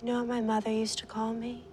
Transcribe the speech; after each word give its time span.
You 0.00 0.04
know 0.04 0.18
what 0.18 0.28
my 0.28 0.40
mother 0.42 0.70
used 0.70 0.98
to 0.98 1.06
call 1.06 1.32
me? 1.32 1.64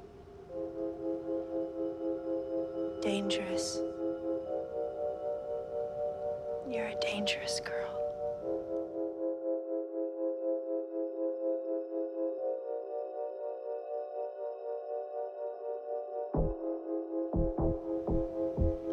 Dangerous. 3.02 3.82
You're 6.70 6.88
a 6.88 6.96
dangerous 7.02 7.60
girl. 7.60 7.90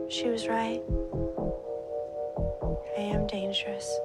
She 0.08 0.28
was 0.28 0.48
right. 0.48 0.82
I 2.98 3.02
am 3.02 3.28
dangerous. 3.28 3.96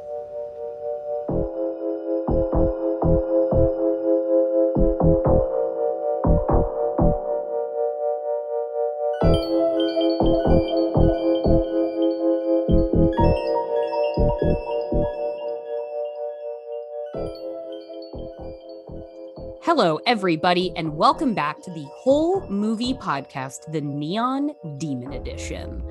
Everybody, 20.15 20.71
and 20.77 20.95
welcome 20.95 21.33
back 21.33 21.61
to 21.63 21.71
the 21.71 21.83
whole 21.91 22.47
movie 22.47 22.93
podcast, 22.93 23.69
the 23.73 23.81
Neon 23.81 24.51
Demon 24.77 25.11
Edition. 25.11 25.83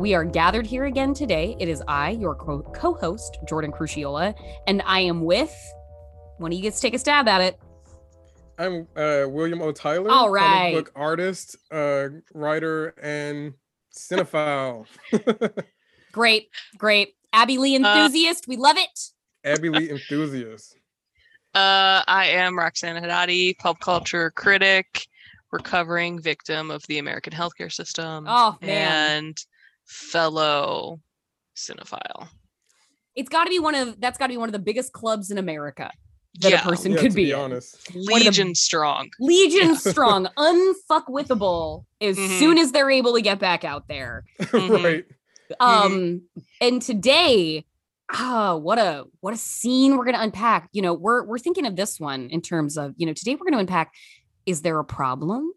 We 0.00 0.14
are 0.14 0.24
gathered 0.24 0.66
here 0.66 0.86
again 0.86 1.14
today. 1.14 1.54
It 1.60 1.68
is 1.68 1.80
I, 1.86 2.10
your 2.10 2.34
co 2.34 2.94
host, 2.94 3.38
Jordan 3.48 3.70
Crucchiola, 3.70 4.34
and 4.66 4.82
I 4.84 4.98
am 4.98 5.22
with 5.22 5.54
one 6.38 6.50
of 6.50 6.56
you 6.56 6.62
gets 6.62 6.80
to 6.80 6.82
take 6.82 6.94
a 6.94 6.98
stab 6.98 7.28
at 7.28 7.40
it. 7.40 7.60
I'm 8.58 8.88
uh, 8.96 9.26
William 9.28 9.62
O. 9.62 9.70
Tyler, 9.70 10.10
All 10.10 10.28
right. 10.28 10.72
comic 10.72 10.86
book 10.86 10.92
artist, 10.96 11.56
uh, 11.70 12.08
writer, 12.34 12.96
and 13.00 13.54
cinephile. 13.96 14.86
Great, 16.10 16.48
great. 16.78 17.14
Abbey 17.32 17.58
Lee 17.58 17.76
enthusiast. 17.76 18.48
we 18.48 18.56
love 18.56 18.76
it. 18.76 19.12
Abbey 19.44 19.68
Lee 19.68 19.88
enthusiast. 19.88 20.77
Uh, 21.54 22.02
I 22.06 22.26
am 22.34 22.58
Roxana 22.58 23.00
Hadadi, 23.00 23.56
pop 23.58 23.80
culture 23.80 24.30
critic, 24.30 25.06
recovering 25.50 26.20
victim 26.20 26.70
of 26.70 26.82
the 26.88 26.98
American 26.98 27.32
healthcare 27.32 27.72
system, 27.72 28.26
Oh, 28.28 28.56
man. 28.60 29.24
and 29.24 29.38
fellow 29.86 31.00
cinephile. 31.56 32.28
It's 33.16 33.28
got 33.30 33.44
to 33.44 33.50
be 33.50 33.58
one 33.58 33.74
of 33.74 34.00
that's 34.00 34.18
got 34.18 34.26
to 34.26 34.32
be 34.32 34.36
one 34.36 34.48
of 34.48 34.52
the 34.52 34.58
biggest 34.60 34.92
clubs 34.92 35.30
in 35.30 35.38
America 35.38 35.90
that 36.40 36.50
Yeah, 36.52 36.60
a 36.60 36.62
person 36.62 36.92
Yeah, 36.92 36.98
could 37.00 37.10
to 37.10 37.16
be. 37.16 37.24
be 37.26 37.32
honest. 37.32 37.78
one 37.92 37.98
of 37.98 38.06
the- 38.06 38.24
Legion 38.26 38.54
strong. 38.54 39.08
Legion 39.18 39.74
strong, 39.74 40.28
unfuckwithable 40.38 41.84
as 42.00 42.16
Mhm. 42.16 42.38
soon 42.38 42.58
as 42.58 42.70
they're 42.70 42.90
able 42.90 43.14
to 43.14 43.22
get 43.22 43.38
back 43.40 43.64
out 43.64 43.88
there. 43.88 44.24
Right. 44.52 45.04
Um, 45.60 46.22
and 46.60 46.82
today, 46.82 47.64
ah, 48.10 48.56
what 48.56 48.78
a 48.78 49.04
what 49.20 49.34
a 49.34 49.36
scene 49.36 49.96
we're 49.96 50.04
gonna 50.04 50.22
unpack. 50.22 50.68
You 50.72 50.82
know, 50.82 50.94
we're 50.94 51.24
we're 51.24 51.38
thinking 51.38 51.66
of 51.66 51.76
this 51.76 52.00
one 52.00 52.28
in 52.30 52.40
terms 52.40 52.76
of, 52.76 52.94
you 52.96 53.06
know, 53.06 53.12
today 53.12 53.34
we're 53.34 53.44
gonna 53.44 53.58
unpack 53.58 53.92
is 54.46 54.62
there 54.62 54.78
a 54.78 54.84
problem? 54.84 55.52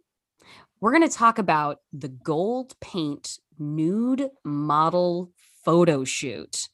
We're 0.79 0.91
gonna 0.91 1.09
talk 1.09 1.37
about 1.37 1.77
the 1.93 2.09
gold 2.09 2.73
paint 2.81 3.37
nude 3.57 4.29
model 4.43 5.31
photo 5.63 6.03
shoot 6.03 6.67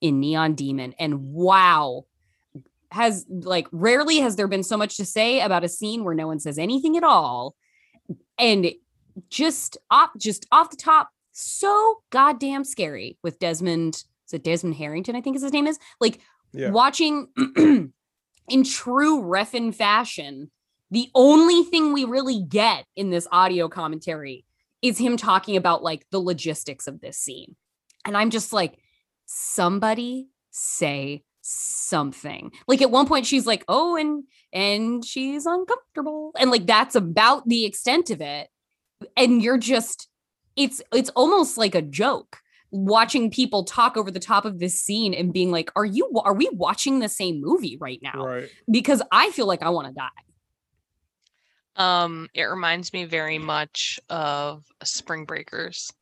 in 0.00 0.20
Neon 0.20 0.54
Demon. 0.54 0.94
And 0.98 1.32
wow, 1.32 2.04
has 2.90 3.26
like 3.28 3.66
rarely 3.72 4.18
has 4.18 4.36
there 4.36 4.48
been 4.48 4.62
so 4.62 4.76
much 4.76 4.96
to 4.96 5.04
say 5.04 5.40
about 5.40 5.64
a 5.64 5.68
scene 5.68 6.04
where 6.04 6.14
no 6.14 6.26
one 6.26 6.40
says 6.40 6.58
anything 6.58 6.96
at 6.96 7.04
all. 7.04 7.54
And 8.38 8.72
just 9.28 9.76
off 9.90 10.10
just 10.16 10.46
off 10.52 10.70
the 10.70 10.76
top, 10.76 11.10
so 11.32 12.02
goddamn 12.10 12.64
scary 12.64 13.18
with 13.22 13.38
Desmond. 13.38 14.04
It 14.32 14.44
Desmond 14.44 14.76
Harrington? 14.76 15.16
I 15.16 15.20
think 15.20 15.36
is 15.36 15.42
his 15.42 15.52
name 15.52 15.66
is 15.66 15.78
like 16.00 16.20
Yeah. 16.52 16.70
watching 16.70 17.28
in 17.56 18.64
true 18.64 19.22
Refn 19.22 19.74
fashion. 19.74 20.50
The 20.90 21.10
only 21.14 21.64
thing 21.64 21.92
we 21.92 22.04
really 22.04 22.40
get 22.42 22.86
in 22.96 23.10
this 23.10 23.26
audio 23.30 23.68
commentary 23.68 24.44
is 24.80 24.96
him 24.96 25.16
talking 25.16 25.56
about 25.56 25.82
like 25.82 26.06
the 26.10 26.20
logistics 26.20 26.86
of 26.86 27.00
this 27.00 27.18
scene. 27.18 27.56
And 28.04 28.16
I'm 28.16 28.30
just 28.30 28.52
like, 28.52 28.78
somebody 29.26 30.28
say 30.50 31.22
something. 31.42 32.52
Like 32.66 32.82
at 32.82 32.90
one 32.90 33.06
point 33.06 33.26
she's 33.26 33.46
like, 33.46 33.64
"Oh, 33.68 33.96
and 33.96 34.24
and 34.52 35.04
she's 35.04 35.46
uncomfortable." 35.46 36.32
And 36.38 36.50
like 36.50 36.66
that's 36.66 36.94
about 36.94 37.46
the 37.48 37.64
extent 37.64 38.10
of 38.10 38.20
it. 38.20 38.48
And 39.16 39.42
you're 39.42 39.58
just 39.58 40.08
it's 40.56 40.82
it's 40.92 41.10
almost 41.10 41.58
like 41.58 41.74
a 41.74 41.82
joke 41.82 42.38
watching 42.70 43.30
people 43.30 43.64
talk 43.64 43.96
over 43.96 44.10
the 44.10 44.20
top 44.20 44.44
of 44.44 44.58
this 44.58 44.80
scene 44.82 45.14
and 45.14 45.32
being 45.32 45.50
like, 45.50 45.70
"Are 45.76 45.84
you 45.84 46.10
are 46.24 46.34
we 46.34 46.48
watching 46.52 46.98
the 46.98 47.08
same 47.08 47.40
movie 47.40 47.76
right 47.80 48.00
now?" 48.02 48.26
Right. 48.26 48.50
Because 48.70 49.02
I 49.10 49.30
feel 49.30 49.46
like 49.46 49.62
I 49.62 49.70
want 49.70 49.88
to 49.88 49.94
die. 49.94 50.08
Um, 51.76 52.28
it 52.34 52.42
reminds 52.42 52.92
me 52.92 53.04
very 53.04 53.38
much 53.38 54.00
of 54.10 54.64
Spring 54.82 55.24
Breakers 55.24 55.92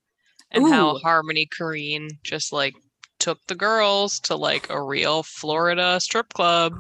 and 0.51 0.67
how 0.67 0.99
Harmony 0.99 1.47
Korine 1.47 2.09
just 2.23 2.53
like 2.53 2.75
took 3.19 3.39
the 3.47 3.55
girls 3.55 4.21
to 4.21 4.37
like 4.37 4.71
a 4.71 4.83
real 4.83 5.23
Florida 5.23 6.01
strip 6.01 6.33
club 6.33 6.73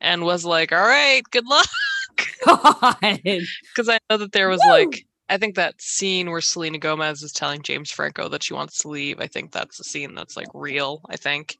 and 0.00 0.24
was 0.24 0.44
like, 0.44 0.72
"All 0.72 0.86
right, 0.86 1.22
good 1.30 1.46
luck." 1.46 1.68
God. 2.44 2.96
because 3.22 3.88
I 3.88 3.98
know 4.08 4.18
that 4.18 4.32
there 4.32 4.48
was 4.48 4.60
Woo! 4.64 4.70
like 4.70 5.06
I 5.28 5.38
think 5.38 5.54
that 5.54 5.80
scene 5.80 6.30
where 6.30 6.40
Selena 6.42 6.78
Gomez 6.78 7.22
is 7.22 7.32
telling 7.32 7.62
James 7.62 7.90
Franco 7.90 8.28
that 8.28 8.42
she 8.42 8.52
wants 8.54 8.78
to 8.78 8.88
leave. 8.88 9.20
I 9.20 9.26
think 9.26 9.52
that's 9.52 9.78
the 9.78 9.84
scene 9.84 10.14
that's 10.14 10.36
like 10.36 10.48
real. 10.52 11.00
I 11.08 11.16
think 11.16 11.58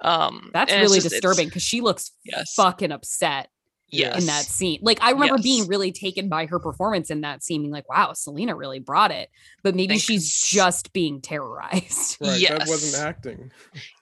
um, 0.00 0.50
That's 0.52 0.72
really 0.72 0.98
just- 1.00 1.10
disturbing 1.10 1.48
because 1.48 1.62
she 1.62 1.80
looks 1.80 2.12
Yes, 2.24 2.54
fucking 2.54 2.92
upset 2.92 3.48
yes, 3.88 4.20
in 4.20 4.26
that 4.26 4.44
scene. 4.44 4.78
Like 4.82 5.02
I 5.02 5.10
remember 5.10 5.38
being 5.42 5.66
really 5.66 5.90
taken 5.90 6.28
by 6.28 6.46
her 6.46 6.60
performance 6.60 7.10
in 7.10 7.22
that 7.22 7.42
scene, 7.42 7.62
being 7.62 7.72
like, 7.72 7.88
wow, 7.88 8.12
Selena 8.12 8.54
really 8.54 8.78
brought 8.78 9.10
it. 9.10 9.28
But 9.64 9.74
maybe 9.74 9.94
Think 9.94 10.02
she's 10.02 10.32
just 10.32 10.92
being 10.92 11.20
terrorized. 11.20 12.16
Right. 12.20 12.30
That 12.30 12.40
Yes. 12.40 12.68
wasn't 12.68 13.04
acting. 13.04 13.50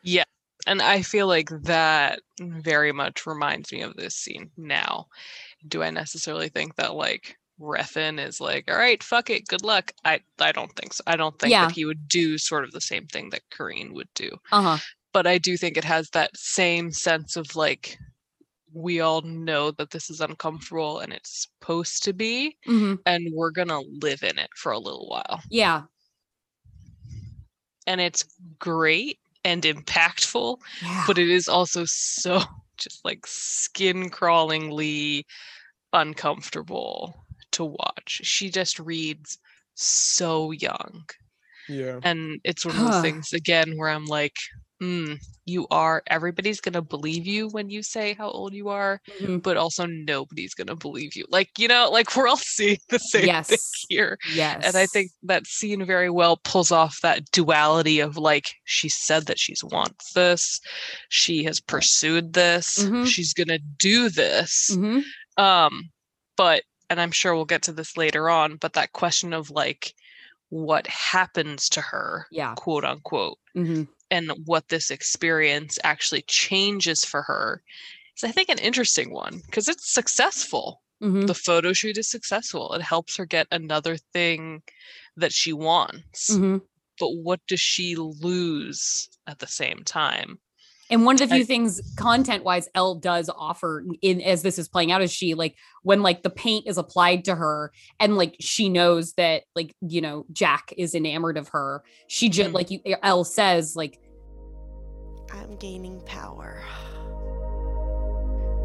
Yeah. 0.03 0.25
And 0.67 0.83
I 0.83 1.01
feel 1.01 1.29
like 1.29 1.49
that 1.63 2.21
very 2.39 2.93
much 2.93 3.27
reminds 3.27 3.73
me 3.73 3.81
of 3.81 3.95
this 3.97 4.17
scene 4.17 4.51
now. 4.59 5.07
Do 5.67 5.83
I 5.83 5.89
necessarily 5.89 6.51
think 6.51 6.77
that 6.77 6.95
like 6.95 7.38
Refn 7.61 8.25
is 8.25 8.41
like, 8.41 8.71
all 8.71 8.77
right, 8.79 9.03
fuck 9.03 9.31
it, 9.31 9.47
good 9.49 9.63
luck? 9.65 9.93
I 10.05 10.21
I 10.41 10.53
don't 10.53 10.75
think 10.77 10.93
so. 10.95 11.03
I 11.07 11.17
don't 11.17 11.39
think 11.39 11.51
Yeah. 11.51 11.67
that 11.67 11.75
he 11.75 11.85
would 11.85 12.09
do 12.09 12.39
sort 12.39 12.65
of 12.65 12.71
the 12.73 12.81
same 12.81 13.07
thing 13.07 13.31
that 13.31 13.43
Korine 13.51 13.93
would 13.95 14.09
do. 14.15 14.31
Uh-huh. 14.53 14.79
but 15.13 15.27
I 15.27 15.39
do 15.39 15.57
think 15.57 15.77
it 15.77 15.85
has 15.85 16.11
that 16.11 16.31
same 16.37 16.93
sense 16.93 17.37
of 17.37 17.57
like 17.57 17.99
we 18.75 19.01
all 19.01 19.23
know 19.23 19.71
that 19.73 19.91
this 19.91 20.11
is 20.11 20.21
uncomfortable 20.21 20.99
and 21.01 21.13
it's 21.13 21.49
supposed 21.49 22.05
to 22.05 22.13
be 22.13 22.57
hmm 22.67 22.95
and 23.07 23.29
we're 23.35 23.51
going 23.51 23.69
to 23.69 23.81
live 24.03 24.23
in 24.23 24.39
it 24.39 24.51
for 24.57 24.73
a 24.73 24.79
little 24.79 25.09
while. 25.09 25.41
Yeah. 25.51 25.83
And 27.87 28.01
it's 28.01 28.25
great 28.59 29.19
and 29.45 29.63
impactful, 29.63 30.59
Yeah. 30.83 31.05
but 31.07 31.19
it 31.19 31.31
is 31.31 31.49
also 31.49 31.85
so 31.87 32.43
just 32.77 33.03
like 33.05 33.27
skin 33.27 34.11
crawlingly 34.11 35.25
uncomfortable 35.95 37.25
to 37.59 37.65
watch. 37.65 38.21
She 38.25 38.51
just 38.51 38.79
reads 38.79 39.39
so 39.75 40.51
young. 40.53 41.05
Yeah. 41.69 42.01
And 42.03 42.41
it's 42.45 42.65
one 42.65 42.77
of 42.77 42.83
those 42.83 43.03
things 43.03 43.33
again 43.33 43.77
where 43.77 43.91
I'm 43.91 44.07
like, 44.07 44.35
mm, 44.83 45.19
you 45.45 45.67
are 45.71 46.03
everybody's 46.07 46.61
gonna 46.61 46.81
believe 46.81 47.27
you 47.27 47.49
when 47.49 47.69
you 47.69 47.83
say 47.83 48.15
how 48.15 48.31
old 48.31 48.55
you 48.55 48.69
are, 48.69 49.01
Mhm. 49.21 49.43
but 49.43 49.57
also 49.57 49.85
nobody's 49.87 50.55
gonna 50.55 50.77
believe 50.77 51.15
you. 51.15 51.27
Like, 51.29 51.51
you 51.59 51.69
know, 51.69 51.91
like 51.91 52.07
we're 52.17 52.27
all 52.29 52.37
seeing 52.39 52.79
the 52.89 52.99
same 52.99 53.43
thing 53.45 53.59
here. 53.89 54.17
Yes. 54.33 54.65
And 54.65 54.77
I 54.77 54.87
think 54.87 55.11
that 55.25 55.47
scene 55.47 55.85
very 55.85 56.11
well 56.11 56.39
pulls 56.39 56.73
off 56.73 57.01
that 57.03 57.31
duality 57.33 58.01
of 58.01 58.17
like, 58.17 58.55
she 58.65 58.89
said 58.89 59.27
that 59.27 59.39
she's 59.39 59.63
wants 59.63 60.13
this, 60.15 60.61
she 61.11 61.45
has 61.45 61.61
pursued 61.61 62.33
this, 62.33 62.79
Mhm. 62.79 63.07
she's 63.07 63.35
gonna 63.35 63.59
do 63.79 64.09
this. 64.09 64.71
Mhm. 64.73 65.03
Um, 65.37 65.91
but 66.37 66.63
and 66.91 67.01
I'm 67.01 67.11
sure 67.13 67.35
we'll 67.35 67.45
get 67.45 67.63
to 67.65 67.73
this 67.73 67.97
later 67.97 68.29
on, 68.31 68.57
but 68.57 68.73
that 68.75 68.93
question 68.93 69.33
of 69.33 69.51
like 69.51 69.95
what 70.51 70.87
happens 70.87 71.69
to 71.71 71.81
her, 71.81 72.27
Yeah. 72.31 72.55
quote 72.55 72.85
unquote, 72.85 73.39
hmm 73.55 73.83
and 74.11 74.33
what 74.47 74.69
this 74.69 74.91
experience 74.91 75.79
actually 75.85 76.23
changes 76.23 77.05
for 77.05 77.21
her 77.23 77.63
is 78.17 78.25
I 78.25 78.33
think 78.33 78.49
an 78.49 78.59
interesting 78.59 79.13
one 79.13 79.43
because 79.47 79.69
it's 79.69 79.93
successful. 79.93 80.83
hmm 81.01 81.27
The 81.27 81.35
photo 81.35 81.73
shoot 81.75 81.99
is 81.99 82.09
successful. 82.11 82.73
It 82.75 82.81
helps 82.83 83.17
her 83.17 83.27
get 83.27 83.47
another 83.51 83.97
thing 84.15 84.63
that 85.17 85.33
she 85.33 85.53
wants. 85.53 86.35
hmm 86.35 86.57
But 86.99 87.11
what 87.11 87.41
does 87.47 87.61
she 87.61 87.97
lose 87.97 89.11
at 89.27 89.39
the 89.41 89.47
same 89.47 89.85
time? 89.85 90.41
And 90.91 91.05
one 91.05 91.17
of 91.17 91.21
the 91.21 91.27
few 91.35 91.43
I- 91.43 91.45
things 91.45 91.81
content 91.97 92.45
wise 92.45 92.69
Elle 92.75 92.95
does 92.95 93.29
offer 93.37 93.85
in 94.01 94.21
as 94.23 94.43
this 94.43 94.59
is 94.59 94.69
playing 94.69 94.91
out 94.91 95.03
is 95.03 95.13
she 95.13 95.35
like 95.35 95.55
when 95.83 96.03
like 96.03 96.23
the 96.23 96.31
paint 96.31 96.67
is 96.67 96.79
applied 96.79 97.25
to 97.27 97.35
her 97.35 97.73
and 98.01 98.17
like 98.17 98.37
she 98.41 98.69
knows 98.71 99.13
that 99.15 99.43
like 99.55 99.75
you 99.81 100.01
know 100.01 100.25
Jack 100.33 100.73
is 100.79 100.95
enamored 100.95 101.37
of 101.37 101.49
her. 101.49 101.83
She 102.07 102.29
just 102.31 102.51
Mhm. 102.51 102.55
like 102.55 102.71
you 102.71 102.81
Elle 103.03 103.25
says 103.25 103.77
like 103.77 103.99
I'm 105.31 105.57
gaining 105.57 106.01
power. 106.07 106.63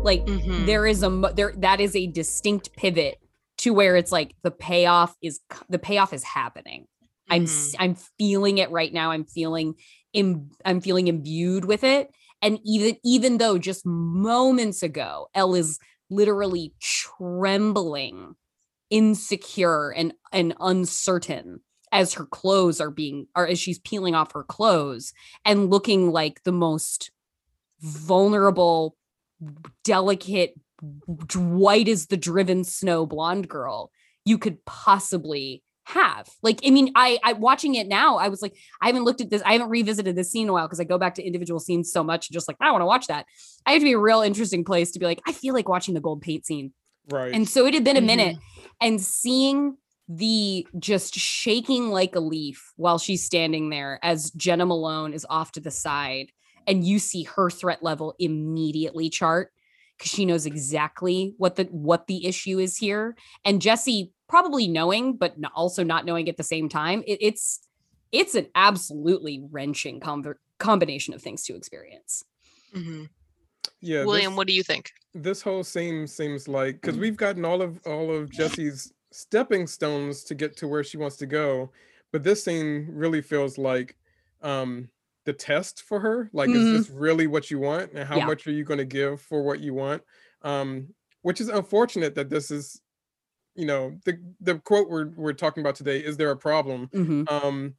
like 0.03 0.25
Mhm. 0.25 0.65
there 0.65 0.85
is 0.85 1.01
a 1.01 1.09
mo- 1.09 1.31
there 1.31 1.53
that 1.59 1.79
is 1.79 1.95
a 1.95 2.07
distinct 2.07 2.73
pivot 2.75 3.19
to 3.57 3.73
where 3.73 3.95
it's 3.95 4.11
like 4.11 4.35
the 4.43 4.51
payoff 4.51 5.15
is 5.21 5.39
the 5.69 5.79
payoff 5.79 6.11
is 6.13 6.23
happening. 6.23 6.87
I'm 7.29 7.43
Mhm. 7.43 7.47
s- 7.47 7.75
I'm 7.79 7.95
feeling 8.17 8.57
it 8.57 8.69
right 8.69 8.91
now. 8.91 9.11
I'm 9.11 9.23
feeling 9.23 9.75
Im- 10.13 10.51
I'm 10.65 10.81
feeling 10.81 11.07
imbued 11.07 11.65
with 11.65 11.83
it. 11.83 12.09
And 12.41 12.59
even 12.65 12.97
even 13.03 13.37
though 13.37 13.57
just 13.57 13.85
moments 13.85 14.83
ago, 14.83 15.27
Elle 15.33 15.55
is 15.55 15.79
literally 16.09 16.73
trembling, 16.81 18.35
insecure 18.89 19.91
and 19.91 20.13
and 20.31 20.53
uncertain 20.59 21.61
as 21.91 22.13
her 22.13 22.25
clothes 22.25 22.81
are 22.81 22.91
being 22.91 23.27
or 23.35 23.47
as 23.47 23.59
she's 23.59 23.79
peeling 23.79 24.15
off 24.15 24.33
her 24.33 24.43
clothes 24.43 25.13
and 25.45 25.69
looking 25.69 26.11
like 26.11 26.43
the 26.43 26.51
most 26.51 27.11
vulnerable, 27.79 28.95
delicate, 29.83 30.53
white 31.35 31.87
as 31.87 32.07
the 32.07 32.17
driven 32.17 32.63
snow 32.63 33.05
blonde 33.05 33.47
girl 33.47 33.91
you 34.25 34.37
could 34.37 34.63
possibly 34.65 35.62
have. 35.85 36.29
Like, 36.41 36.61
I 36.65 36.69
mean, 36.69 36.91
I 36.95 37.19
I 37.23 37.33
watching 37.33 37.75
it 37.75 37.87
now, 37.87 38.17
I 38.17 38.29
was 38.29 38.41
like, 38.41 38.55
I 38.81 38.87
haven't 38.87 39.03
looked 39.03 39.21
at 39.21 39.29
this, 39.29 39.41
I 39.45 39.53
haven't 39.53 39.69
revisited 39.69 40.15
this 40.15 40.31
scene 40.31 40.43
in 40.43 40.49
a 40.49 40.53
while 40.53 40.67
because 40.67 40.79
I 40.79 40.85
go 40.85 40.97
back 40.97 41.15
to 41.15 41.23
individual 41.23 41.59
scenes 41.59 41.91
so 41.91 42.03
much, 42.03 42.31
just 42.31 42.47
like 42.47 42.57
I 42.61 42.71
want 42.71 42.81
to 42.81 42.85
watch 42.85 43.07
that. 43.07 43.25
I 43.65 43.73
have 43.73 43.81
to 43.81 43.85
be 43.85 43.93
a 43.93 43.99
real 43.99 44.21
interesting 44.21 44.63
place 44.63 44.91
to 44.91 44.99
be 44.99 45.05
like, 45.05 45.21
I 45.27 45.33
feel 45.33 45.53
like 45.53 45.67
watching 45.67 45.93
the 45.93 46.01
gold 46.01 46.21
paint 46.21 46.45
scene. 46.45 46.73
Right. 47.09 47.33
And 47.33 47.47
so 47.49 47.65
it 47.65 47.73
had 47.73 47.83
been 47.83 47.97
a 47.97 48.01
Mhm. 48.01 48.05
minute 48.05 48.37
and 48.79 49.01
seeing 49.01 49.77
the 50.07 50.65
just 50.79 51.15
shaking 51.15 51.89
like 51.89 52.15
a 52.15 52.19
leaf 52.19 52.71
while 52.77 52.97
she's 52.97 53.23
standing 53.23 53.69
there 53.69 53.99
as 54.03 54.31
Jenna 54.31 54.65
Malone 54.65 55.13
is 55.13 55.25
off 55.29 55.51
to 55.53 55.59
the 55.59 55.71
side 55.71 56.31
and 56.65 56.85
you 56.85 56.99
see 56.99 57.23
her 57.23 57.49
threat 57.49 57.83
level 57.83 58.15
immediately 58.19 59.09
chart 59.09 59.51
because 59.97 60.11
she 60.11 60.25
knows 60.25 60.45
exactly 60.45 61.33
what 61.37 61.55
the 61.55 61.65
what 61.65 62.07
the 62.07 62.25
issue 62.25 62.57
is 62.59 62.77
here 62.77 63.15
and 63.43 63.61
Jesse 63.61 64.12
probably 64.33 64.67
knowing 64.67 65.15
but 65.15 65.35
also 65.55 65.83
not 65.83 66.05
knowing 66.05 66.27
at 66.27 66.37
the 66.37 66.43
same 66.55 66.67
time 66.67 67.03
it, 67.05 67.17
it's 67.21 67.59
it's 68.11 68.33
an 68.35 68.47
absolutely 68.55 69.35
wrenching 69.51 69.99
conver- 69.99 70.41
combination 70.57 71.13
of 71.13 71.21
things 71.21 71.43
to 71.43 71.55
experience 71.55 72.23
Mhm. 72.75 73.09
yeah. 73.79 74.03
William, 74.05 74.31
this- 74.31 74.37
what 74.37 74.47
do 74.47 74.53
you 74.53 74.63
think? 74.63 74.91
this 75.13 75.41
whole 75.43 75.63
scene 75.63 76.07
seems 76.07 76.47
like 76.47 76.81
because 76.81 76.97
we've 76.97 77.15
gotten 77.25 77.45
all 77.45 77.61
of 77.61 77.71
all 77.85 78.07
of 78.17 78.31
Jesse's 78.31 78.91
stepping 79.11 79.67
stones 79.67 80.23
to 80.23 80.33
get 80.33 80.57
to 80.57 80.67
where 80.67 80.83
she 80.83 80.97
wants 80.97 81.17
to 81.17 81.27
go, 81.27 81.69
but 82.11 82.23
this 82.23 82.43
scene 82.43 82.87
really 82.89 83.21
feels 83.21 83.59
like 83.59 83.95
um 84.41 84.89
the 85.25 85.33
test 85.33 85.83
for 85.83 85.99
her. 85.99 86.29
Like, 86.33 86.49
Mhm. 86.49 86.55
is 86.55 86.67
this 86.87 86.89
really 86.89 87.27
what 87.27 87.51
you 87.51 87.59
want, 87.59 87.91
and 87.93 88.03
how 88.11 88.17
Yeah. 88.17 88.25
much 88.25 88.47
are 88.47 88.51
you 88.51 88.63
going 88.65 88.79
to 88.79 88.85
give 88.99 89.21
for 89.21 89.43
what 89.43 89.59
you 89.61 89.73
want? 89.75 90.01
Um, 90.41 90.93
which 91.21 91.39
is 91.39 91.47
unfortunate 91.47 92.13
that 92.15 92.29
this 92.29 92.51
is, 92.51 92.81
you 93.55 93.65
know, 93.65 93.97
the 94.05 94.19
the 94.41 94.59
quote 94.59 94.89
we're 94.89 95.09
we're 95.15 95.33
talking 95.33 95.61
about 95.61 95.75
today. 95.75 95.99
Is 95.99 96.17
there 96.17 96.31
a 96.31 96.37
problem? 96.37 96.89
Mhm. 96.93 97.31
um 97.31 97.75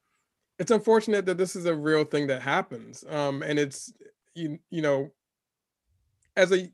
it's 0.61 0.71
unfortunate 0.71 1.27
that 1.27 1.37
this 1.37 1.57
is 1.57 1.67
a 1.67 1.75
real 1.75 2.05
thing 2.05 2.29
that 2.29 2.41
happens 2.41 3.05
um 3.11 3.43
and 3.43 3.59
it's 3.59 3.93
you, 4.37 4.59
you 4.71 4.83
know 4.83 5.11
as 6.37 6.53
a 6.53 6.71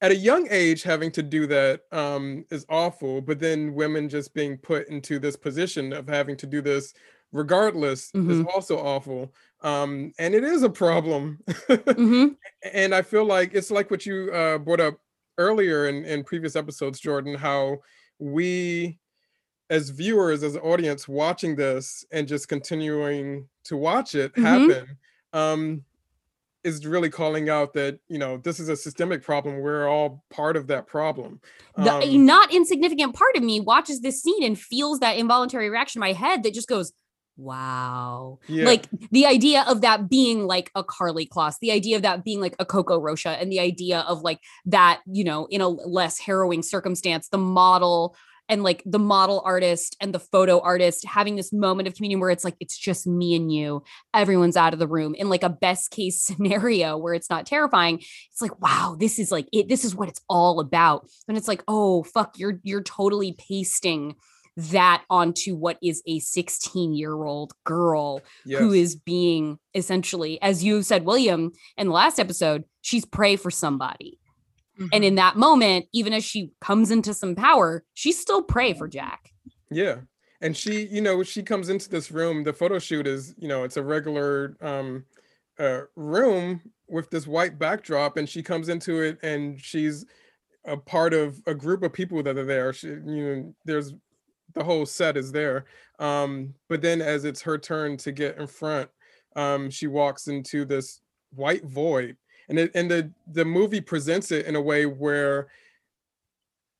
at 0.00 0.10
a 0.10 0.16
young 0.16 0.46
age 0.50 0.82
having 0.82 1.10
to 1.12 1.22
do 1.22 1.46
that 1.46 1.82
um 1.92 2.44
is 2.50 2.66
awful 2.68 3.20
but 3.20 3.38
then 3.38 3.74
women 3.74 4.08
just 4.08 4.34
being 4.34 4.56
put 4.58 4.88
into 4.88 5.18
this 5.18 5.36
position 5.36 5.92
of 5.92 6.08
having 6.08 6.36
to 6.36 6.46
do 6.46 6.60
this 6.60 6.94
regardless 7.32 8.10
is 8.14 8.40
Mhm. 8.40 8.46
also 8.54 8.78
awful 8.78 9.32
um 9.62 10.12
and 10.18 10.34
it 10.34 10.44
is 10.44 10.62
a 10.64 10.70
problem 10.70 11.38
Mhm. 11.48 12.36
and 12.74 12.94
I 12.94 13.02
feel 13.02 13.24
like 13.24 13.54
it's 13.54 13.70
like 13.70 13.90
what 13.90 14.04
you 14.06 14.32
uh, 14.32 14.58
brought 14.58 14.80
up 14.80 14.98
earlier 15.38 15.86
in, 15.88 16.04
in 16.06 16.24
previous 16.24 16.56
episodes, 16.56 16.98
Jordan, 16.98 17.34
how 17.34 17.78
we 18.18 18.98
as 19.68 19.90
viewers, 19.90 20.42
as 20.42 20.54
an 20.54 20.60
audience 20.62 21.08
watching 21.08 21.56
this 21.56 22.04
and 22.12 22.28
just 22.28 22.48
continuing 22.48 23.48
to 23.64 23.76
watch 23.76 24.14
it 24.14 24.32
Mhm. 24.34 24.42
happen, 24.68 24.98
um, 25.32 25.84
is 26.64 26.86
really 26.86 27.10
calling 27.10 27.48
out 27.48 27.72
that, 27.74 27.98
you 28.08 28.18
know, 28.18 28.36
this 28.38 28.58
is 28.60 28.68
a 28.68 28.76
systemic 28.76 29.22
problem. 29.22 29.60
We're 29.60 29.88
all 29.88 30.24
part 30.30 30.56
of 30.56 30.66
that 30.68 30.86
problem. 30.86 31.40
the, 31.76 31.96
a 32.00 32.14
Um, 32.16 32.26
not 32.26 32.52
insignificant 32.52 33.14
part 33.14 33.36
of 33.36 33.42
me 33.42 33.60
watches 33.60 34.00
this 34.00 34.22
scene 34.22 34.42
and 34.42 34.58
feels 34.58 35.00
that 35.00 35.16
involuntary 35.16 35.68
reaction 35.70 35.98
in 35.98 36.00
my 36.00 36.12
head 36.12 36.42
that 36.42 36.54
just 36.54 36.68
goes, 36.68 36.92
wow. 37.36 38.38
yeah, 38.48 38.64
Like 38.64 38.86
the 39.10 39.26
idea 39.26 39.64
of 39.68 39.82
that 39.82 40.08
being 40.08 40.46
like 40.46 40.70
a 40.74 40.82
Karlie 40.82 41.28
Kloss, 41.28 41.56
the 41.60 41.72
idea 41.72 41.96
of 41.96 42.02
that 42.02 42.24
being 42.24 42.40
like 42.40 42.56
a 42.58 42.64
Coco 42.64 42.98
Rocha, 42.98 43.30
and 43.30 43.50
the 43.50 43.60
idea 43.60 44.00
of 44.00 44.22
like 44.22 44.40
that, 44.66 45.00
you 45.10 45.24
know, 45.24 45.46
in 45.50 45.60
a 45.60 45.68
less 45.68 46.18
harrowing 46.18 46.62
circumstance, 46.62 47.28
the 47.28 47.38
model 47.38 48.16
and 48.48 48.62
like 48.62 48.82
the 48.86 48.98
model 48.98 49.42
artist 49.44 49.96
and 50.00 50.14
the 50.14 50.20
photo 50.20 50.60
artist 50.60 51.04
having 51.04 51.36
this 51.36 51.52
moment 51.52 51.88
of 51.88 51.94
communion 51.94 52.20
where 52.20 52.30
it's 52.30 52.44
like 52.44 52.56
it's 52.60 52.78
just 52.78 53.06
me 53.06 53.34
and 53.34 53.52
you. 53.52 53.82
Everyone's 54.14 54.56
out 54.56 54.72
of 54.72 54.78
the 54.78 54.86
room. 54.86 55.14
In 55.14 55.28
like 55.28 55.42
a 55.42 55.48
best 55.48 55.90
case 55.90 56.22
scenario 56.26 56.96
where 56.96 57.14
it's 57.14 57.30
not 57.30 57.46
terrifying 57.46 57.98
it's 57.98 58.42
like 58.42 58.60
wow 58.60 58.96
this 58.98 59.18
is 59.18 59.32
like 59.32 59.48
it 59.52 59.68
this 59.68 59.84
is 59.84 59.94
what 59.94 60.08
it's 60.08 60.20
all 60.28 60.60
about. 60.60 61.08
And 61.28 61.36
it's 61.36 61.48
like 61.48 61.62
oh 61.68 62.02
fuck 62.04 62.38
you're 62.38 62.60
you're 62.62 62.82
totally 62.82 63.32
pasting 63.32 64.14
that 64.56 65.04
onto 65.10 65.54
what 65.54 65.76
is 65.82 66.02
a 66.06 66.18
16 66.18 66.94
year 66.94 67.12
old 67.24 67.52
girl 67.64 68.20
who 68.44 68.72
yes. 68.72 68.84
is 68.84 68.96
being 68.96 69.58
essentially 69.74 70.40
as 70.40 70.64
you 70.64 70.82
said 70.82 71.04
william 71.04 71.52
in 71.76 71.88
the 71.88 71.92
last 71.92 72.18
episode 72.18 72.64
she's 72.80 73.04
prey 73.04 73.36
for 73.36 73.50
somebody 73.50 74.18
and 74.78 75.02
Mhm. 75.02 75.04
in 75.04 75.14
that 75.16 75.36
moment 75.36 75.86
even 75.92 76.12
as 76.12 76.24
she 76.24 76.52
comes 76.60 76.90
into 76.90 77.12
some 77.12 77.34
power 77.34 77.84
she's 77.94 78.18
still 78.18 78.42
prey 78.42 78.72
for 78.74 78.88
jack 78.88 79.30
Yeah. 79.70 79.98
And 80.42 80.54
she, 80.54 80.86
you 80.88 81.00
know, 81.00 81.22
she 81.22 81.42
comes 81.42 81.70
into 81.70 81.88
this 81.88 82.10
room. 82.12 82.44
The 82.44 82.52
photo 82.52 82.78
shoot 82.78 83.06
is, 83.06 83.34
you 83.38 83.48
know, 83.48 83.64
it's 83.64 83.78
a 83.78 83.82
regular 83.82 84.54
um 84.60 85.06
uh 85.58 85.80
room 85.96 86.60
with 86.88 87.08
this 87.10 87.26
white 87.26 87.58
backdrop, 87.58 88.18
and 88.18 88.28
she 88.28 88.42
comes 88.42 88.68
into 88.68 89.00
it 89.00 89.18
and 89.22 89.58
she's 89.58 90.04
a 90.66 90.76
part 90.76 91.14
of 91.14 91.40
a 91.46 91.54
group 91.54 91.82
of 91.82 91.92
people 91.94 92.22
that 92.22 92.36
are 92.36 92.44
there. 92.44 92.72
She, 92.74 92.88
you 92.88 93.00
know, 93.06 93.54
there's 93.64 93.94
the 94.56 94.64
whole 94.64 94.86
set 94.86 95.16
is 95.16 95.30
there. 95.30 95.66
Um, 95.98 96.54
but 96.68 96.82
then 96.82 97.00
as 97.00 97.24
it's 97.24 97.42
her 97.42 97.58
turn 97.58 97.96
to 97.98 98.10
get 98.10 98.38
in 98.38 98.46
front, 98.46 98.90
um, 99.36 99.70
she 99.70 99.86
walks 99.86 100.26
into 100.28 100.64
this 100.64 101.00
white 101.34 101.64
void. 101.64 102.16
And 102.48 102.58
it, 102.58 102.70
and 102.74 102.90
the 102.90 103.12
the 103.32 103.44
movie 103.44 103.80
presents 103.80 104.32
it 104.32 104.46
in 104.46 104.56
a 104.56 104.60
way 104.60 104.86
where 104.86 105.48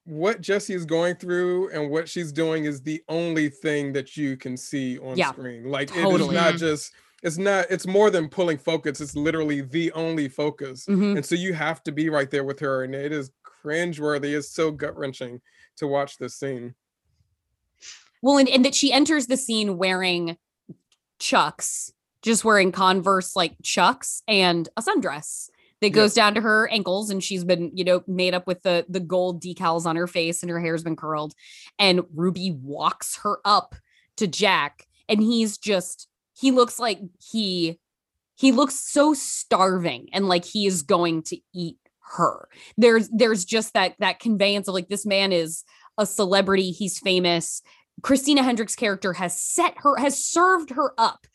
what 0.04 0.40
Jesse 0.40 0.74
is 0.74 0.84
going 0.86 1.16
through 1.16 1.70
and 1.70 1.90
what 1.90 2.08
she's 2.08 2.30
doing 2.32 2.64
is 2.64 2.80
the 2.80 3.02
only 3.08 3.48
thing 3.48 3.92
that 3.92 4.16
you 4.16 4.36
can 4.36 4.56
see 4.56 4.98
on 5.00 5.16
Yeah, 5.16 5.32
screen. 5.32 5.64
Like 5.64 5.90
it 5.94 6.06
is 6.20 6.28
not 6.28 6.54
just 6.56 6.92
it's 7.22 7.38
not 7.38 7.66
it's 7.70 7.86
more 7.86 8.10
than 8.10 8.28
pulling 8.28 8.58
focus. 8.58 9.00
It's 9.00 9.16
literally 9.16 9.62
the 9.62 9.90
only 9.92 10.28
focus. 10.28 10.86
Mhm. 10.86 11.16
And 11.16 11.26
so 11.26 11.34
you 11.34 11.52
have 11.54 11.82
to 11.82 11.92
be 11.92 12.08
right 12.08 12.30
there 12.30 12.44
with 12.44 12.60
her. 12.60 12.84
And 12.84 12.94
it 12.94 13.12
is 13.12 13.32
cringeworthy. 13.44 14.36
It's 14.38 14.50
so 14.50 14.70
gut 14.70 14.96
wrenching 14.96 15.40
to 15.78 15.88
watch 15.88 16.16
this 16.18 16.36
scene. 16.36 16.74
Well 18.22 18.38
and, 18.38 18.48
and 18.48 18.64
that 18.64 18.74
she 18.74 18.92
enters 18.92 19.26
the 19.26 19.36
scene 19.36 19.76
wearing 19.76 20.36
chucks 21.18 21.92
just 22.22 22.44
wearing 22.44 22.72
converse 22.72 23.36
like 23.36 23.54
chucks 23.62 24.22
and 24.26 24.68
a 24.76 24.82
sundress 24.82 25.48
that 25.80 25.90
goes 25.90 26.14
down 26.14 26.34
to 26.34 26.40
her 26.40 26.68
ankles 26.68 27.10
and 27.10 27.22
she's 27.22 27.44
been 27.44 27.70
you 27.74 27.84
know 27.84 28.02
made 28.06 28.34
up 28.34 28.46
with 28.46 28.62
the 28.62 28.84
the 28.88 29.00
gold 29.00 29.42
decals 29.42 29.86
on 29.86 29.96
her 29.96 30.06
face 30.06 30.42
and 30.42 30.50
her 30.50 30.60
hair's 30.60 30.82
been 30.82 30.96
curled 30.96 31.34
and 31.78 32.02
ruby 32.14 32.56
walks 32.62 33.18
her 33.22 33.38
up 33.44 33.74
to 34.16 34.26
jack 34.26 34.86
and 35.08 35.22
he's 35.22 35.58
just 35.58 36.08
he 36.34 36.50
looks 36.50 36.78
like 36.78 37.00
he 37.18 37.78
he 38.36 38.52
looks 38.52 38.74
so 38.74 39.14
starving 39.14 40.08
and 40.12 40.28
like 40.28 40.44
he 40.44 40.66
is 40.66 40.82
going 40.82 41.22
to 41.22 41.38
eat 41.54 41.78
her. 42.00 42.48
There's 42.76 43.08
there's 43.08 43.44
just 43.44 43.72
that 43.74 43.94
that 43.98 44.20
conveyance 44.20 44.68
of 44.68 44.74
like 44.74 44.88
this 44.88 45.06
man 45.06 45.32
is 45.32 45.64
a 45.98 46.06
celebrity 46.06 46.70
he's 46.70 46.98
famous 46.98 47.62
christina 48.02 48.42
hendricks 48.42 48.76
character 48.76 49.12
has 49.12 49.40
set 49.40 49.74
her 49.78 49.96
has 49.96 50.22
served 50.22 50.70
her 50.70 50.92
up 50.98 51.26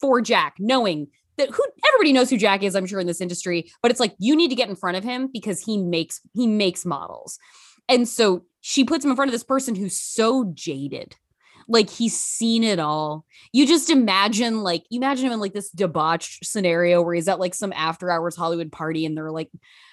for 0.00 0.20
jack 0.20 0.54
knowing 0.58 1.08
that 1.40 1.50
who 1.50 1.64
everybody 1.88 2.12
knows 2.12 2.30
who 2.30 2.36
Jack 2.36 2.62
is, 2.62 2.76
I'm 2.76 2.86
sure 2.86 3.00
in 3.00 3.06
this 3.06 3.20
industry, 3.20 3.70
but 3.82 3.90
it's 3.90 4.00
like 4.00 4.14
you 4.18 4.36
need 4.36 4.48
to 4.48 4.54
get 4.54 4.68
in 4.68 4.76
front 4.76 4.96
of 4.96 5.04
him 5.04 5.28
because 5.32 5.60
he 5.60 5.78
makes 5.78 6.20
he 6.34 6.46
makes 6.46 6.84
models. 6.84 7.38
And 7.88 8.06
so 8.08 8.44
she 8.60 8.84
puts 8.84 9.04
him 9.04 9.10
in 9.10 9.16
front 9.16 9.30
of 9.30 9.32
this 9.32 9.42
person 9.42 9.74
who's 9.74 9.96
so 9.96 10.52
jaded. 10.54 11.16
Like 11.66 11.88
he's 11.88 12.18
seen 12.18 12.62
it 12.62 12.78
all. 12.78 13.24
You 13.52 13.66
just 13.66 13.90
imagine, 13.90 14.62
like, 14.62 14.84
you 14.90 14.98
imagine 14.98 15.26
him 15.26 15.32
in 15.32 15.40
like 15.40 15.54
this 15.54 15.70
debauched 15.70 16.44
scenario 16.44 17.00
where 17.00 17.14
he's 17.14 17.28
at 17.28 17.40
like 17.40 17.54
some 17.54 17.72
after 17.72 18.10
hours 18.10 18.36
Hollywood 18.36 18.72
party 18.72 19.06
and 19.06 19.16
they're 19.16 19.30
like 19.30 19.50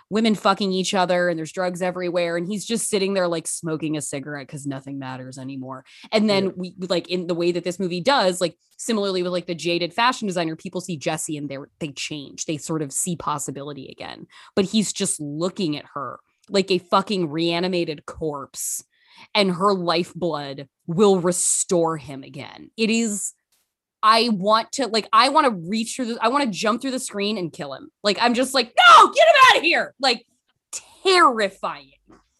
women 0.10 0.36
fucking 0.36 0.72
each 0.72 0.94
other 0.94 1.30
and 1.30 1.38
there's 1.38 1.52
drugs 1.52 1.82
everywhere. 1.82 2.38
And 2.38 2.48
he's 2.48 2.66
just 2.66 2.90
sitting 2.90 3.14
there 3.14 3.28
like 3.28 3.48
smoking 3.48 3.98
a 3.98 4.02
cigarette 4.02 4.48
because 4.48 4.66
nothing 4.66 4.98
matters 5.00 5.38
anymore. 5.38 5.84
And 6.12 6.30
then 6.30 6.46
Yeah. 6.46 6.52
we 6.56 6.76
like 6.88 7.10
in 7.10 7.28
the 7.28 7.36
way 7.36 7.52
that 7.52 7.64
this 7.64 7.80
movie 7.80 8.02
does, 8.02 8.40
like 8.40 8.58
similarly 8.78 9.24
with 9.24 9.32
like 9.32 9.48
the 9.48 9.56
jaded 9.56 9.94
fashion 9.94 10.28
designer, 10.28 10.56
people 10.56 10.82
see 10.82 10.98
Jesse 10.98 11.38
and 11.38 11.50
they 11.50 11.58
they 11.80 11.92
change. 11.92 12.46
They 12.46 12.58
sort 12.58 12.82
of 12.82 12.92
see 12.94 13.16
possibility 13.16 13.90
again. 13.90 14.28
But 14.56 14.66
he's 14.66 14.94
just 14.94 15.20
looking 15.20 15.76
at 15.78 15.86
her 15.94 16.20
like 16.50 16.72
a 16.72 16.78
fucking 16.78 17.30
reanimated 17.30 18.06
corpse 18.06 18.84
and 19.36 19.52
her 19.52 19.74
lifeblood 19.74 20.70
will 20.86 21.20
restore 21.20 21.98
him 21.98 22.24
again. 22.24 22.72
It 22.78 22.90
is 22.90 23.34
I 24.04 24.30
want 24.30 24.72
to 24.74 24.88
like 24.88 25.08
I 25.12 25.30
want 25.30 25.46
to 25.46 25.52
reach 25.70 25.96
through 25.96 26.06
the 26.14 26.18
I 26.24 26.28
want 26.30 26.44
to 26.46 26.50
jump 26.52 26.82
through 26.82 26.92
the 26.92 27.00
screen 27.00 27.38
and 27.38 27.52
kill 27.52 27.74
him. 27.74 27.90
Like 28.04 28.18
I'm 28.22 28.34
just 28.34 28.54
like, 28.54 28.74
no, 28.76 29.08
get 29.12 29.28
him 29.28 29.36
out 29.52 29.58
of 29.58 29.64
here. 29.64 29.94
Like 30.00 30.26
terrifying. 31.04 31.92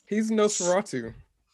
He's 0.06 0.32
no 0.32 0.46
Nosferatu. 0.46 1.14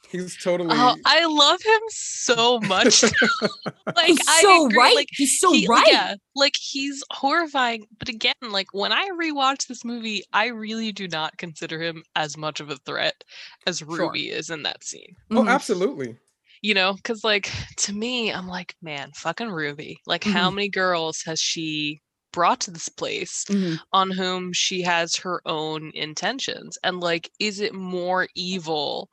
He's 0.09 0.37
totally. 0.43 0.69
Oh, 0.71 0.95
I 1.07 1.25
love 1.25 1.59
him 1.63 1.81
so 1.89 2.59
much. 2.59 3.01
like 3.95 4.05
He's 4.05 4.19
I 4.27 4.41
so 4.43 4.65
agree, 4.67 4.77
right. 4.77 4.95
Like, 4.95 5.07
He's 5.11 5.39
so 5.39 5.51
he- 5.51 5.65
right. 5.65 5.87
Yeah, 5.89 6.15
like 6.35 6.53
he's 6.59 7.03
horrifying. 7.11 7.87
But 7.97 8.09
again, 8.09 8.35
like 8.51 8.67
when 8.73 8.91
I 8.91 9.09
rewatch 9.19 9.65
this 9.65 9.83
movie, 9.83 10.23
I 10.31 10.47
really 10.47 10.91
do 10.91 11.07
not 11.07 11.35
consider 11.37 11.81
him 11.81 12.03
as 12.15 12.37
much 12.37 12.59
of 12.59 12.69
a 12.69 12.75
threat 12.75 13.23
as 13.65 13.79
Sure. 13.79 13.87
Ruby 13.87 14.29
is 14.29 14.51
in 14.51 14.61
that 14.63 14.83
scene. 14.83 15.15
oh, 15.31 15.35
Mhm. 15.37 15.49
absolutely. 15.49 16.15
You 16.63 16.73
know, 16.73 16.93
because 16.93 17.23
like 17.25 17.51
to 17.77 17.93
me, 17.93 18.31
I'm 18.31 18.47
like, 18.47 18.73
man, 18.81 19.11
fucking 19.15 19.49
Ruby. 19.51 19.99
Like, 20.07 20.23
how 20.23 20.47
Mm-hmm. 20.47 20.55
many 20.55 20.69
girls 20.69 21.21
has 21.25 21.39
she 21.41 21.99
brought 22.31 22.61
to 22.61 22.71
this 22.71 22.87
place 22.89 23.43
Mhm. 23.49 23.79
on 23.91 24.09
whom 24.11 24.53
she 24.53 24.81
has 24.81 25.15
her 25.17 25.41
own 25.45 25.91
intentions? 25.93 26.77
And 26.83 27.01
like, 27.01 27.29
is 27.39 27.59
it 27.59 27.75
more 27.75 28.29
evil 28.33 29.09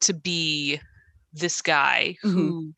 to 0.00 0.12
be 0.12 0.80
this 1.32 1.62
guy 1.62 2.16
Mhm. 2.24 2.32
who 2.32 2.74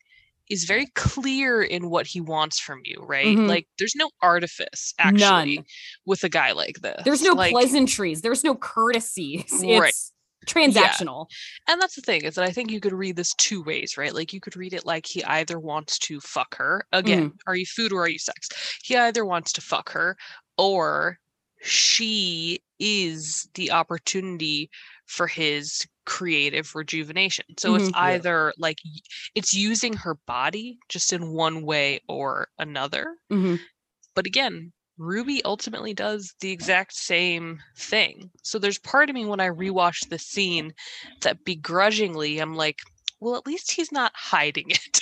is 0.49 0.65
very 0.65 0.85
clear 0.95 1.63
in 1.63 1.89
what 1.89 2.05
he 2.05 2.21
wants 2.21 2.59
from 2.59 2.81
you, 2.83 3.01
right? 3.01 3.37
Mhm. 3.37 3.47
Like, 3.47 3.67
there's 3.79 3.95
no 3.95 4.11
artifice 4.21 4.93
actually 4.99 5.55
None. 5.57 5.65
with 6.05 6.23
a 6.23 6.29
guy 6.29 6.51
like 6.51 6.81
this. 6.81 7.01
There's 7.05 7.21
no 7.23 7.33
like, 7.33 7.53
pleasantries. 7.53 8.21
There's 8.21 8.43
no 8.43 8.53
courtesies. 8.55 9.51
Right. 9.63 9.93
It's 10.43 10.53
transactional. 10.53 11.27
and 11.67 11.79
that's 11.81 11.95
the 11.95 12.01
thing 12.01 12.23
is 12.23 12.35
that 12.35 12.45
I 12.45 12.51
think 12.51 12.71
you 12.71 12.79
could 12.79 12.93
read 12.93 13.15
this 13.15 13.33
two 13.35 13.61
ways, 13.63 13.97
right? 13.97 14.13
Like 14.13 14.33
you 14.33 14.39
could 14.39 14.55
read 14.57 14.73
it 14.73 14.85
like 14.85 15.05
he 15.05 15.23
either 15.23 15.59
wants 15.59 15.99
to 15.99 16.19
fuck 16.19 16.55
her. 16.55 16.85
Again, 16.91 17.29
Mm-hmm. 17.29 17.35
are 17.47 17.55
you 17.55 17.65
food 17.65 17.91
or 17.93 18.03
are 18.03 18.09
you 18.09 18.19
sex? 18.19 18.49
He 18.83 18.95
either 18.95 19.23
wants 19.25 19.51
to 19.53 19.61
fuck 19.61 19.91
her 19.91 20.17
or 20.57 21.19
she 21.61 22.59
is 22.79 23.47
the 23.53 23.71
opportunity 23.71 24.69
for 25.05 25.27
his 25.27 25.85
creative 26.05 26.73
rejuvenation. 26.73 27.45
So 27.59 27.75
it's 27.75 27.89
Mhm. 27.89 27.91
Yeah. 27.91 28.01
either 28.01 28.53
like 28.57 28.77
it's 29.35 29.53
using 29.53 29.93
her 29.93 30.15
body 30.25 30.79
just 30.89 31.13
in 31.13 31.33
one 31.33 31.61
way 31.63 32.01
or 32.07 32.47
another. 32.57 33.15
Mhm. 33.31 33.59
But 34.15 34.25
again, 34.25 34.73
Ruby 35.01 35.43
ultimately 35.43 35.93
does 35.93 36.35
the 36.41 36.51
exact 36.51 36.93
same 36.93 37.59
thing. 37.75 38.29
So 38.43 38.59
there's 38.59 38.77
part 38.77 39.09
of 39.09 39.15
me 39.15 39.25
when 39.25 39.39
I 39.39 39.49
rewatch 39.49 40.07
the 40.09 40.19
scene 40.19 40.73
that 41.21 41.43
begrudgingly 41.43 42.37
I'm 42.37 42.53
like, 42.53 42.77
well, 43.19 43.35
at 43.35 43.47
least 43.47 43.71
he's 43.71 43.91
not 43.91 44.11
hiding 44.15 44.69
it. 44.69 45.01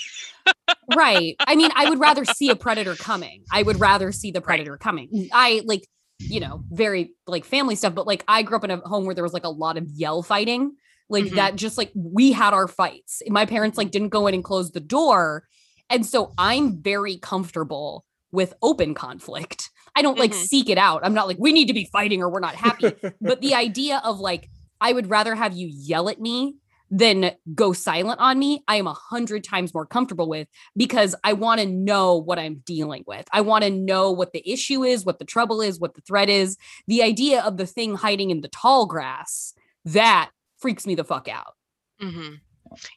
right. 0.87 1.35
I 1.45 1.55
mean, 1.55 1.71
I 1.75 1.89
would 1.89 1.99
rather 1.99 2.25
see 2.25 2.49
a 2.49 2.55
predator 2.65 2.95
coming. 2.95 3.43
I 3.51 3.63
would 3.63 3.79
rather 3.79 4.11
see 4.11 4.31
the 4.31 4.41
predator 4.41 4.77
coming. 4.77 5.29
I 5.33 5.61
like, 5.65 5.85
you 6.19 6.39
know, 6.39 6.63
very 6.71 7.13
like 7.27 7.43
family 7.45 7.75
stuff, 7.75 7.93
but 7.93 8.07
like 8.07 8.23
I 8.27 8.41
grew 8.41 8.57
up 8.57 8.63
in 8.63 8.71
a 8.71 8.77
home 8.77 9.05
where 9.05 9.15
there 9.15 9.23
was 9.23 9.33
like 9.33 9.45
a 9.45 9.49
lot 9.49 9.77
of 9.77 9.85
yell 9.89 10.23
fighting. 10.23 10.75
Like 11.09 11.25
Mhm. 11.25 11.35
that 11.35 11.55
just 11.55 11.77
like 11.77 11.91
we 11.95 12.31
had 12.31 12.53
our 12.53 12.67
fights. 12.67 13.21
My 13.27 13.45
parents 13.45 13.77
like 13.77 13.91
didn't 13.91 14.09
go 14.09 14.27
in 14.27 14.33
and 14.35 14.43
close 14.43 14.71
the 14.71 14.79
door. 14.79 15.43
And 15.89 16.05
so 16.05 16.33
I'm 16.37 16.81
very 16.81 17.17
comfortable 17.17 18.05
with 18.31 18.53
open 18.61 18.93
conflict. 18.93 19.71
I 19.99 20.01
don't 20.01 20.17
like 20.17 20.31
Mhm. 20.31 20.47
seek 20.47 20.69
it 20.69 20.77
out. 20.77 21.01
I'm 21.03 21.13
not 21.13 21.27
like 21.27 21.37
we 21.39 21.51
need 21.51 21.67
to 21.67 21.73
be 21.73 21.89
fighting 21.91 22.21
or 22.23 22.29
we're 22.29 22.39
not 22.39 22.55
happy. 22.55 22.93
but 23.21 23.41
the 23.41 23.53
idea 23.53 24.01
of 24.03 24.19
like 24.19 24.49
i 24.81 24.93
would 24.93 25.09
rather 25.09 25.35
have 25.35 25.53
you 25.53 25.67
yell 25.67 26.07
at 26.09 26.19
me 26.21 26.55
than 26.89 27.31
go 27.53 27.73
silent 27.73 28.19
on 28.19 28.39
me 28.39 28.63
i 28.67 28.75
am 28.77 28.87
a 28.87 28.93
hundred 28.93 29.43
times 29.43 29.73
more 29.73 29.85
comfortable 29.85 30.27
with 30.29 30.47
because 30.75 31.15
i 31.23 31.33
want 31.33 31.59
to 31.59 31.67
know 31.67 32.15
what 32.15 32.39
i'm 32.39 32.55
dealing 32.65 33.03
with 33.05 33.25
i 33.33 33.41
want 33.41 33.63
to 33.63 33.69
know 33.69 34.09
what 34.11 34.31
the 34.31 34.43
issue 34.49 34.83
is 34.83 35.05
what 35.05 35.19
the 35.19 35.25
trouble 35.25 35.61
is 35.61 35.79
what 35.79 35.93
the 35.95 36.01
threat 36.01 36.29
is 36.29 36.57
the 36.87 37.03
idea 37.03 37.41
of 37.41 37.57
the 37.57 37.65
thing 37.67 37.93
hiding 37.95 38.29
in 38.31 38.41
the 38.41 38.47
tall 38.47 38.85
grass 38.85 39.53
that 39.83 40.29
freaks 40.57 40.87
me 40.87 40.95
the 40.95 41.03
fuck 41.03 41.27
out 41.27 41.53
hmm 41.99 42.35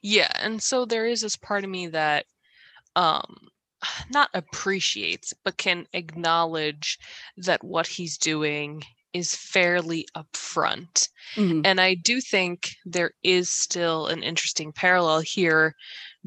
Yeah, 0.03 0.31
and 0.41 0.63
so 0.63 0.85
there 0.85 1.07
is 1.07 1.21
this 1.23 1.37
part 1.37 1.65
of 1.65 1.71
me 1.71 1.89
that 1.89 2.27
um 2.97 3.49
not 4.11 4.31
appreciates 4.35 5.35
but 5.45 5.57
can 5.57 5.87
acknowledge 5.93 6.99
that 7.37 7.63
what 7.65 7.87
he's 7.87 8.17
doing 8.19 8.83
is 9.13 9.35
fairly 9.37 10.07
upfront. 10.17 11.09
Mhm. 11.37 11.67
And 11.67 11.81
I 11.81 11.95
do 11.95 12.21
think 12.21 12.71
there 12.87 13.13
is 13.23 13.51
still 13.51 14.07
an 14.07 14.23
interesting 14.23 14.73
parallel 14.73 15.21
here 15.21 15.75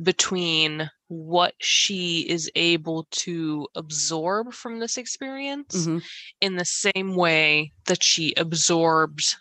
between 0.04 0.90
what 1.08 1.56
she 1.62 2.28
is 2.30 2.52
able 2.56 3.08
to 3.12 3.68
absorb 3.76 4.54
from 4.54 4.80
this 4.80 4.98
experience 4.98 5.88
Mhm. 5.88 6.04
in 6.42 6.58
the 6.58 6.66
same 6.66 7.16
way 7.16 7.72
that 7.86 8.04
she 8.04 8.34
absorbed 8.38 9.36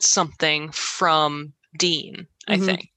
something 0.00 0.72
from 0.72 1.52
Dean, 1.78 2.26
I 2.48 2.56
Mhm. 2.56 2.64
think. 2.66 2.90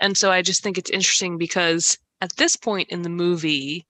And 0.00 0.16
so 0.16 0.30
I 0.30 0.42
just 0.42 0.62
think 0.62 0.78
it's 0.78 0.90
interesting 0.90 1.36
because 1.38 1.98
at 2.20 2.36
this 2.36 2.56
point 2.56 2.88
in 2.90 3.02
the 3.02 3.08
movie, 3.08 3.86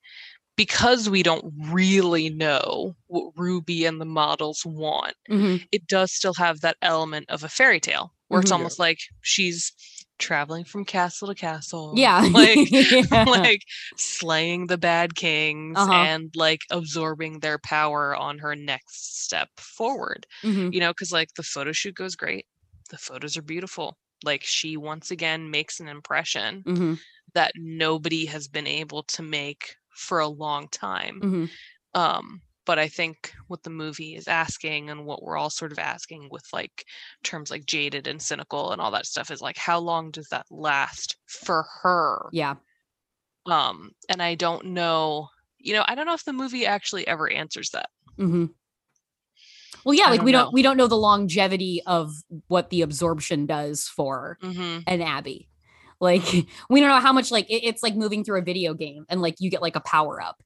because 0.57 1.09
we 1.09 1.23
don't 1.23 1.45
really 1.71 2.31
know 2.31 2.97
what 3.07 3.33
Ruby 3.37 3.85
and 3.87 4.01
the 4.01 4.05
models 4.05 4.67
want, 4.67 5.15
Mhm. 5.31 5.67
it 5.71 5.87
does 5.87 6.13
still 6.13 6.35
have 6.35 6.61
that 6.61 6.77
element 6.83 7.27
of 7.31 7.45
a 7.45 7.49
fairy 7.49 7.79
tale 7.81 8.13
where 8.27 8.41
it's 8.41 8.51
Mhm. 8.51 8.57
almost 8.57 8.79
like 8.79 8.99
she's 9.23 9.73
traveling 10.19 10.65
from 10.65 10.85
castle 10.85 11.29
to 11.29 11.35
castle. 11.35 11.95
yeah 11.97 12.19
Like 12.33 12.59
Yeah. 13.13 13.25
like 13.25 13.63
slaying 13.97 14.67
the 14.67 14.77
bad 14.79 15.15
kings 15.15 15.79
Uh-huh. 15.79 15.93
and 15.93 16.31
like 16.35 16.63
absorbing 16.71 17.39
their 17.39 17.59
power 17.59 18.17
on 18.17 18.39
her 18.39 18.57
next 18.57 19.23
step 19.25 19.49
forward. 19.59 20.27
Mhm. 20.43 20.73
You 20.75 20.81
know, 20.81 20.91
because 20.91 21.13
like 21.13 21.33
the 21.37 21.45
photo 21.45 21.71
shoot 21.71 21.95
goes 21.95 22.17
great. 22.17 22.47
The 22.91 22.99
photos 22.99 23.37
are 23.37 23.43
beautiful. 23.43 23.97
Like 24.25 24.43
she 24.43 24.77
once 24.77 25.13
again 25.13 25.51
makes 25.53 25.79
an 25.79 25.87
impression 25.87 26.65
Mhm. 26.67 26.99
That 27.35 27.53
nobody 27.57 28.27
has 28.27 28.49
been 28.49 28.67
able 28.67 29.03
to 29.05 29.23
make 29.23 29.77
for 29.91 30.21
a 30.21 30.29
long 30.29 30.69
time. 30.69 31.21
Mhm. 31.23 31.51
Um, 31.95 32.43
but 32.65 32.79
I 32.79 32.89
think 32.89 33.33
what 33.47 33.63
the 33.63 33.71
movie 33.71 34.15
is 34.15 34.29
asking 34.29 34.91
and 34.91 35.05
what 35.07 35.23
we're 35.23 35.37
all 35.39 35.51
sort 35.51 35.73
of 35.73 35.79
asking 35.79 36.29
with 36.31 36.45
like 36.53 36.85
terms 37.23 37.51
like 37.51 37.65
jaded 37.67 38.07
and 38.07 38.21
cynical 38.21 38.73
and 38.73 38.81
all 38.81 38.91
that 38.91 39.07
stuff 39.07 39.31
is 39.31 39.41
like 39.41 39.57
how 39.57 39.79
long 39.79 40.11
does 40.11 40.29
that 40.29 40.47
last 40.51 41.17
for 41.27 41.67
her? 41.83 42.29
yeah 42.33 42.57
Um, 43.47 43.93
and 44.11 44.23
I 44.23 44.35
don't 44.35 44.67
know, 44.67 45.29
you 45.59 45.73
know, 45.73 45.85
I 45.89 45.95
don't 45.95 46.07
know 46.07 46.13
if 46.15 46.25
the 46.25 46.33
movie 46.35 46.67
actually 46.67 47.07
ever 47.09 47.31
answers 47.31 47.71
that. 47.71 47.89
hmm 48.17 48.47
Well, 49.85 49.95
yeah, 49.95 50.05
I 50.07 50.11
like 50.11 50.19
don't 50.19 50.25
we 50.27 50.33
know. 50.33 50.45
don't 50.45 50.53
we 50.53 50.63
don't 50.63 50.77
know 50.77 50.87
the 50.89 50.97
longevity 50.97 51.83
of 51.87 52.13
what 52.49 52.69
the 52.71 52.83
absorption 52.83 53.47
does 53.47 53.85
for 53.89 54.39
Mm-hmm. 54.43 54.81
an 54.87 55.03
Abbey. 55.03 55.49
Like 56.01 56.23
we 56.71 56.81
don't 56.81 56.89
know 56.89 57.01
how 57.01 57.13
much 57.13 57.31
like 57.31 57.49
it- 57.51 57.65
it's 57.65 57.83
like 57.83 57.95
moving 57.97 58.25
through 58.25 58.39
a 58.41 58.45
video 58.45 58.75
game 58.75 59.05
and 59.09 59.21
like 59.23 59.37
you 59.39 59.51
get 59.51 59.63
like 59.63 59.77
a 59.77 59.81
power 59.81 60.23
up. 60.23 60.37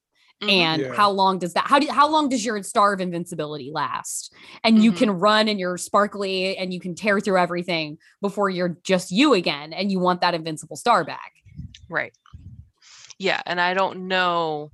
Mm-hmm. 0.41 0.49
And 0.49 0.81
Yeah. 0.81 0.93
how 0.93 1.11
long 1.11 1.37
does 1.39 1.53
that 1.53 1.67
how 1.67 1.77
do 1.79 1.87
how 1.91 2.09
long 2.09 2.27
does 2.29 2.43
your 2.43 2.61
star 2.63 2.93
of 2.93 2.99
invincibility 3.01 3.71
last? 3.73 4.33
And 4.63 4.83
you 4.83 4.91
Mhm. 4.91 4.97
can 4.97 5.11
run 5.11 5.47
and 5.47 5.59
you're 5.59 5.77
sparkly 5.77 6.57
and 6.57 6.73
you 6.73 6.79
can 6.79 6.95
tear 6.95 7.19
through 7.19 7.37
everything 7.37 7.97
before 8.21 8.49
you're 8.49 8.77
just 8.83 9.11
you 9.11 9.33
again 9.35 9.73
and 9.73 9.91
you 9.91 9.99
want 9.99 10.21
that 10.21 10.33
invincible 10.33 10.75
star 10.75 11.03
back. 11.05 11.33
Right. 11.89 12.13
Yeah, 13.19 13.41
and 13.45 13.61
I 13.61 13.73
don't 13.75 14.07
know. 14.07 14.71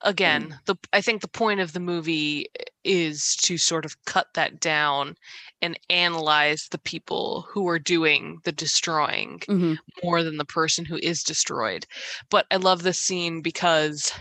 Again, 0.00 0.58
the 0.66 0.74
I 0.92 1.00
think 1.00 1.20
the 1.22 1.28
point 1.28 1.60
of 1.60 1.72
the 1.72 1.80
movie 1.80 2.48
is 2.82 3.36
to 3.36 3.56
sort 3.56 3.84
of 3.84 3.96
cut 4.04 4.26
that 4.34 4.58
down 4.58 5.14
and 5.62 5.78
analyze 5.88 6.68
the 6.70 6.78
people 6.78 7.46
who 7.48 7.68
are 7.68 7.78
doing 7.78 8.40
the 8.44 8.52
destroying 8.52 9.38
Mhm. 9.48 9.78
more 10.02 10.22
than 10.22 10.36
the 10.36 10.44
person 10.44 10.84
who 10.84 10.98
is 11.02 11.22
destroyed. 11.22 11.86
But 12.28 12.46
I 12.50 12.56
love 12.56 12.82
this 12.82 12.98
scene 12.98 13.40
because 13.40 14.12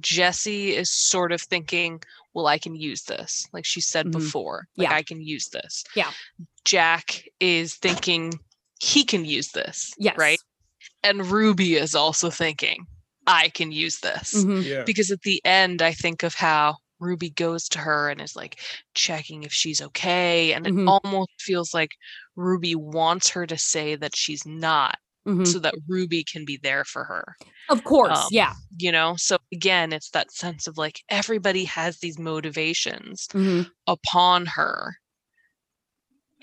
Jesse 0.00 0.74
is 0.74 0.90
sort 0.90 1.32
of 1.32 1.42
thinking, 1.42 2.02
well, 2.32 2.46
I 2.46 2.58
can 2.58 2.74
use 2.74 3.02
this. 3.02 3.46
Like 3.52 3.64
she 3.66 3.80
said 3.80 4.06
Mhm. 4.06 4.12
before, 4.12 4.68
like 4.76 4.88
Yeah. 4.88 4.94
I 4.96 5.02
can 5.02 5.20
use 5.20 5.48
this. 5.50 5.84
Yeah. 5.94 6.10
Jack 6.64 7.28
is 7.40 7.74
thinking 7.74 8.40
he 8.80 9.04
can 9.04 9.24
use 9.24 9.48
this. 9.52 9.92
Yes. 9.98 10.16
Right 10.16 10.40
and 11.02 11.26
Ruby 11.26 11.76
is 11.76 11.94
also 11.94 12.30
thinking, 12.30 12.86
I 13.26 13.48
can 13.50 13.72
use 13.72 13.98
this. 14.00 14.34
Mhm. 14.34 14.64
Yeah. 14.64 14.82
Because 14.84 15.10
at 15.10 15.22
the 15.22 15.40
end, 15.44 15.82
I 15.82 15.92
think 15.92 16.22
of 16.22 16.34
how 16.34 16.76
Ruby 17.00 17.30
goes 17.30 17.68
to 17.70 17.78
her 17.78 18.10
and 18.10 18.20
is 18.20 18.36
like 18.36 18.60
checking 18.94 19.42
if 19.42 19.52
she's 19.52 19.80
okay. 19.82 20.52
And 20.52 20.66
it 20.66 20.74
Mhm. 20.74 21.00
almost 21.02 21.30
feels 21.40 21.74
like 21.74 21.90
Ruby 22.36 22.74
wants 22.74 23.28
her 23.30 23.46
to 23.46 23.58
say 23.58 23.96
that 23.96 24.14
she's 24.14 24.46
not 24.46 24.98
Mhm. 25.26 25.46
so 25.46 25.58
that 25.58 25.74
Ruby 25.88 26.24
can 26.24 26.44
be 26.44 26.58
there 26.62 26.84
for 26.84 27.04
her. 27.04 27.36
Of 27.68 27.84
course, 27.84 28.18
Um, 28.18 28.28
yeah. 28.30 28.54
You 28.78 28.92
know, 28.92 29.16
so 29.16 29.38
again, 29.52 29.92
it's 29.92 30.10
that 30.10 30.32
sense 30.32 30.66
of 30.66 30.76
like 30.78 31.00
everybody 31.08 31.64
has 31.64 31.98
these 31.98 32.18
motivations 32.18 33.26
Mhm. 33.28 33.70
upon 33.86 34.46
her. 34.46 34.96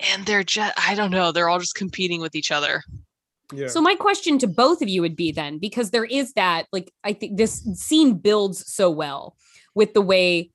And 0.00 0.26
they're 0.26 0.44
just, 0.44 0.74
I 0.78 0.94
don't 0.94 1.10
know, 1.10 1.32
they're 1.32 1.48
all 1.48 1.58
just 1.58 1.74
competing 1.74 2.20
with 2.20 2.34
each 2.36 2.50
other. 2.52 2.82
Yeah. 3.52 3.68
So 3.68 3.80
my 3.80 3.94
question 3.94 4.38
to 4.40 4.46
both 4.46 4.82
of 4.82 4.88
you 4.88 5.00
would 5.00 5.16
be 5.16 5.32
then, 5.32 5.58
because 5.58 5.90
there 5.90 6.04
is 6.04 6.34
that, 6.34 6.66
like, 6.70 6.92
I 7.02 7.14
think 7.14 7.36
this 7.36 7.66
scene 7.74 8.14
builds 8.18 8.70
so 8.72 8.90
well 8.90 9.36
with 9.74 9.94
the 9.94 10.02
way 10.02 10.50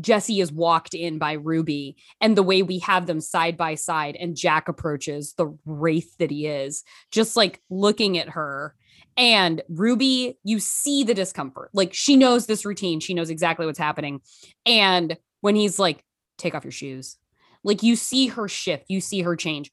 Jesse 0.00 0.40
is 0.40 0.50
walked 0.50 0.94
in 0.94 1.18
by 1.18 1.32
Ruby 1.32 1.96
and 2.20 2.36
the 2.36 2.42
way 2.42 2.62
we 2.62 2.80
have 2.80 3.06
them 3.06 3.20
side 3.20 3.56
by 3.56 3.76
side 3.76 4.16
and 4.16 4.36
Jack 4.36 4.68
approaches 4.68 5.34
the 5.34 5.56
wraith 5.64 6.16
that 6.18 6.30
he 6.30 6.46
is, 6.46 6.82
just 7.12 7.36
like 7.36 7.60
looking 7.70 8.18
at 8.18 8.30
her. 8.30 8.74
And 9.16 9.62
Ruby, 9.68 10.38
you 10.44 10.58
see 10.58 11.04
the 11.04 11.14
discomfort. 11.14 11.70
Like 11.72 11.94
she 11.94 12.16
knows 12.16 12.46
this 12.46 12.64
routine, 12.64 13.00
she 13.00 13.14
knows 13.14 13.30
exactly 13.30 13.66
what's 13.66 13.78
happening. 13.78 14.20
And 14.66 15.16
when 15.40 15.54
he's 15.54 15.78
like, 15.78 16.04
take 16.36 16.54
off 16.54 16.64
your 16.64 16.72
shoes, 16.72 17.16
like 17.62 17.82
you 17.82 17.94
see 17.94 18.26
her 18.28 18.48
shift, 18.48 18.86
you 18.88 19.00
see 19.00 19.22
her 19.22 19.36
change. 19.36 19.70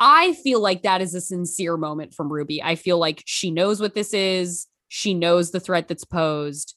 I 0.00 0.32
feel 0.34 0.60
like 0.60 0.82
that 0.82 1.00
is 1.00 1.14
a 1.14 1.20
sincere 1.20 1.76
moment 1.76 2.14
from 2.14 2.32
Ruby. 2.32 2.62
I 2.62 2.76
feel 2.76 2.98
like 2.98 3.22
she 3.26 3.50
knows 3.50 3.80
what 3.80 3.94
this 3.94 4.14
is. 4.14 4.66
She 4.88 5.12
knows 5.12 5.50
the 5.50 5.60
threat 5.60 5.88
that's 5.88 6.04
posed. 6.04 6.74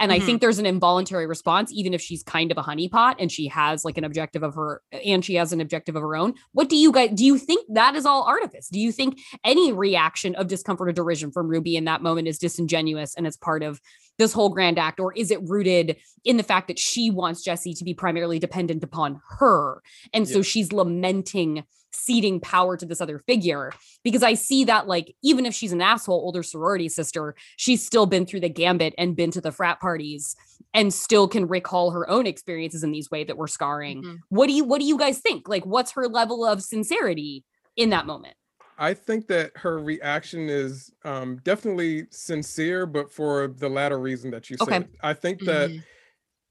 And 0.00 0.12
I 0.12 0.18
Mhm. 0.18 0.26
think 0.26 0.40
there's 0.40 0.58
an 0.58 0.66
involuntary 0.66 1.26
response, 1.26 1.72
even 1.72 1.94
if 1.94 2.00
she's 2.00 2.22
kind 2.22 2.50
of 2.50 2.58
a 2.58 2.62
honeypot 2.62 3.14
and 3.18 3.30
she 3.30 3.46
has 3.48 3.84
like 3.84 3.96
an 3.96 4.04
objective 4.04 4.42
of 4.42 4.54
her 4.54 4.82
and 4.92 5.24
she 5.24 5.34
has 5.36 5.52
an 5.52 5.60
objective 5.60 5.94
of 5.94 6.02
her 6.02 6.16
own. 6.16 6.34
What 6.52 6.68
do 6.68 6.76
you 6.76 6.90
guys 6.90 7.10
do 7.14 7.24
you 7.24 7.38
think 7.38 7.64
that 7.72 7.94
is 7.94 8.04
all 8.04 8.24
artifice? 8.24 8.68
Do 8.68 8.80
you 8.80 8.90
think 8.90 9.18
any 9.44 9.72
reaction 9.72 10.34
of 10.34 10.48
discomfort 10.48 10.88
or 10.88 10.92
derision 10.92 11.30
from 11.30 11.48
Ruby 11.48 11.76
in 11.76 11.84
that 11.84 12.02
moment 12.02 12.26
is 12.28 12.38
disingenuous 12.38 13.14
and 13.14 13.26
it's 13.26 13.36
part 13.36 13.62
of 13.62 13.80
this 14.18 14.32
whole 14.32 14.48
grand 14.48 14.78
act? 14.78 14.98
Or 14.98 15.12
is 15.12 15.30
it 15.30 15.40
rooted 15.48 15.96
in 16.24 16.38
the 16.38 16.42
fact 16.42 16.66
that 16.68 16.78
she 16.78 17.10
wants 17.10 17.42
Jesse 17.42 17.74
to 17.74 17.84
be 17.84 17.94
primarily 17.94 18.38
dependent 18.40 18.82
upon 18.82 19.20
her? 19.38 19.80
And 20.12 20.28
so 20.28 20.38
Yeah. 20.38 20.42
she's 20.42 20.72
lamenting 20.72 21.62
ceding 21.94 22.40
power 22.40 22.76
to 22.76 22.84
this 22.84 23.00
other 23.00 23.18
figure 23.20 23.72
because 24.02 24.22
I 24.22 24.34
see 24.34 24.64
that 24.64 24.86
like 24.86 25.14
even 25.22 25.46
if 25.46 25.54
she's 25.54 25.72
an 25.72 25.80
asshole 25.80 26.16
older 26.20 26.42
sorority 26.42 26.88
sister, 26.88 27.34
she's 27.56 27.84
still 27.84 28.06
been 28.06 28.26
through 28.26 28.40
the 28.40 28.48
gambit 28.48 28.94
and 28.98 29.16
been 29.16 29.30
to 29.30 29.40
the 29.40 29.52
frat 29.52 29.80
parties 29.80 30.34
and 30.74 30.92
still 30.92 31.28
can 31.28 31.46
recall 31.46 31.90
her 31.92 32.08
own 32.10 32.26
experiences 32.26 32.82
in 32.82 32.90
these 32.90 33.10
ways 33.10 33.26
that 33.28 33.36
were 33.38 33.46
scarring. 33.48 34.02
Mhm. 34.02 34.18
What 34.28 34.48
do 34.48 34.52
you 34.52 34.64
what 34.64 34.80
do 34.80 34.86
you 34.86 34.98
guys 34.98 35.18
think? 35.20 35.48
Like 35.48 35.64
what's 35.64 35.92
her 35.92 36.08
level 36.08 36.44
of 36.44 36.62
sincerity 36.62 37.44
in 37.76 37.90
that 37.90 38.06
moment? 38.06 38.34
I 38.76 38.92
think 38.92 39.28
that 39.28 39.52
her 39.56 39.78
reaction 39.78 40.48
is 40.48 40.92
um, 41.04 41.36
definitely 41.44 42.06
sincere, 42.10 42.86
but 42.86 43.12
for 43.12 43.46
the 43.46 43.68
latter 43.68 44.00
reason 44.00 44.32
that 44.32 44.50
you 44.50 44.56
Okay. 44.60 44.78
said. 44.78 44.88
I 45.00 45.14
think 45.14 45.44
that 45.44 45.70
Mhm. 45.70 45.84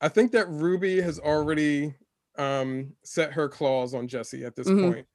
I 0.01 0.09
think 0.09 0.31
that 0.33 0.47
Ruby 0.49 1.01
has 1.01 1.19
already 1.19 1.95
um, 2.37 2.93
set 3.03 3.31
her 3.33 3.47
claws 3.47 3.93
on 3.93 4.07
Jesse 4.07 4.43
at 4.43 4.55
this 4.55 4.67
Mhm. 4.67 4.81
point. 4.81 5.07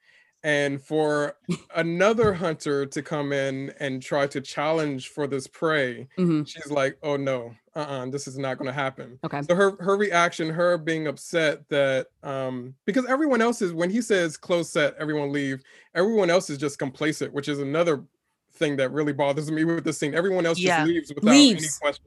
And 0.45 0.81
for 0.81 1.37
another 1.75 2.33
hunter 2.33 2.87
to 2.87 3.03
come 3.03 3.33
in 3.33 3.73
and 3.81 4.01
try 4.01 4.27
to 4.29 4.41
challenge 4.41 5.09
for 5.09 5.27
this 5.27 5.49
prey, 5.49 6.07
Mhm. 6.17 6.47
she's 6.47 6.71
like, 6.71 6.97
"Oh 7.03 7.17
no, 7.17 7.57
uh-uh, 7.75 8.07
this 8.11 8.29
is 8.29 8.39
not 8.39 8.57
going 8.57 8.67
to 8.69 8.73
happen." 8.73 9.19
Okay. 9.25 9.43
So 9.43 9.57
her 9.57 9.73
her 9.81 9.97
reaction, 9.97 10.49
her 10.51 10.79
being 10.79 11.09
upset 11.09 11.69
that 11.71 12.07
um 12.23 12.77
because 12.85 13.05
everyone 13.07 13.43
else 13.43 13.61
is 13.63 13.73
when 13.73 13.91
he 13.91 14.01
says 14.01 14.37
close 14.37 14.71
set, 14.71 14.95
everyone 14.97 15.33
leave. 15.33 15.63
Everyone 15.97 16.31
else 16.31 16.51
is 16.51 16.59
just 16.59 16.79
complacent, 16.79 17.33
which 17.33 17.49
is 17.49 17.59
another 17.59 18.05
thing 18.53 18.77
that 18.77 18.93
really 18.93 19.13
bothers 19.13 19.51
me 19.51 19.65
with 19.65 19.83
this 19.85 19.99
scene. 19.99 20.15
Everyone 20.15 20.47
else 20.47 20.59
Yeah. 20.59 20.79
just 20.79 20.89
leaves 20.89 21.13
without 21.15 21.31
any 21.35 21.61
question. 21.81 22.05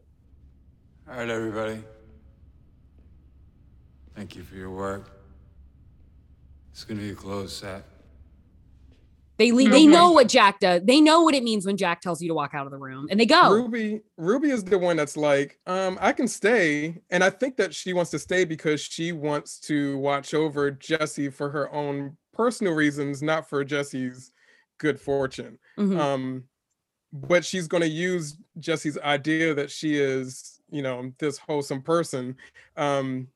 All 1.09 1.17
right, 1.17 1.29
everybody. 1.29 1.83
Thank 4.15 4.35
you 4.37 4.43
for 4.43 4.55
your 4.55 4.69
work. 4.69 5.09
It's 6.71 6.85
gonna 6.85 7.01
be 7.01 7.09
a 7.09 7.15
close 7.15 7.55
set. 7.57 7.83
They 9.41 9.49
they 9.49 9.87
know 9.87 10.11
what 10.11 10.27
Jack 10.27 10.59
does. 10.59 10.83
They 10.83 11.01
know 11.01 11.23
what 11.23 11.33
it 11.33 11.41
means 11.41 11.65
when 11.65 11.75
Jack 11.75 12.01
tells 12.01 12.21
you 12.21 12.27
to 12.27 12.35
walk 12.35 12.51
out 12.53 12.67
of 12.67 12.71
the 12.71 12.77
room 12.77 13.07
and 13.09 13.19
they 13.19 13.25
go. 13.25 13.51
Ruby, 13.51 14.01
Ruby 14.17 14.51
is 14.51 14.63
the 14.63 14.77
one 14.77 14.95
that's 14.95 15.17
like, 15.17 15.59
um, 15.65 15.97
I 15.99 16.11
can 16.11 16.27
stay, 16.27 17.01
and 17.09 17.23
I 17.23 17.31
think 17.31 17.57
that 17.57 17.73
she 17.73 17.93
wants 17.93 18.11
to 18.11 18.19
stay 18.19 18.45
because 18.45 18.81
she 18.81 19.13
wants 19.13 19.59
to 19.61 19.97
watch 19.97 20.35
over 20.35 20.69
Jesse 20.69 21.29
for 21.29 21.49
her 21.49 21.73
own 21.73 22.15
personal 22.33 22.73
reasons, 22.73 23.23
not 23.23 23.49
for 23.49 23.63
Jesse's 23.63 24.31
good 24.77 24.99
fortune. 25.01 25.57
Mhm. 25.77 25.99
Um, 25.99 26.43
but 27.11 27.43
she's 27.43 27.67
going 27.67 27.81
to 27.81 27.89
use 27.89 28.37
Jesse's 28.59 28.97
idea 28.99 29.55
that 29.55 29.71
she 29.71 29.97
is, 29.97 30.61
you 30.69 30.83
know, 30.83 31.11
this 31.17 31.39
wholesome 31.39 31.81
person, 31.81 32.37
um, 32.77 33.27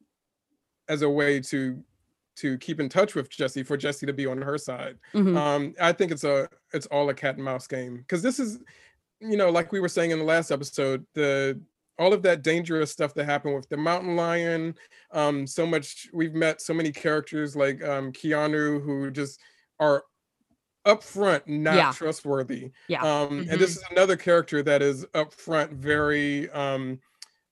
as 0.87 1.01
a 1.01 1.09
way 1.09 1.39
to 1.39 1.83
to 2.37 2.57
keep 2.57 2.79
in 2.79 2.89
touch 2.89 3.15
with 3.15 3.29
Jesse 3.29 3.63
for 3.63 3.77
Jesse 3.77 4.05
to 4.05 4.13
be 4.13 4.25
on 4.25 4.41
her 4.41 4.57
side. 4.57 4.97
Mhm. 5.13 5.37
Um, 5.37 5.75
I 5.79 5.91
think 5.93 6.11
it's 6.11 6.23
a 6.23 6.49
it's 6.73 6.85
all 6.87 7.09
a 7.09 7.13
cat 7.13 7.35
and 7.35 7.43
mouse 7.43 7.67
game 7.67 7.97
because 7.97 8.21
this 8.21 8.39
is, 8.39 8.59
you 9.19 9.37
know, 9.37 9.49
like 9.49 9.71
we 9.71 9.79
were 9.79 9.87
saying 9.89 10.11
in 10.11 10.19
the 10.19 10.25
last 10.25 10.51
episode, 10.51 11.05
the 11.13 11.59
all 11.97 12.11
of 12.11 12.21
that 12.23 12.41
dangerous 12.41 12.91
stuff 12.91 13.13
that 13.13 13.23
happened 13.23 13.55
with 13.55 13.69
the 13.69 13.77
mountain 13.77 14.17
lion. 14.17 14.75
Um, 15.11 15.47
so 15.47 15.65
much 15.65 16.09
we've 16.11 16.33
met 16.33 16.61
so 16.61 16.73
many 16.73 16.91
characters 16.91 17.55
like 17.55 17.81
um, 17.83 18.11
Keanu 18.11 18.83
who 18.83 19.09
just 19.11 19.39
are 19.79 20.03
upfront 20.85 21.47
not 21.47 21.75
Yeah. 21.75 21.91
trustworthy. 21.93 22.71
Yeah. 22.89 23.01
Um, 23.01 23.39
and 23.49 23.59
this 23.61 23.77
is 23.77 23.83
another 23.91 24.17
character 24.17 24.61
that 24.63 24.81
is 24.81 25.05
upfront 25.13 25.71
very 25.71 26.49
um, 26.51 26.99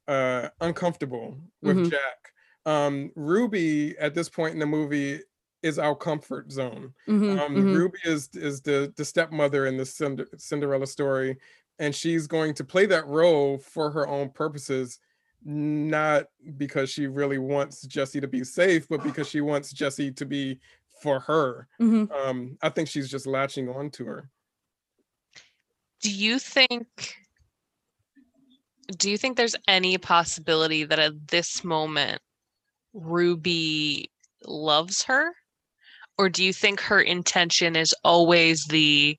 uh, 0.10 0.50
uncomfortable 0.60 1.38
with 1.62 1.78
Mhm. 1.78 1.92
Jack. 1.92 2.33
Um, 2.66 3.12
Ruby 3.16 3.98
at 3.98 4.14
this 4.14 4.30
point 4.30 4.54
in 4.54 4.60
the 4.60 4.66
movie 4.66 5.20
is 5.62 5.80
our 5.80 5.96
comfort 5.96 6.52
zone. 6.52 6.94
Mhm, 7.08 7.40
Um, 7.40 7.56
mhm. 7.56 7.76
Ruby 7.76 8.00
is 8.06 8.30
is 8.36 8.62
the 8.62 8.94
the 8.96 9.06
stepmother 9.06 9.66
in 9.66 9.78
the 9.78 9.86
Cinder- 9.86 10.30
Cinderella 10.38 10.88
story, 10.88 11.38
and 11.80 11.94
she's 11.96 12.28
going 12.28 12.54
to 12.56 12.64
play 12.64 12.86
that 12.86 13.06
role 13.08 13.58
for 13.58 13.92
her 13.92 14.08
own 14.08 14.30
purposes, 14.30 15.00
not 15.44 16.28
because 16.58 16.90
she 16.90 17.08
really 17.08 17.38
wants 17.38 17.82
Jesse 17.82 18.22
to 18.22 18.28
be 18.28 18.44
safe, 18.44 18.88
but 18.88 19.04
because 19.04 19.28
she 19.28 19.42
wants 19.42 19.72
Jesse 19.74 20.12
to 20.12 20.26
be 20.26 20.60
for 21.02 21.20
her. 21.22 21.68
Mhm. 21.82 22.10
Um, 22.12 22.58
I 22.62 22.70
think 22.70 22.88
she's 22.88 23.10
just 23.10 23.28
latching 23.28 23.68
on 23.70 23.90
to 23.92 24.06
her. 24.06 24.30
Do 26.00 26.12
you 26.14 26.40
think 26.40 27.18
do 28.98 29.10
you 29.10 29.18
think 29.18 29.38
there's 29.38 29.56
any 29.68 29.98
possibility 29.98 30.84
that 30.84 31.00
at 31.00 31.28
this 31.30 31.64
moment 31.64 32.22
Ruby 32.94 34.12
loves 34.46 35.04
her? 35.04 35.32
Or 36.18 36.30
do 36.30 36.44
you 36.44 36.54
think 36.54 36.80
her 36.82 37.02
intention 37.02 37.76
is 37.76 37.94
always 38.04 38.66
the 38.66 39.18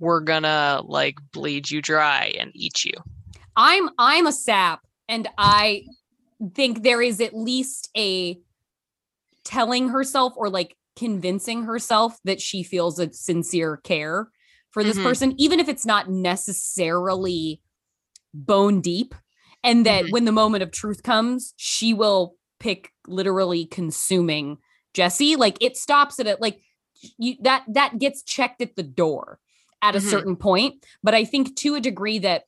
we're 0.00 0.20
gonna 0.20 0.82
like 0.84 1.16
bleed 1.32 1.70
you 1.70 1.80
dry 1.80 2.34
and 2.38 2.50
eat 2.54 2.84
you? 2.84 2.94
I'm 3.56 3.88
I'm 3.98 4.26
a 4.26 4.32
sap 4.32 4.80
and 5.08 5.28
I 5.38 5.84
think 6.54 6.82
there 6.82 7.00
is 7.00 7.20
at 7.20 7.34
least 7.34 7.88
a 7.96 8.38
telling 9.44 9.88
herself 9.90 10.32
or 10.36 10.48
like 10.48 10.76
convincing 10.96 11.62
herself 11.64 12.18
that 12.24 12.40
she 12.40 12.62
feels 12.62 12.98
a 12.98 13.12
sincere 13.12 13.76
care 13.78 14.28
for 14.70 14.82
this 14.82 14.98
Mhm. 14.98 15.04
person 15.04 15.34
even 15.38 15.60
if 15.60 15.68
it's 15.68 15.86
not 15.86 16.10
necessarily 16.10 17.60
bone 18.32 18.80
deep 18.80 19.14
and 19.62 19.86
that 19.86 20.06
Mhm. 20.06 20.10
when 20.10 20.24
the 20.24 20.32
moment 20.32 20.62
of 20.62 20.70
truth 20.72 21.02
comes 21.02 21.54
she 21.56 21.94
will 21.94 22.36
pick 22.64 22.90
literally 23.06 23.66
consuming 23.66 24.56
Jesse 24.94 25.36
like 25.36 25.58
it 25.60 25.76
stops 25.76 26.18
at 26.18 26.26
it 26.26 26.40
like 26.40 26.60
you 27.18 27.36
that 27.42 27.62
that 27.68 27.98
gets 27.98 28.22
checked 28.22 28.62
at 28.62 28.74
the 28.74 28.82
door 28.82 29.38
at 29.82 29.94
a 29.94 29.98
Mhm. 29.98 30.10
certain 30.10 30.36
point 30.36 30.82
but 31.02 31.14
I 31.14 31.26
think 31.26 31.56
to 31.56 31.74
a 31.74 31.80
degree 31.80 32.18
that 32.20 32.44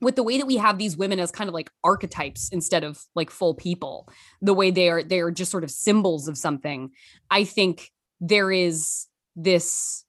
with 0.00 0.16
the 0.16 0.24
way 0.24 0.36
that 0.36 0.48
we 0.48 0.56
have 0.56 0.78
these 0.78 0.96
women 0.96 1.20
as 1.20 1.30
kind 1.30 1.46
of 1.46 1.54
like 1.54 1.70
archetypes 1.84 2.48
instead 2.50 2.82
of 2.82 3.04
like 3.14 3.30
full 3.30 3.54
people 3.54 4.08
the 4.40 4.52
way 4.52 4.72
they 4.72 4.88
are 4.88 5.04
they 5.04 5.20
are 5.20 5.30
just 5.30 5.52
sort 5.52 5.62
of 5.62 5.70
symbols 5.70 6.26
of 6.26 6.36
something 6.36 6.90
i 7.30 7.44
think 7.44 7.92
there 8.20 8.50
is 8.50 9.06
this 9.36 10.04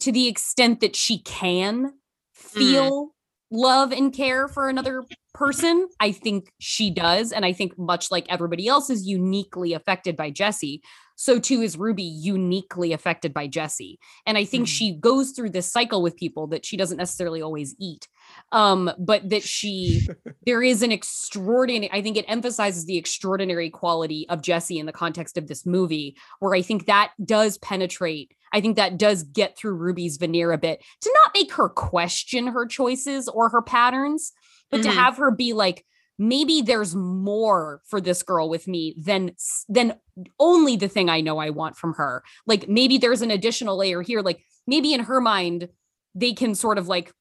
to 0.00 0.10
the 0.10 0.26
extent 0.26 0.80
that 0.80 0.96
she 0.96 1.18
can 1.18 1.92
feel 2.32 3.14
love 3.52 3.92
and 3.92 4.12
care 4.12 4.48
for 4.48 4.68
another 4.68 5.04
person. 5.34 5.88
I 6.00 6.10
think 6.12 6.50
she 6.58 6.90
does. 6.90 7.30
And 7.32 7.44
I 7.44 7.52
think, 7.52 7.78
much 7.78 8.10
like 8.10 8.26
everybody 8.28 8.66
else 8.66 8.90
is 8.90 9.06
uniquely 9.06 9.72
affected 9.74 10.16
by 10.16 10.30
Jesse, 10.30 10.82
so 11.22 11.38
too 11.38 11.62
is 11.62 11.78
Ruby 11.78 12.02
uniquely 12.02 12.92
affected 12.92 13.32
by 13.32 13.46
Jesse. 13.46 14.00
And 14.26 14.36
I 14.36 14.44
think 14.44 14.66
Mhm. 14.66 14.70
she 14.76 14.92
goes 14.92 15.30
through 15.30 15.50
this 15.50 15.70
cycle 15.70 16.02
with 16.02 16.16
people 16.16 16.48
that 16.48 16.66
she 16.66 16.76
doesn't 16.76 16.96
necessarily 16.96 17.40
always 17.40 17.76
eat. 17.78 18.08
Um, 18.50 18.90
but 18.98 19.30
that 19.30 19.44
she 19.44 20.08
there 20.46 20.62
is 20.64 20.82
an 20.82 20.90
extraordinary 20.92 21.92
i 21.92 22.00
think 22.02 22.16
it 22.16 22.24
emphasizes 22.28 22.84
the 22.86 22.96
extraordinary 22.96 23.68
quality 23.70 24.26
of 24.28 24.42
jesse 24.42 24.78
in 24.78 24.86
the 24.86 24.92
context 24.92 25.36
of 25.36 25.48
this 25.48 25.64
movie 25.66 26.16
where 26.40 26.54
i 26.54 26.62
think 26.62 26.86
that 26.86 27.10
does 27.24 27.58
penetrate 27.58 28.32
i 28.52 28.60
think 28.60 28.76
that 28.76 28.96
does 28.96 29.22
get 29.24 29.56
through 29.56 29.74
ruby's 29.74 30.16
veneer 30.16 30.50
a 30.52 30.58
bit 30.58 30.82
to 31.00 31.10
not 31.22 31.32
make 31.34 31.52
her 31.52 31.68
question 31.68 32.46
her 32.48 32.64
choices 32.66 33.28
or 33.28 33.48
her 33.50 33.60
patterns 33.62 34.32
but 34.70 34.82
to 34.82 34.88
Mhm. 34.88 34.94
have 34.94 35.16
her 35.18 35.30
be 35.30 35.52
like 35.52 35.84
maybe 36.22 36.62
there's 36.62 36.94
more 36.94 37.80
for 37.84 38.00
this 38.00 38.22
girl 38.22 38.48
with 38.48 38.68
me 38.68 38.94
than 38.96 39.32
than 39.68 39.94
only 40.38 40.76
the 40.76 40.86
thing 40.88 41.08
i 41.10 41.20
know 41.20 41.38
i 41.38 41.50
want 41.50 41.76
from 41.76 41.94
her 41.94 42.22
like 42.46 42.68
maybe 42.68 42.96
there's 42.96 43.22
an 43.22 43.30
additional 43.30 43.76
layer 43.76 44.02
here 44.02 44.20
like 44.20 44.44
maybe 44.66 44.94
in 44.94 45.00
her 45.00 45.20
mind 45.20 45.68
they 46.14 46.32
can 46.32 46.54
sort 46.54 46.78
of 46.78 46.86
like 46.86 47.12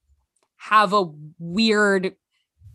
have 0.57 0.93
a 0.93 1.05
weird 1.39 2.13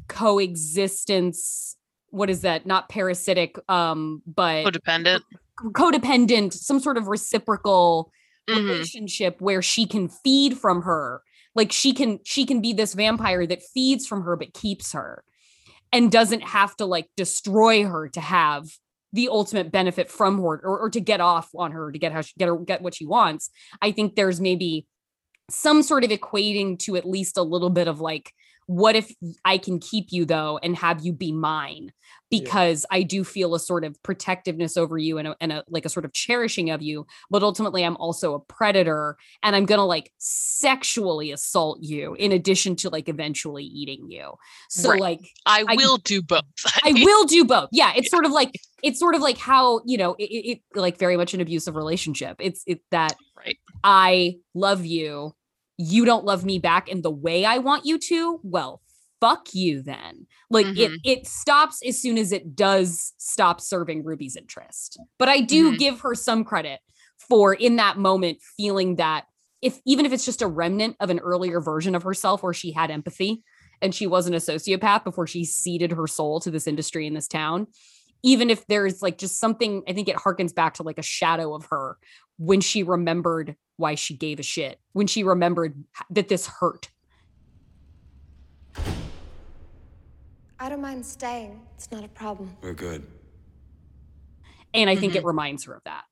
coexistence 0.09 1.77
what 2.11 2.29
is 2.29 2.41
that 2.41 2.67
not 2.67 2.89
parasitic 2.89 3.57
um 3.71 4.21
but 4.27 4.65
Codependent. 4.65 5.21
codependent 5.75 6.53
some 6.53 6.81
sort 6.81 6.97
of 6.97 7.07
reciprocal 7.09 8.13
Mhm. 8.49 8.69
relationship 8.69 9.41
where 9.41 9.61
she 9.61 9.87
can 9.87 10.09
feed 10.09 10.57
from 10.57 10.83
her 10.83 11.21
like 11.57 11.73
she 11.73 11.93
can 11.93 12.21
she 12.25 12.45
can 12.47 12.61
be 12.61 12.73
this 12.73 12.95
vampire 12.95 13.45
that 13.47 13.61
feeds 13.75 14.07
from 14.07 14.23
her 14.23 14.37
but 14.37 14.53
keeps 14.55 14.93
her 14.93 15.25
and 15.97 16.13
doesn't 16.13 16.43
have 16.43 16.77
to 16.77 16.85
like 16.85 17.09
destroy 17.17 17.87
her 17.87 18.07
to 18.11 18.21
have 18.21 18.69
the 19.15 19.31
ultimate 19.31 19.73
benefit 19.73 20.11
from 20.11 20.37
her 20.37 20.61
or, 20.63 20.79
or 20.81 20.91
to 20.91 21.01
get 21.01 21.23
off 21.23 21.49
on 21.57 21.73
her 21.73 21.91
to 21.91 21.99
get 21.99 22.13
how 22.13 22.21
she 22.21 22.35
get 22.39 22.49
her 22.49 22.57
get 22.59 22.83
what 22.83 22.95
she 22.95 23.07
wants 23.07 23.49
i 23.81 23.91
think 23.91 24.15
there's 24.15 24.39
maybe 24.39 24.87
some 25.49 25.83
sort 25.83 26.05
of 26.05 26.11
equating 26.11 26.79
to 26.79 26.97
at 26.97 27.09
least 27.09 27.39
a 27.39 27.43
little 27.43 27.71
bit 27.71 27.89
of 27.89 27.99
like 27.99 28.31
what 28.67 28.97
if 28.97 29.13
i 29.45 29.57
can 29.59 29.79
keep 29.79 30.07
you 30.11 30.25
though 30.25 30.59
and 30.63 30.77
have 30.77 31.05
you 31.05 31.13
be 31.13 31.31
mine 31.33 31.93
Yeah. 32.31 32.41
because 32.41 32.85
i 32.91 33.03
do 33.03 33.23
feel 33.23 33.55
a 33.55 33.61
sort 33.61 33.85
of 33.85 34.01
protectiveness 34.03 34.77
over 34.77 34.99
you 34.99 35.19
and 35.19 35.29
a, 35.29 35.37
and 35.41 35.53
a 35.53 35.65
like 35.69 35.85
a 35.85 35.89
sort 35.89 36.05
of 36.05 36.13
cherishing 36.13 36.71
of 36.71 36.83
you 36.83 37.07
but 37.31 37.43
ultimately 37.45 37.85
i'm 37.85 37.97
also 37.97 38.35
a 38.35 38.41
predator 38.41 39.17
and 39.45 39.55
i'm 39.55 39.67
gonna 39.67 39.87
like 39.87 40.11
sexually 40.19 41.31
assault 41.33 41.79
you 41.81 42.15
in 42.15 42.33
addition 42.33 42.75
to 42.77 42.91
like 42.91 43.09
eventually 43.09 43.65
eating 43.65 44.11
you 44.11 44.33
so 44.69 44.91
Right. 44.91 45.01
like 45.01 45.21
I 45.47 45.65
I- 45.69 45.77
will 45.77 45.99
do 45.99 46.23
both. 46.23 46.43
I 46.83 46.93
will 47.05 47.25
do 47.25 47.45
both. 47.45 47.69
Yeah, 47.73 47.93
it's 47.97 48.11
sort 48.11 48.25
of 48.25 48.33
like 48.33 48.51
it's 48.83 48.99
sort 48.99 49.15
of 49.15 49.21
like 49.23 49.39
how 49.39 49.81
you 49.87 49.97
know 49.97 50.15
it, 50.19 50.25
it, 50.31 50.51
it 50.51 50.61
like 50.75 50.99
very 50.99 51.17
much 51.17 51.35
an 51.35 51.41
abusive 51.41 51.77
relationship. 51.77 52.37
It's 52.41 52.63
it 52.67 52.81
that 52.91 53.15
Right. 53.37 53.59
I 53.85 54.37
love 54.55 54.85
you, 54.85 55.35
you 55.79 56.05
don't 56.05 56.25
love 56.25 56.45
me 56.45 56.59
back 56.59 56.89
in 56.89 57.03
the 57.03 57.11
way 57.11 57.45
I 57.45 57.59
want 57.59 57.85
you 57.85 57.99
to. 57.99 58.41
Well, 58.43 58.81
fuck 59.21 59.55
you 59.55 59.83
then. 59.83 60.27
Like 60.51 60.67
it 60.77 60.91
Mhm. 60.93 61.01
it 61.05 61.27
stops 61.27 61.81
as 61.87 62.01
soon 62.01 62.19
as 62.19 62.33
it 62.33 62.55
does 62.55 63.13
stop 63.19 63.61
serving 63.61 64.05
Ruby's 64.05 64.37
interest. 64.37 64.99
But 65.19 65.29
I 65.29 65.41
do 65.41 65.73
Mhm. 65.73 65.79
give 65.79 66.01
her 66.01 66.15
some 66.15 66.45
credit 66.45 66.81
for 67.19 67.55
in 67.55 67.77
that 67.77 67.99
moment 67.99 68.39
feeling 68.57 68.97
that 68.97 69.27
if 69.63 69.81
even 69.87 70.07
if 70.07 70.13
it's 70.13 70.25
just 70.25 70.43
a 70.43 70.47
remnant 70.47 70.97
of 71.01 71.11
an 71.11 71.19
earlier 71.21 71.61
version 71.61 71.95
of 71.95 72.03
herself 72.03 72.43
where 72.43 72.53
she 72.53 72.73
had 72.73 72.91
empathy 72.91 73.43
and 73.83 73.95
she 73.95 74.07
wasn't 74.07 74.37
a 74.37 74.39
sociopath 74.39 75.03
before 75.05 75.27
she 75.27 75.45
ceded 75.45 75.93
her 75.93 76.07
soul 76.07 76.41
to 76.41 76.51
this 76.51 76.67
industry 76.67 77.07
in 77.07 77.15
this 77.15 77.27
town 77.29 77.67
even 78.23 78.51
if 78.51 78.67
there's 78.67 79.03
like 79.03 79.17
just 79.19 79.39
something 79.41 79.83
i 79.89 79.93
think 79.93 80.09
it 80.09 80.17
harkens 80.17 80.55
back 80.55 80.75
to 80.75 80.83
like 80.83 80.99
a 80.99 81.03
shadow 81.03 81.55
of 81.55 81.67
her 81.67 81.97
when 82.39 82.61
she 82.61 82.83
remembered 82.83 83.57
why 83.77 83.95
she 83.95 84.15
gave 84.15 84.39
a 84.41 84.43
shit 84.43 84.81
when 84.93 85.07
she 85.07 85.23
remembered 85.23 85.85
that 86.11 86.29
this 86.29 86.47
hurt 86.47 86.89
I 90.59 90.71
don't 90.71 90.81
mind 90.81 91.05
staying. 91.05 91.61
It's 91.75 91.91
not 91.93 92.03
a 92.03 92.09
problem. 92.09 92.57
We're 92.63 92.73
good. 92.73 93.07
and 94.75 94.89
i 94.91 94.97
think 94.97 95.15
it 95.15 95.25
reminds 95.25 95.65
her 95.65 95.75
of 95.75 95.83
that 95.85 96.05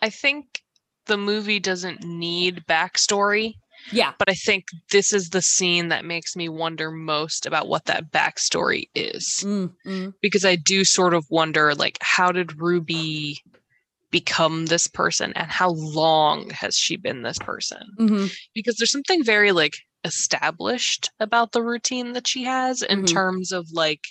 I 0.00 0.10
think 0.10 0.62
the 1.06 1.16
movie 1.16 1.60
doesn't 1.60 2.02
need 2.04 2.64
backstory, 2.68 3.54
yeah 3.92 4.12
but 4.18 4.28
I 4.28 4.34
think 4.34 4.64
this 4.90 5.12
is 5.12 5.30
the 5.30 5.42
scene 5.42 5.88
that 5.88 6.04
makes 6.04 6.34
me 6.34 6.48
wonder 6.48 6.90
most 6.90 7.46
about 7.46 7.68
what 7.68 7.84
that 7.86 8.10
backstory 8.10 8.88
is. 8.94 9.44
Mm, 9.46 9.72
mm, 9.86 10.14
Because 10.20 10.44
I 10.44 10.56
do 10.56 10.84
sort 10.84 11.14
of 11.14 11.24
wonder, 11.30 11.74
like, 11.74 11.98
how 12.00 12.32
did 12.32 12.60
Ruby 12.60 13.38
become 14.12 14.66
this 14.66 14.86
person 14.86 15.32
and 15.34 15.50
how 15.50 15.70
long 15.70 16.50
has 16.50 16.76
she 16.78 16.96
been 16.96 17.22
this 17.22 17.38
person? 17.38 17.82
mhm, 17.98 18.30
because 18.54 18.76
there's 18.76 18.92
something 18.92 19.24
very 19.24 19.50
like 19.50 19.74
established 20.04 21.10
about 21.18 21.50
the 21.52 21.62
routine 21.62 22.12
that 22.12 22.26
she 22.28 22.44
has 22.44 22.82
in 22.82 23.02
Mhm. 23.02 23.06
terms 23.08 23.50
of 23.52 23.66
like 23.72 24.04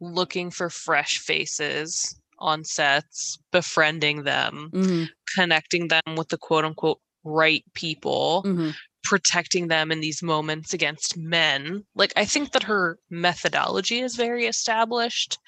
looking 0.00 0.50
for 0.50 0.70
fresh 0.70 1.18
faces 1.18 2.14
on 2.38 2.64
sets, 2.64 3.38
befriending 3.52 4.22
them, 4.24 4.70
mhm, 4.72 5.08
connecting 5.34 5.88
them 5.88 6.16
with 6.16 6.28
the 6.28 6.38
quote 6.38 6.64
unquote 6.64 7.00
right 7.24 7.64
people, 7.74 8.42
mhm. 8.46 8.74
Protecting 9.02 9.68
them 9.68 9.90
in 9.90 10.00
these 10.00 10.22
moments 10.22 10.72
against 10.74 11.16
men. 11.16 11.84
Like 11.94 12.12
I 12.16 12.24
think 12.24 12.52
that 12.52 12.62
her 12.64 12.98
methodology 13.10 14.00
is 14.00 14.16
very 14.16 14.46
established. 14.46 15.38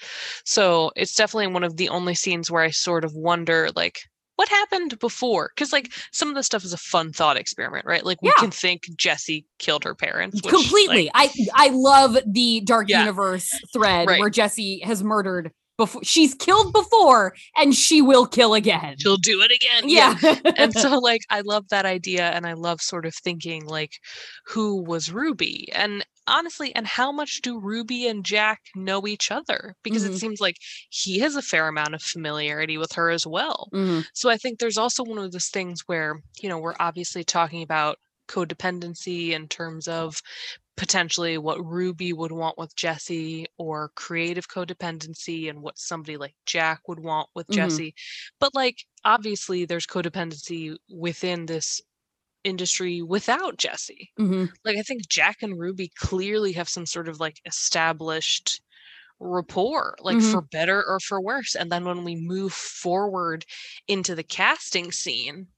So 0.45 0.91
it's 0.97 1.15
definitely 1.15 1.49
one 1.53 1.65
of 1.65 1.77
the 1.77 1.89
only 1.89 2.15
scenes 2.15 2.51
where 2.51 2.63
I 2.63 2.71
sort 2.71 3.05
of 3.05 3.15
wonder 3.15 3.69
like 3.77 3.99
what 4.37 4.49
happened 4.49 4.99
before? 4.99 5.51
Because 5.55 5.73
like 5.73 5.93
some 6.11 6.29
of 6.31 6.35
the 6.35 6.43
stuff 6.43 6.65
is 6.65 6.73
a 6.73 6.79
fun 6.79 7.13
thought 7.13 7.37
experiment, 7.37 7.85
right? 7.85 8.05
Like 8.05 8.21
we 8.23 8.29
Yeah. 8.29 8.41
can 8.41 8.51
think 8.51 8.83
Jesse 8.97 9.45
killed 9.59 9.85
her 9.85 9.95
parents. 9.95 10.41
which, 10.43 10.53
completely 10.53 11.11
like, 11.15 11.31
i 11.55 11.67
i 11.67 11.69
love 11.73 12.17
the 12.27 12.63
dark 12.63 12.89
Yeah. 12.89 13.01
universe 13.01 13.49
thread 13.73 14.09
Right. 14.09 14.19
where 14.19 14.31
jesse 14.31 14.81
has 14.85 15.05
murdered 15.05 15.53
before 15.83 16.03
she's 16.05 16.35
killed 16.35 16.73
before 16.73 17.35
and 17.57 17.75
she 17.75 18.01
will 18.11 18.27
kill 18.27 18.55
again. 18.55 18.97
She'll 18.99 19.17
do 19.33 19.41
it 19.43 19.51
again. 19.59 19.85
yeah, 19.89 20.15
and 20.57 20.73
so 20.83 20.89
like 21.11 21.23
i 21.31 21.41
love 21.53 21.65
that 21.71 21.87
idea 21.87 22.25
and 22.35 22.47
i 22.47 22.53
love 22.55 22.81
sort 22.81 23.07
of 23.07 23.15
thinking 23.15 23.67
like 23.67 23.93
who 24.53 24.67
was 24.93 25.11
ruby? 25.21 25.57
And 25.75 26.05
honestly 26.29 26.73
and 26.77 26.87
how 26.87 27.11
much 27.11 27.41
do 27.43 27.59
ruby 27.61 28.07
and 28.07 28.25
jack 28.25 28.61
know 28.77 29.07
each 29.15 29.31
other? 29.39 29.75
Because 29.83 30.05
Mhm. 30.05 30.09
it 30.11 30.15
seems 30.23 30.41
like 30.41 30.57
he 30.91 31.19
has 31.25 31.35
a 31.37 31.43
fair 31.43 31.67
amount 31.69 31.95
of 31.97 32.03
familiarity 32.03 32.79
with 32.79 32.93
her 32.93 33.11
as 33.11 33.27
well. 33.27 33.69
Mhm, 33.75 34.05
so 34.15 34.31
i 34.31 34.37
think 34.37 34.59
there's 34.59 34.79
also 34.79 35.03
one 35.05 35.19
of 35.19 35.33
those 35.33 35.49
things 35.49 35.83
where 35.87 36.11
you 36.43 36.49
know 36.49 36.59
we're 36.59 36.77
obviously 36.89 37.25
talking 37.25 37.63
about 37.63 37.97
codependency 38.29 39.31
in 39.33 39.49
terms 39.49 39.89
of 39.89 40.21
potentially 40.83 41.39
what 41.39 41.65
ruby 41.65 42.13
would 42.13 42.33
want 42.33 42.59
with 42.59 42.75
jesse 42.75 43.47
or 43.57 43.91
creative 43.95 44.49
codependency 44.49 45.49
and 45.49 45.63
what 45.63 45.79
somebody 45.79 46.17
like 46.17 46.35
jack 46.45 46.81
would 46.89 46.99
want 46.99 47.29
with 47.37 47.49
Mhm. 47.49 47.79
jesse 47.79 47.95
but 48.41 48.53
like 48.53 48.79
obviously 49.05 49.65
there's 49.65 49.87
codependency 49.87 50.77
within 50.91 51.47
this 51.47 51.81
industry 52.45 53.03
without 53.03 53.59
jesse 53.59 54.13
mhm. 54.19 54.53
like 54.65 54.77
i 54.79 54.83
think 54.83 55.09
jack 55.09 55.43
and 55.43 55.59
ruby 55.61 55.91
clearly 55.97 56.53
have 56.53 56.69
some 56.69 56.87
sort 56.87 57.09
of 57.09 57.21
like 57.21 57.41
established 57.47 58.63
rapport 59.21 59.97
like 60.01 60.21
Mhm. 60.21 60.23
for 60.23 60.43
better 60.43 60.85
or 60.87 61.01
for 61.01 61.23
worse 61.23 61.55
and 61.55 61.73
then 61.73 61.85
when 61.85 62.05
we 62.05 62.17
move 62.17 62.53
forward 62.53 63.47
into 63.89 64.15
the 64.15 64.25
casting 64.25 64.93
scene 64.93 65.49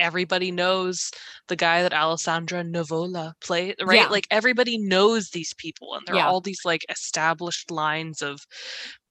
everybody 0.00 0.50
knows 0.50 1.10
the 1.48 1.56
guy 1.56 1.82
that 1.82 1.92
alessandro 1.92 2.62
nivola 2.62 3.32
played 3.40 3.76
right 3.82 3.96
Yeah. 4.00 4.08
like 4.08 4.26
everybody 4.30 4.78
knows 4.78 5.30
these 5.30 5.54
people 5.54 5.94
and 5.94 6.06
there 6.06 6.16
Yeah. 6.16 6.24
are 6.24 6.28
all 6.28 6.40
these 6.40 6.64
like 6.64 6.82
established 6.88 7.70
lines 7.70 8.22
of 8.22 8.40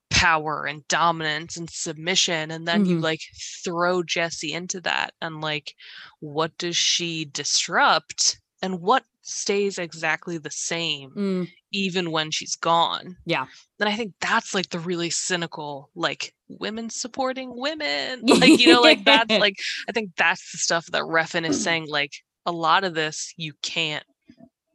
power 0.09 0.65
and 0.65 0.87
dominance 0.87 1.55
and 1.55 1.69
submission 1.69 2.51
and 2.51 2.67
then 2.67 2.85
you 2.85 2.97
Mhm. 2.97 3.01
like 3.03 3.21
throw 3.63 4.01
Jesse 4.03 4.51
into 4.53 4.81
that 4.81 5.13
and 5.21 5.39
like 5.39 5.75
what 6.19 6.57
does 6.57 6.75
she 6.75 7.25
disrupt 7.25 8.39
and 8.61 8.81
what 8.81 9.03
stays 9.21 9.77
exactly 9.77 10.37
the 10.37 10.51
same 10.51 11.11
Mm, 11.15 11.47
even 11.71 12.11
when 12.11 12.31
she's 12.31 12.55
gone 12.55 13.17
Yeah. 13.25 13.45
then 13.77 13.87
i 13.87 13.95
think 13.95 14.13
that's 14.21 14.53
like 14.53 14.69
the 14.69 14.79
really 14.79 15.09
cynical 15.09 15.89
like 15.95 16.33
women 16.47 16.89
supporting 16.89 17.51
women 17.55 18.21
like 18.25 18.59
you 18.59 18.67
know 18.67 18.81
like 18.81 19.03
that's 19.05 19.31
like 19.31 19.55
i 19.87 19.91
think 19.91 20.11
that's 20.17 20.51
the 20.51 20.57
stuff 20.57 20.85
that 20.87 21.03
Refn 21.03 21.47
is 21.47 21.61
saying 21.61 21.87
like 21.87 22.11
a 22.45 22.51
lot 22.51 22.83
of 22.83 22.93
this 22.93 23.33
you 23.37 23.53
can't 23.61 24.05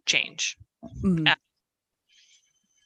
change 0.06 0.56
mhm. 1.02 1.34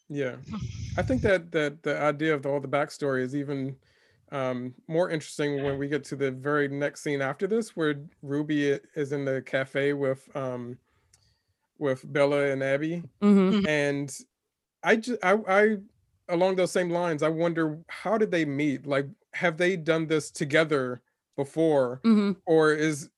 Yeah, 0.09 0.37
I 0.97 1.03
think 1.03 1.23
that 1.23 1.53
that 1.53 1.83
the 1.83 2.01
idea 2.01 2.35
of 2.35 2.47
all 2.47 2.61
the 2.61 2.68
backstory 2.68 3.23
is 3.23 3.37
even 3.37 3.77
um, 4.33 4.75
more 4.88 5.11
interesting 5.11 5.62
when 5.62 5.79
we 5.79 5.88
get 5.88 6.05
to 6.05 6.16
the 6.16 6.31
very 6.31 6.68
next 6.68 7.03
scene 7.03 7.23
after 7.23 7.47
this, 7.47 7.77
where 7.77 7.94
Ruby 8.23 8.79
is 8.94 9.12
in 9.12 9.25
the 9.25 9.42
cafe 9.42 9.92
with 9.92 10.29
um, 10.37 10.79
with 11.79 12.11
Bella 12.12 12.47
and 12.51 12.62
Abbey, 12.62 13.03
Mhm. 13.23 13.67
and 13.67 14.17
I 14.83 14.97
just 14.97 15.23
I, 15.25 15.38
I 15.49 15.77
along 16.29 16.57
those 16.57 16.73
same 16.73 16.91
lines, 16.91 17.23
I 17.23 17.29
wonder 17.29 17.79
how 17.88 18.19
did 18.19 18.31
they 18.31 18.45
meet? 18.45 18.87
Like, 18.87 19.07
have 19.33 19.57
they 19.57 19.77
done 19.77 20.07
this 20.07 20.31
together 20.31 21.01
before, 21.37 22.01
Mhm. 22.05 22.37
or 22.47 22.73
is 22.73 23.11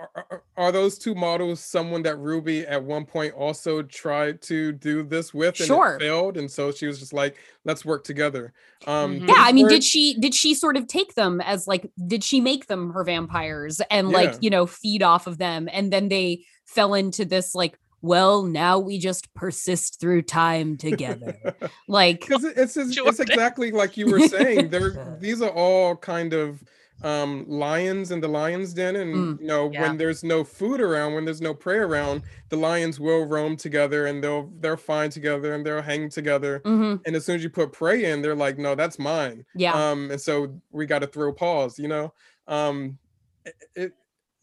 are, 0.00 0.10
are- 0.16 0.42
are 0.56 0.72
those 0.72 0.98
two 0.98 1.14
models 1.14 1.60
someone 1.60 2.02
that 2.02 2.16
Ruby 2.18 2.66
at 2.66 2.82
one 2.82 3.06
point 3.06 3.32
also 3.34 3.80
tried 3.80 4.42
to 4.42 4.72
do 4.72 5.04
this 5.04 5.32
with 5.32 5.60
and 5.60 5.68
Sure. 5.68 5.94
it 5.94 6.00
failed, 6.00 6.36
and 6.36 6.50
so 6.50 6.72
she 6.72 6.86
was 6.88 6.98
just 6.98 7.12
like, 7.12 7.36
"Let's 7.64 7.84
work 7.84 8.02
together." 8.02 8.52
Um, 8.88 9.20
Mhm. 9.20 9.28
Yeah, 9.28 9.34
I 9.38 9.52
mean, 9.52 9.68
did 9.68 9.84
she 9.84 10.18
did 10.18 10.34
she 10.34 10.52
sort 10.54 10.76
of 10.76 10.88
take 10.88 11.14
them 11.14 11.40
as 11.40 11.68
like 11.68 11.88
did 12.08 12.24
she 12.24 12.40
make 12.40 12.66
them 12.66 12.90
her 12.90 13.04
vampires 13.04 13.80
and 13.88 14.08
like, 14.10 14.34
you 14.40 14.50
know, 14.50 14.66
feed 14.66 15.02
off 15.04 15.28
of 15.28 15.38
them 15.38 15.68
and 15.72 15.92
then 15.92 16.08
they 16.08 16.44
fell 16.64 16.94
into 16.94 17.24
this 17.24 17.54
like, 17.54 17.78
well, 18.02 18.42
now 18.42 18.78
we 18.78 18.98
just 18.98 19.32
persist 19.34 20.00
through 20.00 20.22
time 20.22 20.76
together. 20.76 21.36
like 21.88 22.20
because 22.20 22.44
it's 22.44 22.76
it's, 22.76 22.96
it's 22.96 23.20
exactly 23.20 23.70
like 23.70 23.96
you 23.96 24.10
were 24.10 24.20
saying. 24.28 24.68
There, 24.70 25.16
these 25.20 25.40
are 25.40 25.50
all 25.50 25.96
kind 25.96 26.32
of 26.34 26.62
um 27.02 27.44
lions 27.48 28.12
in 28.12 28.20
the 28.20 28.28
lion's 28.28 28.72
den 28.72 28.94
and 28.96 29.14
Mm. 29.14 29.40
you 29.40 29.46
know 29.48 29.68
Yeah. 29.70 29.82
when 29.82 29.96
there's 29.98 30.22
no 30.22 30.44
food 30.44 30.80
around 30.80 31.14
when 31.14 31.24
there's 31.24 31.40
no 31.40 31.52
prey 31.52 31.78
around 31.78 32.22
the 32.50 32.56
lions 32.56 33.00
will 33.00 33.26
roam 33.26 33.56
together 33.56 34.06
and 34.06 34.22
they'll 34.22 34.48
they're 34.60 34.76
fine 34.76 35.10
together 35.10 35.54
and 35.54 35.66
they'll 35.66 35.82
hang 35.82 36.08
together 36.08 36.60
mhm, 36.64 37.00
and 37.04 37.16
as 37.16 37.24
soon 37.24 37.34
as 37.34 37.42
you 37.42 37.50
put 37.50 37.72
prey 37.72 38.04
in 38.12 38.22
they're 38.22 38.36
like 38.36 38.58
no 38.58 38.76
that's 38.76 38.98
mine 38.98 39.44
yeah. 39.56 39.72
um 39.72 40.08
and 40.12 40.20
so 40.20 40.54
we 40.70 40.86
got 40.86 41.00
to 41.00 41.08
throw 41.08 41.32
paws 41.32 41.80
you 41.80 41.88
know 41.88 42.12
um 42.46 42.96
it, 43.44 43.54
it 43.74 43.92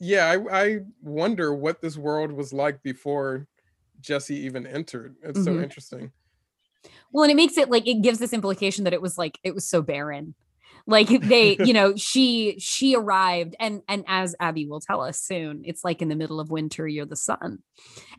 yeah 0.02 0.28
I, 0.28 0.64
I 0.64 0.80
wonder 1.02 1.54
what 1.54 1.82
this 1.82 1.98
world 1.98 2.32
was 2.32 2.54
like 2.54 2.84
before 2.84 3.48
jesse 4.02 4.36
even 4.36 4.68
entered 4.68 5.18
it's 5.24 5.42
so 5.42 5.60
Mhm. 5.60 5.62
interesting 5.62 6.14
Well, 7.12 7.24
and 7.24 7.32
it 7.32 7.36
makes 7.36 7.58
it 7.58 7.70
like 7.70 7.88
it 7.88 8.02
gives 8.02 8.20
this 8.20 8.34
implication 8.34 8.84
that 8.84 8.94
it 8.94 9.02
was 9.02 9.18
like 9.18 9.40
it 9.44 9.54
was 9.54 9.68
so 9.68 9.82
barren. 9.82 10.36
Like 10.88 11.08
they, 11.28 11.60
you 11.62 11.74
know, 11.74 11.96
she 11.96 12.58
she 12.60 12.96
arrived 12.96 13.56
and 13.60 13.82
and 13.88 14.04
as 14.08 14.36
Abbey 14.40 14.66
will 14.68 14.80
tell 14.80 15.02
us 15.02 15.20
soon, 15.22 15.62
it's 15.66 15.84
like 15.84 16.02
in 16.02 16.10
the 16.10 16.16
middle 16.16 16.40
of 16.40 16.52
winter, 16.52 16.88
you're 16.88 17.06
the 17.06 17.16
sun. 17.16 17.60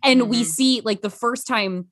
And 0.05 0.29
we 0.31 0.45
Mhm. 0.45 0.45
see 0.45 0.83
like 0.85 1.03
the 1.03 1.11
first 1.11 1.47
time 1.47 1.89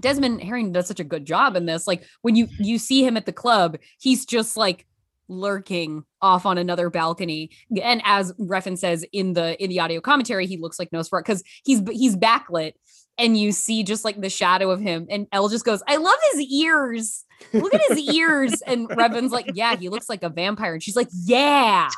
Desmond 0.00 0.42
Harrington 0.42 0.72
does 0.72 0.88
such 0.88 1.00
a 1.00 1.04
good 1.04 1.26
job 1.26 1.56
in 1.56 1.66
this. 1.66 1.86
Like 1.86 2.04
when 2.22 2.36
you 2.36 2.48
you 2.58 2.78
see 2.78 3.04
him 3.06 3.16
at 3.18 3.26
the 3.26 3.32
club, 3.34 3.78
he's 4.00 4.26
just 4.26 4.56
like 4.56 4.86
lurking 5.32 6.04
off 6.20 6.46
on 6.46 6.58
another 6.58 6.90
balcony. 6.90 7.50
And 7.82 8.02
as 8.04 8.32
Refn 8.34 8.78
says 8.78 9.04
in 9.12 9.32
the 9.32 9.62
in 9.62 9.70
the 9.70 9.80
audio 9.80 10.00
commentary, 10.00 10.46
he 10.46 10.56
looks 10.56 10.78
like 10.78 10.90
Nosferatu 10.90 11.20
because 11.20 11.42
he's 11.64 11.80
he's 11.90 12.16
backlit 12.16 12.72
and 13.18 13.36
you 13.36 13.52
see 13.52 13.84
just 13.84 14.04
like 14.04 14.20
the 14.20 14.30
shadow 14.30 14.70
of 14.70 14.80
him. 14.80 15.06
And 15.10 15.26
Elle 15.32 15.48
just 15.48 15.64
goes, 15.64 15.82
I 15.86 15.96
love 15.96 16.18
his 16.32 16.40
ears. 16.42 17.24
Look 17.52 17.74
at 17.74 17.82
his 17.88 17.98
ears. 17.98 18.62
And 18.66 18.88
Refn's 18.88 19.32
like, 19.32 19.50
Yeah, 19.54 19.76
he 19.76 19.88
looks 19.88 20.08
like 20.08 20.22
a 20.22 20.28
vampire. 20.28 20.74
And 20.74 20.82
she's 20.82 20.96
like, 20.96 21.08
Yeah. 21.24 21.90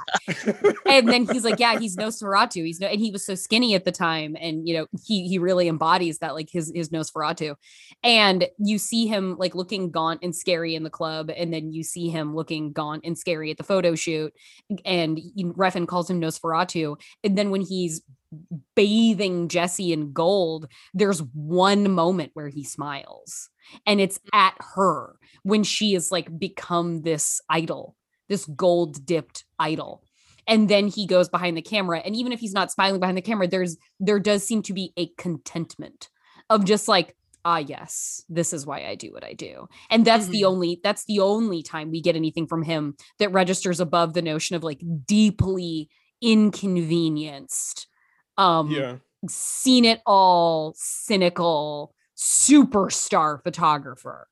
And 0.87 1.09
then 1.09 1.27
he's 1.27 1.45
like, 1.45 1.59
Yeah, 1.59 1.79
he's 1.79 1.97
Nosferatu. 1.97 2.65
He's 2.65 2.81
no, 2.81 2.87
and 2.87 2.99
he 2.99 3.11
was 3.11 3.25
so 3.27 3.35
skinny 3.35 3.75
at 3.75 3.85
the 3.85 3.93
time. 3.93 4.37
And 4.41 4.67
you 4.67 4.75
know, 4.75 4.87
he 5.05 5.29
he 5.29 5.39
really 5.39 5.69
embodies 5.69 6.19
that, 6.19 6.35
like 6.35 6.49
his 6.51 6.73
his 6.75 6.89
Nosferatu. 6.91 7.57
And 8.03 8.49
you 8.59 8.79
see 8.79 9.07
him 9.07 9.37
like 9.39 9.55
looking 9.55 9.91
gaunt 9.91 10.21
and 10.23 10.35
scary 10.35 10.75
in 10.75 10.83
the 10.83 10.91
club, 10.91 11.31
and 11.35 11.53
then 11.53 11.73
you 11.73 11.83
see 11.83 12.09
him 12.09 12.35
looking 12.35 12.73
gaunt 12.73 13.03
and 13.05 13.19
scary 13.19 13.51
at 13.51 13.59
the 13.59 13.65
photo 13.65 13.95
shoot. 13.95 14.33
And 14.85 15.21
Refn 15.39 15.87
calls 15.87 16.09
him 16.09 16.21
Nosferatu. 16.21 16.97
And 17.23 17.37
then 17.37 17.51
when 17.51 17.61
he's 17.61 18.03
bathing 18.75 19.49
Jesse 19.49 19.93
in 19.93 20.13
gold, 20.13 20.67
there's 20.93 21.21
one 21.33 21.91
moment 21.91 22.31
where 22.35 22.49
he 22.49 22.65
smiles, 22.65 23.51
and 23.87 24.01
it's 24.01 24.19
at 24.33 24.55
her 24.75 25.17
when 25.43 25.63
she 25.65 25.95
is 25.95 26.11
like 26.11 26.39
become 26.39 27.03
this 27.03 27.41
idol, 27.49 27.97
this 28.29 28.47
gold 28.47 29.05
dipped 29.07 29.45
idol. 29.59 30.03
And 30.47 30.69
then 30.69 30.89
he 30.89 31.07
goes 31.07 31.29
behind 31.31 31.57
the 31.57 31.63
camera, 31.63 32.01
and 32.05 32.15
even 32.15 32.33
if 32.33 32.41
he's 32.41 32.53
not 32.53 32.71
smiling 32.71 33.01
behind 33.01 33.17
the 33.17 33.23
camera, 33.23 33.49
there's 33.49 33.77
there 33.99 34.21
does 34.21 34.47
seem 34.47 34.63
to 34.63 34.75
be 34.75 34.93
a 34.99 35.09
contentment 35.17 36.09
of 36.51 36.65
just 36.65 36.89
like 36.89 37.17
ah 37.47 37.59
yes 37.59 38.23
this 38.31 38.53
is 38.55 38.65
why 38.65 38.85
i 38.87 38.95
do 38.95 39.13
what 39.13 39.23
i 39.25 39.35
do 39.35 39.67
and 39.91 40.05
that's 40.07 40.29
the 40.29 40.43
Mhm. 40.43 40.49
only 40.49 40.81
that's 40.83 41.05
the 41.05 41.21
only 41.21 41.63
time 41.63 41.91
we 41.91 42.01
get 42.01 42.17
anything 42.17 42.47
from 42.47 42.63
him 42.63 42.95
that 43.19 43.33
registers 43.33 43.81
above 43.81 44.15
the 44.15 44.23
notion 44.23 44.57
of 44.57 44.65
like 44.65 44.81
deeply 45.07 45.89
inconvenienced 46.23 47.87
um 48.39 48.71
yeah 48.71 48.97
seen 49.29 49.85
it 49.85 50.01
all 50.05 50.75
cynical 50.77 51.95
superstar 52.17 53.43
photographer 53.43 54.29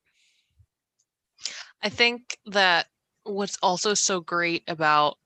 I 1.83 1.89
think 1.89 2.39
that 2.47 2.87
what's 3.25 3.59
also 3.63 3.95
so 3.95 4.21
great 4.21 4.63
about 4.69 5.19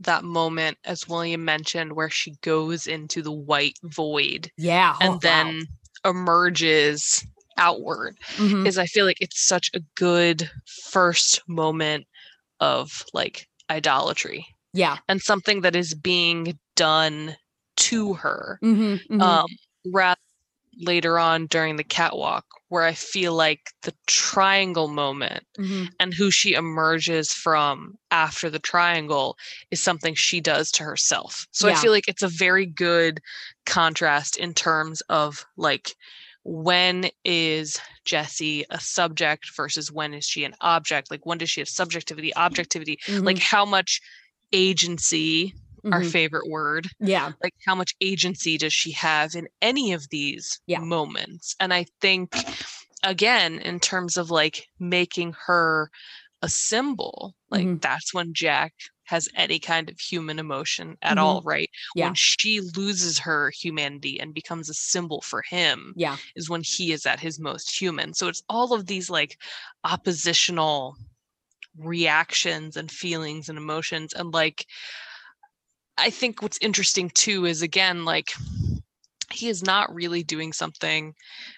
that 0.00 0.24
moment, 0.24 0.76
as 0.84 1.08
William 1.08 1.44
mentioned, 1.44 1.92
where 1.92 2.10
she 2.10 2.34
goes 2.42 2.88
into 2.88 3.22
the 3.22 3.32
white 3.32 3.78
void 3.84 4.50
yeah 4.56 4.96
and 5.00 5.10
oh, 5.10 5.12
wow. 5.12 5.18
then 5.22 5.66
emerges 6.04 7.24
outward, 7.56 8.18
Mhm. 8.36 8.66
is 8.66 8.76
I 8.78 8.86
feel 8.86 9.06
like 9.06 9.20
it's 9.20 9.46
such 9.46 9.70
a 9.74 9.80
good 9.96 10.50
first 10.66 11.40
moment 11.48 12.06
of 12.60 13.04
like 13.12 13.46
idolatry 13.70 14.46
yeah 14.72 14.98
and 15.08 15.20
something 15.22 15.60
that 15.62 15.74
is 15.76 15.94
being 15.94 16.58
done 16.76 17.36
to 17.76 18.14
her. 18.14 18.58
Mhm, 18.62 19.00
mhm. 19.10 19.22
um 19.22 19.46
rather 19.86 20.18
later 20.80 21.18
on 21.20 21.46
during 21.46 21.76
the 21.76 21.84
catwalk 21.84 22.44
where 22.68 22.82
i 22.82 22.92
feel 22.92 23.32
like 23.32 23.70
the 23.82 23.94
triangle 24.08 24.88
moment 24.88 25.44
Mhm. 25.56 25.90
and 26.00 26.12
who 26.12 26.32
she 26.32 26.54
emerges 26.54 27.32
from 27.32 27.96
after 28.10 28.50
the 28.50 28.58
triangle 28.58 29.36
is 29.70 29.80
something 29.80 30.16
she 30.16 30.40
does 30.40 30.72
to 30.72 30.82
herself 30.82 31.46
so 31.52 31.68
Yeah. 31.68 31.74
i 31.74 31.76
feel 31.76 31.92
like 31.92 32.08
it's 32.08 32.24
a 32.24 32.28
very 32.28 32.66
good 32.66 33.20
contrast 33.66 34.36
in 34.36 34.52
terms 34.52 35.00
of 35.02 35.46
like 35.56 35.94
when 36.42 37.08
is 37.24 37.80
Jesse 38.04 38.64
a 38.70 38.80
subject 38.80 39.54
versus 39.56 39.90
when 39.90 40.12
is 40.12 40.26
she 40.26 40.44
an 40.44 40.54
object? 40.60 41.10
Like 41.10 41.24
when 41.24 41.38
does 41.38 41.48
she 41.48 41.62
have 41.62 41.68
subjectivity, 41.70 42.34
objectivity? 42.36 42.98
Like 43.08 43.38
how 43.38 43.64
much 43.64 44.02
agency, 44.52 45.54
our 45.92 46.00
Mhm. 46.00 46.10
favorite 46.10 46.48
word, 46.48 46.88
yeah 47.00 47.32
like 47.42 47.54
how 47.66 47.74
much 47.74 47.94
agency 48.00 48.56
does 48.58 48.72
she 48.72 48.90
have 48.92 49.34
in 49.34 49.48
any 49.60 49.92
of 49.92 50.08
these 50.10 50.60
Yeah. 50.66 50.80
moments 50.80 51.54
and 51.60 51.72
i 51.74 51.84
think 52.00 52.34
again 53.02 53.58
in 53.58 53.78
terms 53.80 54.16
of 54.16 54.30
like 54.30 54.66
making 54.78 55.34
her 55.46 55.90
a 56.42 56.48
symbol 56.48 57.34
like 57.50 57.66
Mhm. 57.66 57.80
that's 57.82 58.14
when 58.14 58.32
jack 58.34 58.72
has 59.04 59.28
any 59.36 59.58
kind 59.58 59.90
of 59.90 60.00
human 60.00 60.38
emotion 60.38 60.96
at 61.02 61.18
Mhm. 61.18 61.22
all 61.22 61.42
right 61.44 61.68
Yeah. 61.94 62.06
when 62.06 62.14
she 62.14 62.60
loses 62.60 63.18
her 63.18 63.50
humanity 63.50 64.18
and 64.20 64.32
becomes 64.34 64.70
a 64.70 64.74
symbol 64.74 65.20
for 65.20 65.42
him 65.42 65.92
yeah 65.96 66.16
is 66.36 66.48
when 66.48 66.62
he 66.64 66.92
is 66.92 67.04
at 67.06 67.20
his 67.20 67.38
most 67.38 67.78
human 67.78 68.14
so 68.14 68.28
it's 68.28 68.42
all 68.48 68.72
of 68.72 68.86
these 68.86 69.10
like 69.10 69.38
oppositional 69.84 70.96
reactions 71.76 72.76
and 72.76 72.90
feelings 72.90 73.48
and 73.48 73.58
emotions 73.58 74.12
and 74.14 74.32
like 74.32 74.66
i 75.98 76.10
think 76.10 76.42
what's 76.42 76.58
interesting 76.60 77.10
too 77.10 77.44
is 77.46 77.62
again 77.62 78.04
like 78.04 78.32
he 79.32 79.48
is 79.48 79.62
not 79.62 79.92
really 79.94 80.22
doing 80.22 80.52
something 80.52 81.14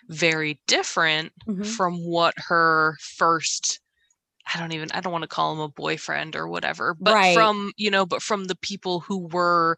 very 0.09 0.59
different 0.67 1.33
Mhm. 1.47 1.67
from 1.67 1.95
what 2.05 2.35
her 2.49 2.97
first 3.01 3.81
i 4.55 4.59
don't 4.59 4.73
even 4.73 4.91
i 4.93 5.01
don't 5.01 5.13
want 5.13 5.23
to 5.23 5.29
call 5.29 5.53
him 5.53 5.61
a 5.61 5.69
boyfriend 5.69 6.37
or 6.37 6.49
whatever 6.49 6.95
but 6.99 7.15
Right. 7.15 7.35
from 7.35 7.73
you 7.77 7.91
know 7.91 8.07
but 8.07 8.23
from 8.23 8.45
the 8.45 8.57
people 8.57 9.01
who 9.01 9.27
were 9.29 9.77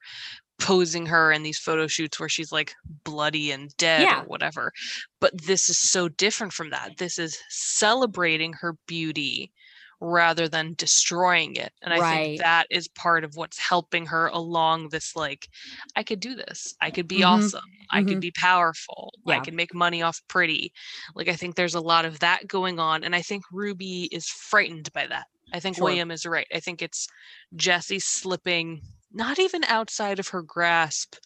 posing 0.59 1.07
her 1.07 1.31
in 1.31 1.45
these 1.45 1.59
photo 1.59 1.87
shoots 1.87 2.19
where 2.19 2.29
she's 2.29 2.51
like 2.51 2.75
bloody 3.05 3.53
and 3.53 3.75
dead 3.77 4.03
Yeah. 4.03 4.23
or 4.23 4.25
whatever 4.25 4.73
but 5.21 5.41
this 5.41 5.71
is 5.71 5.79
so 5.79 6.09
different 6.09 6.53
from 6.53 6.71
that 6.71 6.97
this 6.99 7.19
is 7.19 7.39
celebrating 7.49 8.53
her 8.55 8.75
beauty 8.87 9.53
rather 10.01 10.49
than 10.49 10.75
destroying 10.77 11.57
it 11.57 11.73
and 11.83 11.93
i 11.93 12.01
Right. 12.01 12.03
think 12.03 12.37
that 12.37 12.67
is 12.71 12.89
part 12.89 13.25
of 13.25 13.37
what's 13.37 13.59
helping 13.59 14.07
her 14.07 14.27
along 14.29 14.89
this 14.91 15.17
like 15.17 15.49
i 15.97 16.03
could 16.03 16.21
do 16.21 16.35
this 16.35 16.75
i 16.81 16.91
could 16.91 17.09
be 17.09 17.23
Mhm. 17.23 17.25
awesome 17.25 17.65
i 17.91 18.03
Mhm. 18.03 18.05
could 18.05 18.21
be 18.21 18.31
powerful 18.31 19.13
i 19.29 19.39
Yeah. 19.39 19.41
can 19.41 19.57
make 19.57 19.75
money 19.75 20.03
off 20.03 20.21
pretty 20.29 20.73
like 21.15 21.29
i 21.29 21.35
think 21.37 21.55
there's 21.57 21.75
a 21.75 21.81
lot 21.81 22.05
of 22.05 22.21
that 22.21 22.47
going 22.47 22.79
on 22.79 23.03
and 23.05 23.15
i 23.15 23.23
think 23.23 23.45
ruby 23.53 24.09
is 24.13 24.29
frightened 24.29 24.93
by 24.93 25.07
that 25.07 25.27
i 25.53 25.61
think 25.61 25.79
Sure. 25.79 25.81
william 25.81 26.11
is 26.11 26.25
right 26.27 26.47
i 26.55 26.61
think 26.61 26.83
it's 26.83 27.09
jesse 27.57 28.01
slipping 28.01 28.83
not 29.13 29.39
even 29.39 29.65
outside 29.65 30.19
of 30.19 30.29
her 30.29 30.43
grasp 30.43 31.17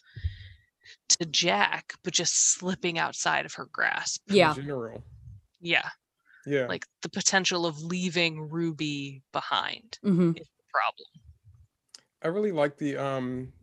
to 1.09 1.25
jack 1.25 1.93
but 2.03 2.13
just 2.13 2.33
slipping 2.53 2.97
outside 2.97 3.45
of 3.45 3.53
her 3.53 3.67
grasp 3.71 4.21
in 4.37 4.49
yeah 4.49 4.51
general 4.51 5.03
yeah 5.59 5.89
yeah 6.45 6.67
like 6.69 6.85
the 7.01 7.09
potential 7.09 7.65
of 7.65 7.81
leaving 7.81 8.49
ruby 8.49 9.23
behind 9.31 9.99
Mhm. 10.03 10.35
is 10.35 10.47
the 10.57 10.63
problem 10.71 11.07
I 12.21 12.27
really 12.27 12.51
like 12.51 12.77
the 12.77 12.97
um 12.97 13.53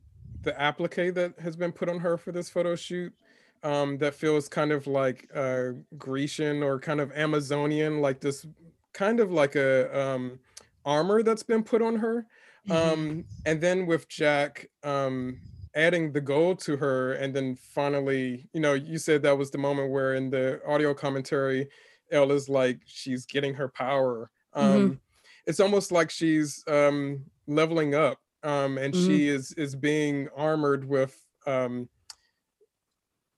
the 0.42 0.58
applique 0.60 1.14
that 1.14 1.38
has 1.38 1.56
been 1.56 1.72
put 1.72 1.88
on 1.88 1.98
her 2.00 2.16
for 2.16 2.32
this 2.32 2.48
photo 2.48 2.74
shoot 2.74 3.14
um, 3.62 3.98
that 3.98 4.14
feels 4.14 4.48
kind 4.48 4.72
of 4.72 4.86
like 4.86 5.28
uh, 5.34 5.72
Grecian 5.98 6.62
or 6.62 6.80
kind 6.80 6.98
of 6.98 7.12
Amazonian, 7.12 8.00
like 8.00 8.20
this 8.22 8.46
kind 8.94 9.20
of 9.20 9.30
like 9.30 9.54
a 9.54 10.00
um, 10.00 10.40
armor 10.86 11.22
that's 11.22 11.42
been 11.42 11.62
put 11.62 11.82
on 11.82 11.96
her. 11.96 12.26
Mhm. 12.64 12.74
Um, 12.74 13.24
and 13.44 13.60
then 13.60 13.84
with 13.84 14.08
Jack 14.08 14.70
um, 14.82 15.42
adding 15.74 16.12
the 16.12 16.22
gold 16.22 16.58
to 16.60 16.78
her, 16.78 17.12
and 17.12 17.36
then 17.36 17.54
finally, 17.54 18.48
you 18.54 18.60
know, 18.60 18.72
you 18.72 18.96
said 18.96 19.20
that 19.22 19.36
was 19.36 19.50
the 19.50 19.58
moment 19.58 19.90
where 19.90 20.14
in 20.14 20.30
the 20.30 20.62
audio 20.66 20.94
commentary, 20.94 21.68
Ella's 22.10 22.48
like 22.48 22.80
she's 22.86 23.26
getting 23.26 23.54
her 23.54 23.68
power. 23.68 24.30
Um, 24.52 24.64
Mhm. 24.90 24.98
It's 25.46 25.60
almost 25.60 25.90
like 25.90 26.10
she's 26.10 26.62
um, 26.68 27.24
leveling 27.46 27.94
up, 27.94 28.18
um, 28.42 28.78
and 28.78 28.94
she 28.94 29.28
is 29.28 29.52
is 29.52 29.74
being 29.74 30.28
armored 30.36 30.84
with 30.84 31.16
um, 31.46 31.88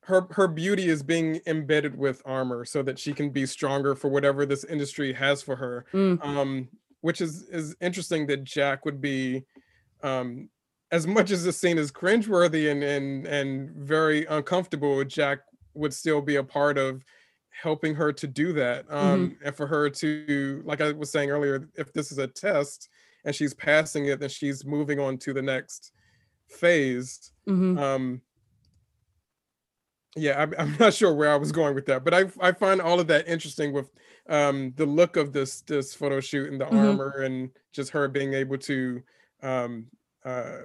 her 0.02 0.26
her 0.32 0.48
beauty 0.48 0.88
is 0.88 1.02
being 1.02 1.40
embedded 1.46 1.96
with 1.96 2.20
armor 2.24 2.64
so 2.64 2.82
that 2.82 2.98
she 2.98 3.12
can 3.12 3.30
be 3.30 3.46
stronger 3.46 3.94
for 3.94 4.08
whatever 4.08 4.44
this 4.44 4.64
industry 4.64 5.12
has 5.12 5.42
for 5.42 5.54
her 5.56 5.87
Mm. 5.92 6.24
um 6.24 6.68
which 7.02 7.20
is 7.20 7.42
is 7.50 7.76
interesting 7.80 8.26
that 8.26 8.42
jack 8.44 8.85
would 8.85 9.00
be 9.00 9.44
um 10.02 10.50
as 10.90 11.06
much 11.06 11.30
as 11.30 11.44
the 11.44 11.52
scene 11.52 11.78
is 11.78 11.92
cringeworthy 11.92 12.70
and 12.70 12.82
and 12.82 13.26
and 13.28 13.70
very 13.76 14.26
uncomfortable 14.26 15.04
jack 15.04 15.38
would 15.74 15.94
still 15.94 16.20
be 16.20 16.37
a 16.37 16.44
part 16.44 16.76
of 16.78 17.02
helping 17.61 17.95
her 17.95 18.12
to 18.12 18.27
do 18.27 18.53
that 18.53 18.91
um 18.91 19.37
and 19.45 19.55
for 19.55 19.67
her 19.67 19.91
to 19.91 20.62
like 20.65 20.81
i 20.81 20.91
was 20.93 21.11
saying 21.11 21.31
earlier 21.31 21.69
if 21.77 21.93
this 21.93 22.11
is 22.11 22.19
a 22.19 22.27
test 22.27 22.88
and 23.25 23.35
she's 23.35 23.55
passing 23.55 24.07
it 24.07 24.21
then 24.21 24.29
she's 24.29 24.65
moving 24.65 24.99
on 24.99 25.19
to 25.19 25.33
the 25.33 25.43
next 25.43 25.93
phase 26.49 27.33
Mhm. 27.47 27.79
um 27.79 28.23
yeah 30.17 30.41
I'm, 30.43 30.55
I'm 30.59 30.77
not 30.79 30.95
sure 30.95 31.15
where 31.15 31.31
i 31.31 31.37
was 31.37 31.53
going 31.53 31.75
with 31.75 31.87
that 31.87 32.05
but 32.05 32.15
i 32.15 32.25
i 32.41 32.53
find 32.53 32.81
all 32.81 33.01
of 33.01 33.07
that 33.09 33.27
interesting 33.29 33.73
with 33.73 33.91
um 34.29 34.73
the 34.77 34.87
look 34.87 35.17
of 35.17 35.33
this 35.33 35.62
this 35.62 35.95
photo 35.95 36.21
shoot 36.21 36.51
and 36.51 36.61
the 36.61 36.67
Mhm. 36.67 36.73
armor 36.88 37.11
and 37.23 37.51
just 37.73 37.91
her 37.91 38.09
being 38.09 38.35
able 38.35 38.59
to 38.59 39.03
um 39.43 39.87
uh 40.25 40.59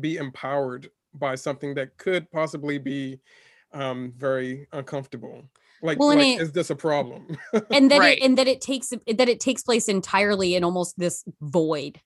be 0.00 0.16
empowered 0.16 0.90
by 1.14 1.34
something 1.34 1.74
that 1.74 1.96
could 1.98 2.30
possibly 2.30 2.78
be 2.78 3.20
um 3.72 4.12
very 4.16 4.66
uncomfortable 4.72 5.48
like, 5.82 5.98
Well, 5.98 6.10
and 6.10 6.20
like 6.20 6.36
it- 6.38 6.42
is 6.42 6.52
this 6.52 6.70
a 6.70 6.76
problem 6.76 7.36
and 7.70 7.90
that 7.90 7.98
Right. 7.98 8.18
it 8.18 8.24
and 8.24 8.38
that 8.38 8.46
it 8.48 8.60
takes 8.60 8.88
that 8.90 9.28
it 9.28 9.40
takes 9.40 9.62
place 9.62 9.88
entirely 9.88 10.54
in 10.54 10.64
almost 10.64 10.98
this 10.98 11.24
void 11.40 12.00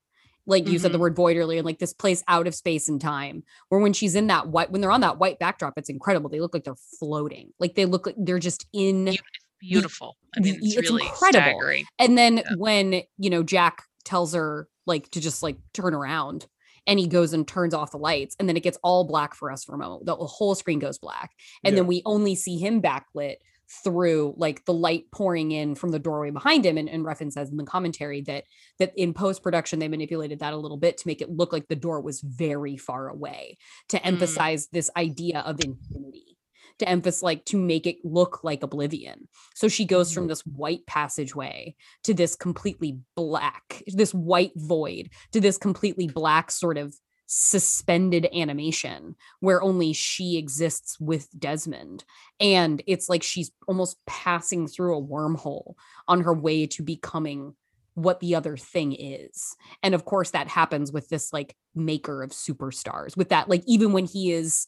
like 0.46 0.66
you 0.68 0.78
said 0.78 0.90
the 0.90 0.96
Mhm. 0.98 1.02
word 1.02 1.16
void 1.16 1.36
earlier 1.36 1.58
and 1.58 1.66
like 1.66 1.78
this 1.78 1.92
place 1.92 2.24
out 2.26 2.46
of 2.46 2.54
space 2.54 2.88
and 2.88 3.00
time 3.00 3.44
where 3.68 3.80
when 3.80 3.92
she's 3.92 4.14
in 4.14 4.26
that 4.28 4.48
white 4.48 4.70
when 4.72 4.80
they're 4.80 4.90
on 4.90 5.02
that 5.02 5.18
white 5.18 5.38
backdrop 5.38 5.74
it's 5.76 5.90
incredible 5.90 6.28
they 6.30 6.40
look 6.40 6.54
like 6.54 6.64
they're 6.64 6.74
floating 6.98 7.50
like 7.60 7.74
they 7.74 7.84
look 7.84 8.06
like 8.06 8.16
they're 8.18 8.38
just 8.38 8.66
in 8.72 9.04
Beau- 9.06 9.12
Beautiful. 9.60 10.16
I 10.34 10.40
mean, 10.40 10.54
it's, 10.62 10.74
it's 10.76 10.90
really 10.90 11.02
incredible. 11.06 11.42
staggering. 11.42 11.84
and 11.98 12.16
then 12.16 12.38
Yeah. 12.38 12.42
when 12.56 13.02
you 13.18 13.28
know 13.30 13.42
jack 13.42 13.82
tells 14.04 14.32
her 14.34 14.68
like 14.86 15.10
to 15.10 15.20
just 15.20 15.42
like 15.42 15.58
turn 15.74 15.92
around 15.94 16.46
and 16.86 16.98
he 16.98 17.06
goes 17.06 17.34
and 17.34 17.46
turns 17.46 17.74
off 17.74 17.90
the 17.90 17.98
lights 17.98 18.34
and 18.40 18.48
then 18.48 18.56
it 18.56 18.62
gets 18.62 18.78
all 18.82 19.04
black 19.04 19.34
for 19.34 19.52
us 19.52 19.62
for 19.62 19.74
a 19.74 19.78
moment 19.78 20.06
the 20.06 20.16
whole 20.16 20.54
screen 20.54 20.78
goes 20.78 20.98
black 20.98 21.32
and 21.62 21.74
Yeah. 21.74 21.80
then 21.80 21.86
we 21.86 22.00
only 22.06 22.34
see 22.34 22.56
him 22.56 22.80
backlit 22.80 23.36
through 23.84 24.34
like 24.36 24.64
the 24.64 24.74
light 24.74 25.04
pouring 25.12 25.52
in 25.52 25.74
from 25.74 25.90
the 25.90 25.98
doorway 25.98 26.30
behind 26.30 26.66
him 26.66 26.76
and, 26.76 26.88
and 26.88 27.04
Refn 27.04 27.32
says 27.32 27.50
in 27.50 27.56
the 27.56 27.64
commentary 27.64 28.20
that 28.22 28.44
that 28.78 28.92
in 28.96 29.14
post-production 29.14 29.78
they 29.78 29.88
manipulated 29.88 30.40
that 30.40 30.52
a 30.52 30.56
little 30.56 30.76
bit 30.76 30.98
to 30.98 31.06
make 31.06 31.22
it 31.22 31.30
look 31.30 31.52
like 31.52 31.68
the 31.68 31.76
door 31.76 32.00
was 32.00 32.20
very 32.20 32.76
far 32.76 33.08
away 33.08 33.56
to 33.88 33.98
Mm. 33.98 34.06
emphasize 34.06 34.68
this 34.72 34.90
idea 34.96 35.40
of 35.40 35.60
infinity 35.64 36.36
to 36.78 36.88
emphasize 36.88 37.22
like 37.22 37.44
to 37.44 37.58
make 37.58 37.86
it 37.86 37.98
look 38.04 38.42
like 38.42 38.62
oblivion 38.62 39.28
so 39.54 39.68
she 39.68 39.84
goes 39.84 40.12
from 40.12 40.26
this 40.26 40.40
white 40.46 40.84
passageway 40.86 41.74
to 42.02 42.14
this 42.14 42.34
completely 42.34 42.98
black 43.14 43.82
this 43.86 44.12
white 44.12 44.52
void 44.56 45.10
to 45.32 45.40
this 45.40 45.58
completely 45.58 46.08
black 46.08 46.50
sort 46.50 46.78
of 46.78 46.94
suspended 47.32 48.26
animation 48.34 49.14
where 49.38 49.62
only 49.62 49.92
she 49.92 50.36
exists 50.36 50.98
with 50.98 51.28
Desmond. 51.38 52.04
And 52.40 52.82
it's 52.88 53.08
like 53.08 53.22
she's 53.22 53.52
almost 53.68 53.98
passing 54.04 54.66
through 54.66 54.98
a 54.98 55.02
wormhole 55.02 55.74
on 56.08 56.22
her 56.22 56.34
way 56.34 56.66
to 56.66 56.82
becoming 56.82 57.54
what 57.94 58.18
the 58.18 58.34
other 58.34 58.56
thing 58.56 58.92
is. 58.98 59.54
And 59.80 59.94
of 59.94 60.04
course, 60.04 60.30
that 60.30 60.48
happens 60.48 60.90
with 60.90 61.08
this 61.08 61.32
like 61.32 61.54
maker 61.72 62.24
of 62.24 62.30
superstars, 62.30 63.16
with 63.16 63.28
that, 63.28 63.48
like, 63.48 63.62
even 63.66 63.92
when 63.92 64.06
he 64.06 64.32
is. 64.32 64.66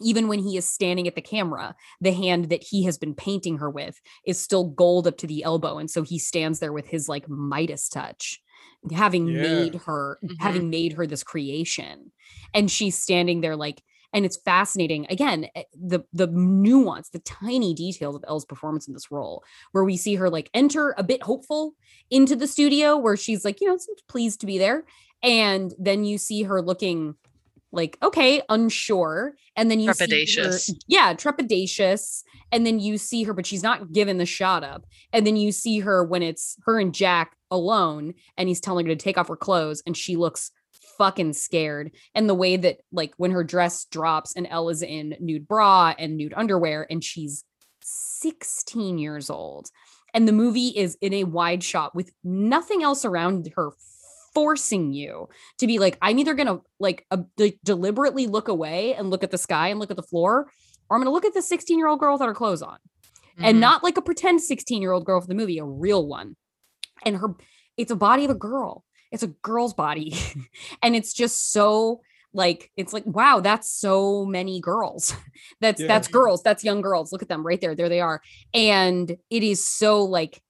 Even 0.00 0.26
when 0.26 0.38
he 0.38 0.56
is 0.56 0.64
standing 0.64 1.06
at 1.06 1.14
the 1.14 1.20
camera, 1.20 1.76
the 2.00 2.12
hand 2.12 2.48
that 2.48 2.62
he 2.64 2.84
has 2.84 2.96
been 2.96 3.14
painting 3.14 3.58
her 3.58 3.70
with 3.70 4.00
is 4.26 4.40
still 4.40 4.64
gold 4.64 5.06
up 5.06 5.18
to 5.18 5.26
the 5.26 5.44
elbow. 5.44 5.78
And 5.78 5.88
so 5.88 6.02
he 6.02 6.18
stands 6.18 6.60
there 6.60 6.72
with 6.72 6.86
his 6.86 7.08
like 7.10 7.28
Midas 7.28 7.88
touch, 7.88 8.40
having 8.92 9.28
Yeah. 9.28 9.42
made 9.42 9.74
her, 9.86 10.18
Mhm. 10.24 10.36
having 10.40 10.70
made 10.70 10.94
her 10.94 11.06
this 11.06 11.22
creation. 11.22 12.10
And 12.54 12.70
she's 12.70 12.98
standing 12.98 13.40
there 13.40 13.56
like, 13.56 13.82
and 14.14 14.26
it's 14.26 14.36
fascinating 14.36 15.06
again 15.08 15.46
eh, 15.54 15.62
the 15.72 16.00
the 16.12 16.26
nuance 16.26 17.08
the 17.08 17.18
tiny 17.20 17.72
details 17.72 18.14
of 18.14 18.22
elle's 18.28 18.44
performance 18.44 18.86
in 18.86 18.92
this 18.92 19.10
role 19.10 19.42
where 19.70 19.84
we 19.84 19.96
see 19.96 20.16
her 20.16 20.28
like 20.28 20.50
enter 20.52 20.94
a 20.98 21.02
bit 21.02 21.22
hopeful 21.22 21.72
into 22.10 22.36
the 22.36 22.46
studio 22.46 22.98
where 22.98 23.16
she's 23.16 23.42
like 23.42 23.58
you 23.62 23.66
know 23.66 23.78
seems 23.78 24.02
pleased 24.08 24.38
to 24.38 24.44
be 24.46 24.58
there 24.58 24.84
and 25.22 25.72
then 25.78 26.04
you 26.04 26.18
see 26.18 26.42
her 26.42 26.60
looking 26.60 27.14
like 27.72 27.96
okay 28.02 28.42
unsure 28.50 29.32
and 29.56 29.70
then 29.70 29.80
you 29.80 29.90
see 29.94 30.04
her- 30.04 30.08
Trepidatious. 30.50 30.70
yeah 30.88 31.14
trepidatious 31.14 32.22
and 32.50 32.66
then 32.66 32.78
you 32.80 32.98
see 32.98 33.22
her 33.22 33.32
but 33.32 33.46
she's 33.46 33.62
not 33.62 33.92
given 33.92 34.18
the 34.18 34.26
shot 34.26 34.62
up 34.62 34.84
and 35.14 35.26
then 35.26 35.36
you 35.36 35.52
see 35.52 35.80
her 35.80 36.04
when 36.04 36.22
it's 36.22 36.56
her 36.66 36.78
and 36.78 36.94
jack 36.94 37.34
alone 37.52 38.14
and 38.36 38.48
he's 38.48 38.60
telling 38.60 38.86
her 38.86 38.92
to 38.92 38.96
take 38.96 39.16
off 39.18 39.28
her 39.28 39.36
clothes 39.36 39.82
and 39.86 39.96
she 39.96 40.16
looks 40.16 40.50
fucking 40.98 41.34
scared. 41.34 41.92
And 42.14 42.28
the 42.28 42.34
way 42.34 42.56
that 42.56 42.78
like 42.90 43.12
when 43.18 43.30
her 43.30 43.44
dress 43.44 43.84
drops 43.84 44.34
and 44.34 44.46
Elle 44.50 44.70
is 44.70 44.82
in 44.82 45.14
nude 45.20 45.46
bra 45.46 45.94
and 45.98 46.16
nude 46.16 46.34
underwear 46.36 46.86
and 46.90 47.04
she's 47.04 47.44
16 47.82 48.98
years 48.98 49.30
old. 49.30 49.68
And 50.14 50.26
the 50.26 50.32
movie 50.32 50.68
is 50.68 50.96
in 51.00 51.14
a 51.14 51.24
wide 51.24 51.62
shot 51.62 51.94
with 51.94 52.10
nothing 52.24 52.82
else 52.82 53.04
around 53.04 53.50
her 53.56 53.70
forcing 54.34 54.94
you 54.94 55.28
to 55.58 55.66
be 55.66 55.78
like 55.78 55.98
i'm 56.00 56.18
either 56.18 56.32
gonna 56.32 56.58
like 56.80 57.04
uh, 57.10 57.18
de- 57.36 57.58
deliberately 57.64 58.26
look 58.26 58.48
away 58.48 58.94
and 58.94 59.10
look 59.10 59.22
at 59.22 59.30
the 59.30 59.36
sky 59.36 59.68
and 59.68 59.78
look 59.78 59.90
at 59.90 59.96
the 59.98 60.02
floor 60.02 60.48
or 60.88 60.96
i'm 60.96 61.02
gonna 61.02 61.10
look 61.10 61.26
at 61.26 61.34
the 61.34 61.42
16 61.42 61.76
year 61.76 61.86
old 61.86 62.00
girl 62.00 62.14
without 62.14 62.28
her 62.28 62.34
clothes 62.34 62.62
on. 62.62 62.78
And 63.36 63.58
Mhm. 63.58 63.60
not 63.60 63.82
like 63.82 63.98
a 63.98 64.02
pretend 64.02 64.40
16 64.40 64.80
year 64.80 64.92
old 64.92 65.04
girl 65.04 65.20
for 65.20 65.26
the 65.26 65.34
movie 65.34 65.58
a 65.58 65.64
real 65.66 66.06
one 66.06 66.36
and 67.04 67.16
her 67.16 67.34
it's 67.76 67.90
a 67.90 67.96
body 67.96 68.24
of 68.24 68.30
a 68.30 68.34
girl. 68.34 68.84
It's 69.10 69.22
a 69.22 69.28
girl's 69.28 69.74
body. 69.74 70.14
And 70.82 70.96
it's 70.96 71.12
just 71.12 71.52
so 71.52 72.00
like 72.34 72.70
it's 72.76 72.92
like 72.92 73.04
wow 73.06 73.40
that's 73.40 73.70
so 73.70 74.24
many 74.24 74.60
girls. 74.60 75.14
That's 75.60 75.80
Yeah. 75.80 75.86
that's 75.88 76.08
girls. 76.08 76.42
That's 76.42 76.64
young 76.64 76.80
girls. 76.80 77.12
Look 77.12 77.22
at 77.22 77.28
them 77.28 77.46
right 77.46 77.60
there. 77.60 77.74
There 77.74 77.88
they 77.90 78.00
are. 78.00 78.22
And 78.54 79.16
it 79.30 79.42
is 79.42 79.66
so 79.66 80.04
like 80.04 80.40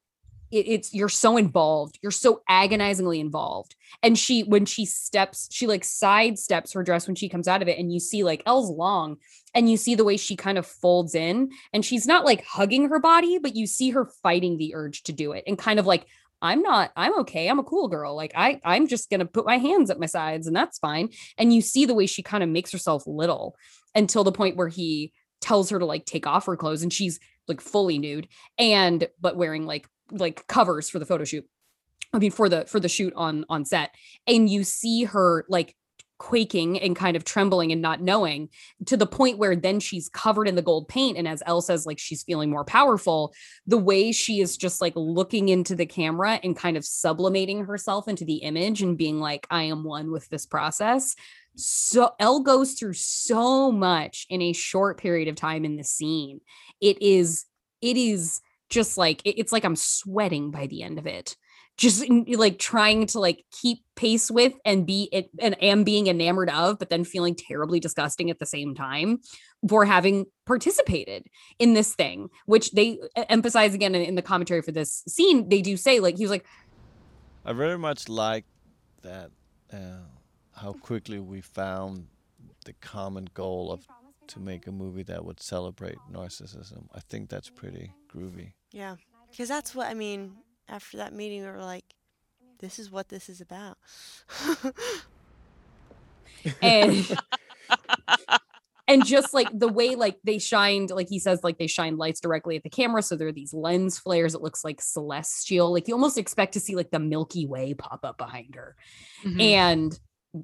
it, 0.53 0.69
it's 0.69 0.95
you're 0.95 1.09
so 1.09 1.37
involved. 1.37 1.99
You're 2.03 2.12
so 2.12 2.43
agonizingly 2.49 3.19
involved. 3.21 3.75
And 4.03 4.17
she 4.19 4.43
when 4.45 4.65
she 4.65 4.85
steps 4.87 5.49
she 5.51 5.67
like 5.67 5.83
sidesteps 5.83 6.75
her 6.75 6.83
dress 6.85 7.07
when 7.07 7.17
she 7.17 7.29
comes 7.29 7.49
out 7.49 7.62
of 7.62 7.69
it 7.69 7.79
and 7.79 7.93
you 7.93 7.99
see 8.01 8.23
like 8.23 8.43
elle's 8.47 8.71
long 8.71 9.17
and 9.55 9.71
you 9.71 9.77
see 9.77 9.95
the 9.95 10.05
way 10.05 10.17
she 10.17 10.37
kind 10.37 10.57
of 10.59 10.67
folds 10.67 11.15
in 11.15 11.51
and 11.73 11.85
she's 11.85 12.07
not 12.07 12.25
like 12.25 12.45
hugging 12.45 12.88
her 12.88 12.99
body 13.01 13.38
but 13.38 13.57
you 13.57 13.67
see 13.67 13.91
her 13.91 14.07
fighting 14.23 14.57
the 14.57 14.75
urge 14.75 15.03
to 15.05 15.12
do 15.12 15.33
it 15.33 15.45
and 15.47 15.59
kind 15.59 15.79
of 15.79 15.87
like 15.87 16.07
i'm 16.42 16.61
not 16.61 16.90
i'm 16.96 17.18
okay 17.20 17.48
i'm 17.48 17.59
a 17.59 17.64
cool 17.64 17.88
girl 17.88 18.14
like 18.14 18.33
i 18.35 18.61
i'm 18.64 18.87
just 18.87 19.09
gonna 19.09 19.24
put 19.24 19.46
my 19.46 19.57
hands 19.57 19.88
at 19.90 20.00
my 20.00 20.07
sides 20.07 20.46
and 20.46 20.55
that's 20.55 20.78
fine 20.78 21.09
and 21.38 21.52
you 21.52 21.62
see 21.62 21.87
the 21.87 21.94
way 21.94 22.07
she 22.07 22.22
kind 22.22 22.42
of 22.42 22.50
makes 22.50 22.72
herself 22.72 23.05
little 23.07 23.57
until 23.94 24.24
the 24.24 24.33
point 24.33 24.57
where 24.57 24.68
he 24.68 25.12
tells 25.40 25.70
her 25.70 25.78
to 25.78 25.87
like 25.87 26.05
take 26.05 26.26
off 26.26 26.46
her 26.46 26.57
clothes 26.57 26.83
and 26.83 26.92
she's 26.92 27.18
like 27.48 27.61
fully 27.61 27.98
nude 27.98 28.28
and 28.59 29.09
but 29.20 29.37
wearing 29.37 29.66
like 29.66 29.88
like 30.11 30.46
covers 30.46 30.90
for 30.90 30.98
the 30.98 31.07
photo 31.07 31.24
shoot 31.24 31.44
i 32.12 32.18
mean 32.18 32.31
for 32.31 32.48
the 32.48 32.64
for 32.66 32.81
the 32.81 32.88
shoot 32.88 33.12
on 33.16 33.44
on 33.48 33.64
set 33.64 33.94
and 34.26 34.50
you 34.50 34.64
see 34.64 35.05
her 35.05 35.44
like 35.48 35.74
quaking 36.23 36.79
and 36.79 36.95
kind 36.95 37.17
of 37.17 37.25
trembling 37.25 37.73
and 37.73 37.83
not 37.83 38.01
knowing 38.01 38.49
to 38.87 38.97
the 38.97 39.07
point 39.07 39.39
where 39.39 39.57
then 39.57 39.81
she's 39.81 40.09
covered 40.09 40.47
in 40.47 40.55
the 40.55 40.63
gold 40.63 40.87
paint. 40.87 41.19
And 41.19 41.27
as 41.27 41.43
Elle 41.47 41.61
says 41.61 41.85
like 41.85 41.99
she's 41.99 42.23
feeling 42.23 42.49
more 42.49 42.65
powerful. 42.65 43.35
The 43.67 43.77
way 43.77 44.13
she 44.13 44.41
is 44.41 44.57
just 44.57 44.81
like 44.81 44.93
looking 44.95 45.49
into 45.49 45.75
the 45.75 45.85
camera 45.85 46.39
and 46.45 46.57
kind 46.57 46.77
of 46.77 46.85
sublimating 46.85 47.64
herself 47.64 48.07
into 48.07 48.25
the 48.25 48.37
image 48.37 48.83
and 48.83 48.97
being 48.97 49.18
like 49.18 49.49
I 49.51 49.64
am 49.64 49.83
one 49.83 50.12
with 50.12 50.29
this 50.29 50.47
process. 50.47 51.16
So 51.57 52.12
Elle 52.20 52.41
goes 52.41 52.75
through 52.75 52.95
so 52.95 53.73
much 53.73 54.27
in 54.31 54.43
a 54.43 54.53
short 54.53 54.99
period 54.99 55.27
of 55.27 55.35
time 55.35 55.64
in 55.64 55.75
the 55.75 55.83
scene. 55.83 56.41
It 56.81 57.03
is 57.03 57.47
it 57.81 57.97
is 57.97 58.41
just 58.70 58.97
like 58.97 59.23
it- 59.25 59.41
it's 59.41 59.51
like 59.51 59.64
I'm 59.64 59.75
sweating 59.75 60.53
by 60.53 60.68
the 60.68 60.85
end 60.85 61.01
of 61.01 61.09
it 61.09 61.37
just 61.77 62.05
like 62.29 62.59
trying 62.59 63.07
to 63.07 63.18
like 63.18 63.45
keep 63.51 63.79
pace 63.97 64.31
with 64.31 64.53
and 64.64 64.87
be 64.87 65.09
it 65.12 65.31
and 65.41 65.61
am 65.62 65.85
being 65.85 66.07
enamored 66.07 66.51
of, 66.51 66.79
but 66.79 66.91
then 66.91 67.05
feeling 67.05 67.35
terribly 67.35 67.81
disgusting 67.81 68.31
at 68.31 68.39
the 68.39 68.47
same 68.47 68.75
time 68.75 69.18
for 69.68 69.85
having 69.85 70.27
participated 70.47 71.27
in 71.59 71.75
this 71.75 71.95
thing, 71.95 72.29
which 72.47 72.73
they 72.73 72.99
emphasize 73.29 73.75
again 73.75 73.95
in, 73.95 74.03
in 74.03 74.14
the 74.14 74.23
commentary 74.23 74.62
for 74.62 74.73
this 74.73 75.03
scene. 75.09 75.49
They 75.49 75.62
do 75.62 75.77
say 75.77 76.01
like 76.01 76.16
he 76.16 76.25
was 76.25 76.31
like, 76.31 76.47
I 77.45 77.53
very 77.53 77.79
much 77.79 78.09
like 78.09 78.45
that 79.03 79.31
uh, 79.73 80.05
how 80.55 80.75
quickly 80.75 81.18
we 81.18 81.41
found 81.41 82.07
the 82.64 82.73
common 82.75 83.29
goal 83.35 83.73
of 83.73 83.87
to 84.29 84.41
make 84.41 84.66
a 84.66 84.73
movie 84.73 85.03
that 85.03 85.25
would 85.25 85.41
celebrate 85.41 85.97
narcissism. 86.11 86.87
I 86.95 87.01
think 87.01 87.29
that's 87.29 87.51
pretty 87.51 87.93
groovy. 88.14 88.53
Yeah. 88.70 88.97
Because 89.31 89.49
that's 89.49 89.75
what 89.75 89.89
I 89.89 89.95
mean. 89.95 90.37
After 90.69 90.97
that 90.99 91.13
meeting, 91.13 91.43
we 91.43 91.49
were 91.49 91.59
like, 91.63 91.85
this 92.61 92.79
is 92.79 92.91
what 92.91 93.09
this 93.09 93.29
is 93.29 93.41
about. 93.41 93.77
and 96.63 97.07
and 98.89 99.05
just 99.07 99.33
like 99.33 99.49
the 99.53 99.69
way 99.69 99.95
like 99.95 100.19
they 100.25 100.39
shined 100.39 100.91
like 100.91 101.09
he 101.09 101.19
says 101.19 101.41
like 101.43 101.59
they 101.59 101.67
shine 101.67 101.97
lights 101.97 102.21
directly 102.21 102.57
at 102.57 102.63
the 102.63 102.71
camera 102.71 103.03
so 103.03 103.17
there 103.17 103.29
are 103.29 103.33
these 103.33 103.55
lens 103.55 103.99
flares 103.99 104.35
it 104.35 104.43
looks 104.43 104.65
like 104.65 104.81
celestial 104.81 105.73
like 105.73 105.87
you 105.89 105.95
almost 105.95 106.19
expect 106.19 106.53
to 106.53 106.61
see 106.61 106.75
like 106.75 106.91
the 106.91 106.99
milky 106.99 107.47
way 107.47 107.75
pop 107.75 108.01
up 108.05 108.19
behind 108.19 108.55
her 108.55 108.77
Mhm. 109.25 109.41
and 109.41 110.01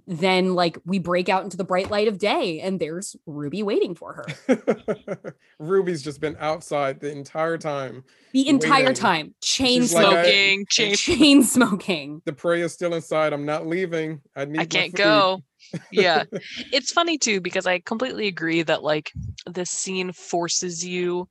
then 0.07 0.55
like 0.55 0.77
we 0.85 0.99
break 0.99 1.29
out 1.29 1.45
into 1.45 1.57
the 1.57 1.65
bright 1.65 1.91
light 1.91 2.09
of 2.09 2.19
day 2.19 2.61
and 2.61 2.79
there's 2.79 3.17
ruby 3.27 3.63
waiting 3.63 3.95
for 3.95 4.13
her 4.47 5.35
Ruby's 5.59 6.03
just 6.03 6.21
been 6.21 6.37
outside 6.39 7.01
the 7.01 7.11
entire 7.11 7.59
time. 7.59 8.05
the 8.33 8.49
entire 8.49 8.81
Waiting. 8.89 8.95
time 8.95 9.35
chain 9.43 9.81
She's 9.83 9.91
smoking 9.91 10.13
Smoking, 10.13 10.67
chain. 10.69 10.95
chain 10.95 11.43
smoking 11.43 12.23
The 12.27 12.33
prey 12.33 12.61
is 12.63 12.73
still 12.73 12.95
inside. 12.95 13.33
I'm 13.33 13.45
not 13.47 13.67
leaving. 13.67 14.21
I 14.37 14.45
need. 14.45 14.61
I 14.61 14.65
can't 14.67 14.91
food." 14.93 14.99
go. 14.99 15.43
Yeah. 15.93 16.25
it's 16.73 16.93
funny 16.93 17.19
too 17.19 17.41
because 17.41 17.67
I 17.67 17.81
completely 17.81 18.27
agree 18.29 18.63
that 18.63 18.83
like 18.83 19.11
this 19.47 19.71
scene 19.71 20.13
forces 20.13 20.85
you 20.87 21.29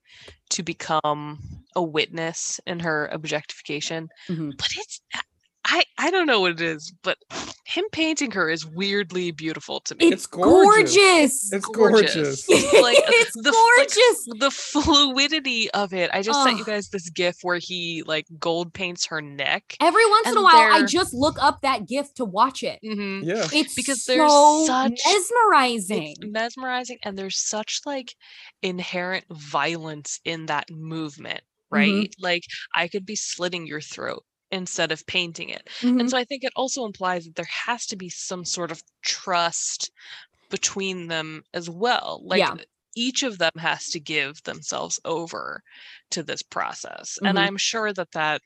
to 0.51 0.63
become 0.63 1.39
a 1.75 1.81
witness 1.81 2.59
in 2.67 2.79
her 2.81 3.07
objectification. 3.11 4.09
Mhm. 4.29 4.51
But 4.57 4.67
it's 4.77 5.01
I 5.69 5.83
I 5.97 6.11
don't 6.11 6.27
know 6.27 6.39
what 6.41 6.51
it 6.53 6.61
is, 6.61 6.93
but 7.03 7.17
him 7.65 7.83
painting 7.91 8.31
her 8.31 8.49
is 8.49 8.65
weirdly 8.65 9.31
beautiful 9.31 9.81
to 9.81 9.95
me. 9.95 10.05
it's, 10.05 10.13
It's 10.23 10.25
gorgeous. 10.27 10.95
gorgeous, 10.95 11.51
It's 11.53 11.65
gorgeous. 11.65 12.49
Like, 12.49 12.97
it's 13.07 13.33
the 13.35 13.49
f- 13.49 13.55
like, 13.77 13.87
gorgeous 13.89 14.27
the 14.39 14.51
fluidity 14.51 15.69
of 15.71 15.93
it. 15.93 16.09
I 16.13 16.21
just 16.21 16.41
sent 16.43 16.57
you 16.57 16.63
guys 16.63 16.87
this 16.89 17.09
gif 17.09 17.39
where 17.41 17.57
he 17.57 18.03
like 18.05 18.25
gold 18.39 18.73
paints 18.73 19.05
her 19.07 19.21
neck. 19.21 19.75
Every 19.81 20.05
once 20.09 20.27
in 20.29 20.37
a 20.37 20.41
while, 20.41 20.55
I 20.55 20.77
they're- 20.79 20.87
just 20.87 21.13
look 21.13 21.35
up 21.43 21.59
that 21.63 21.85
GIF 21.87 22.13
to 22.15 22.25
watch 22.25 22.63
it. 22.63 22.79
Mhm. 22.85 23.25
Yeah. 23.25 23.45
It's 23.51 23.75
Because 23.75 24.03
so 24.05 24.13
there's 24.15 24.67
such- 24.67 25.01
mesmerizing. 25.05 26.15
It's 26.21 26.31
mesmerizing, 26.31 26.99
and 27.03 27.17
there's 27.17 27.37
such 27.37 27.81
like 27.85 28.15
inherent 28.61 29.25
violence 29.29 30.21
in 30.23 30.45
that 30.47 30.69
movement, 30.71 31.41
right? 31.69 31.91
Mhm. 31.91 32.13
Like 32.19 32.43
I 32.73 32.87
could 32.87 33.05
be 33.05 33.15
slitting 33.17 33.67
your 33.67 33.81
throat 33.81 34.23
instead 34.51 34.91
of 34.91 35.05
painting 35.07 35.49
it. 35.49 35.69
Mhm. 35.81 35.99
And 35.99 36.09
so 36.09 36.17
I 36.17 36.23
think 36.25 36.43
it 36.43 36.53
also 36.55 36.85
implies 36.85 37.25
that 37.25 37.35
there 37.35 37.45
has 37.65 37.85
to 37.87 37.95
be 37.97 38.09
some 38.09 38.45
sort 38.45 38.71
of 38.71 38.81
trust 39.03 39.91
between 40.49 41.07
them 41.07 41.43
as 41.53 41.69
well. 41.69 42.21
Like 42.25 42.49
Yeah. 42.49 42.57
each 42.95 43.23
of 43.23 43.37
them 43.39 43.51
has 43.59 43.89
to 43.91 43.99
give 43.99 44.43
themselves 44.43 44.99
over 45.05 45.63
to 46.11 46.23
this 46.23 46.43
process. 46.43 47.19
And 47.25 47.37
Mhm. 47.37 47.39
I'm 47.39 47.57
sure 47.57 47.93
that 47.93 48.11
that 48.13 48.41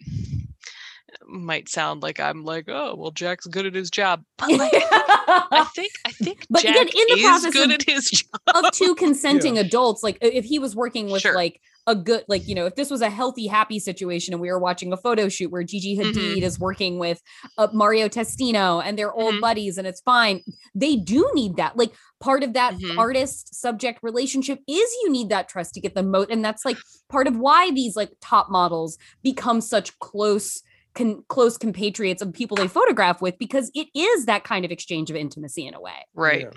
might 1.28 1.70
sound 1.70 2.02
like 2.04 2.20
I'm 2.20 2.44
like, 2.44 2.66
oh, 2.68 2.96
well, 2.96 3.12
Jack's 3.12 3.46
good 3.48 3.66
at 3.66 3.74
his 3.76 3.90
job. 3.90 4.24
But 4.38 4.52
like, 4.52 4.72
I 4.74 5.68
think 5.76 5.92
I 6.06 6.12
think 6.12 6.46
But 6.50 6.64
Jack 6.64 6.76
again, 6.76 6.88
in 6.88 7.06
the 7.16 7.22
is 7.22 7.26
process 7.26 7.54
good 7.54 7.70
of- 7.72 7.76
at 7.76 7.84
his 7.84 8.06
job. 8.12 8.42
of 8.66 8.72
two 8.72 8.96
consenting 8.96 9.58
adults, 9.58 10.04
like 10.04 10.18
if 10.22 10.46
he 10.46 10.60
was 10.60 10.76
working 10.76 11.10
with 11.12 11.22
Sure. 11.22 11.36
like 11.36 11.62
a 11.88 11.96
good, 11.96 12.24
like 12.28 12.48
you 12.48 12.54
know, 12.56 12.66
if 12.68 12.76
this 12.76 12.90
was 12.92 13.02
a 13.02 13.10
healthy, 13.10 13.48
happy 13.48 13.80
situation, 13.80 14.34
and 14.34 14.42
we 14.42 14.50
were 14.52 14.60
watching 14.60 14.94
a 14.94 14.98
photo 14.98 15.30
shoot 15.30 15.52
where 15.52 15.64
Gigi 15.64 15.98
Hadid 15.98 16.14
Mhm. 16.38 16.42
is 16.42 16.60
working 16.60 17.00
with 17.00 17.20
uh, 17.58 17.68
Mario 17.74 18.08
Testino 18.08 18.84
and 18.84 18.98
they're 18.98 19.12
old 19.14 19.36
Mhm. 19.36 19.42
buddies, 19.42 19.78
and 19.78 19.88
it's 19.88 20.02
fine. 20.02 20.42
They 20.76 20.96
do 20.96 21.30
need 21.34 21.56
that. 21.58 21.78
Like 21.78 21.94
part 22.20 22.44
of 22.44 22.54
that 22.54 22.76
Mhm. 22.76 22.98
artist 22.98 23.56
subject 23.56 24.00
relationship 24.04 24.60
is 24.68 24.90
you 25.04 25.10
need 25.12 25.30
that 25.30 25.50
trust 25.50 25.74
to 25.74 25.82
get 25.82 25.96
the 25.96 26.04
moat, 26.04 26.30
and 26.32 26.44
that's 26.46 26.66
like 26.66 26.78
part 27.10 27.28
of 27.28 27.36
why 27.38 27.72
these 27.72 27.96
like 27.96 28.12
top 28.22 28.50
models 28.52 28.98
become 29.24 29.60
such 29.62 29.98
close. 30.00 30.62
Con- 30.94 31.24
close 31.30 31.58
compatriots 31.58 32.22
of 32.22 32.34
people 32.34 32.58
they 32.58 32.68
photograph 32.68 33.22
with 33.22 33.38
because 33.40 33.72
it 33.74 33.88
is 33.96 34.26
that 34.26 34.44
kind 34.44 34.66
of 34.66 34.72
exchange 34.72 35.10
of 35.10 35.16
intimacy 35.16 35.66
in 35.66 35.74
a 35.74 35.80
way. 35.80 36.06
Right. 36.14 36.42
Yeah. 36.42 36.50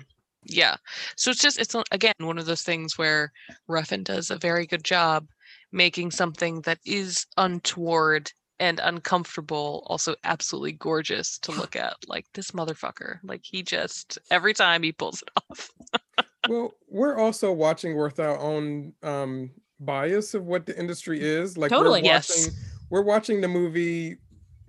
Yeah. 0.47 0.75
So 1.15 1.31
it's 1.31 1.41
just 1.41 1.59
it's 1.59 1.75
again 1.91 2.13
one 2.19 2.37
of 2.37 2.45
those 2.45 2.61
things 2.61 2.97
where 2.97 3.31
Refn 3.69 4.03
does 4.03 4.29
a 4.29 4.37
very 4.37 4.65
good 4.67 4.83
job 4.83 5.27
making 5.71 6.11
something 6.11 6.61
that 6.61 6.79
is 6.85 7.25
untoward 7.37 8.31
and 8.59 8.79
uncomfortable 8.79 9.83
also 9.87 10.15
absolutely 10.23 10.71
gorgeous 10.73 11.37
to 11.39 11.51
look 11.51 11.75
at. 11.75 11.95
Like 12.07 12.25
this 12.33 12.51
motherfucker. 12.51 13.19
Like 13.23 13.41
he 13.43 13.63
just 13.63 14.17
every 14.31 14.53
time 14.53 14.83
he 14.83 14.91
pulls 14.91 15.21
it 15.21 15.29
off. 15.49 15.71
well, 16.49 16.73
we're 16.89 17.17
also 17.17 17.51
watching 17.51 17.97
with 17.97 18.19
our 18.19 18.37
own 18.39 18.93
um 19.01 19.49
bias 19.79 20.33
of 20.33 20.45
what 20.45 20.65
the 20.65 20.77
industry 20.77 21.21
is. 21.21 21.57
Like 21.57 21.69
Totally. 21.69 22.01
we're 22.01 22.05
Yes. 22.05 22.29
watching 22.29 22.53
we're 22.91 23.01
watching 23.01 23.41
the 23.41 23.47
movie 23.47 24.17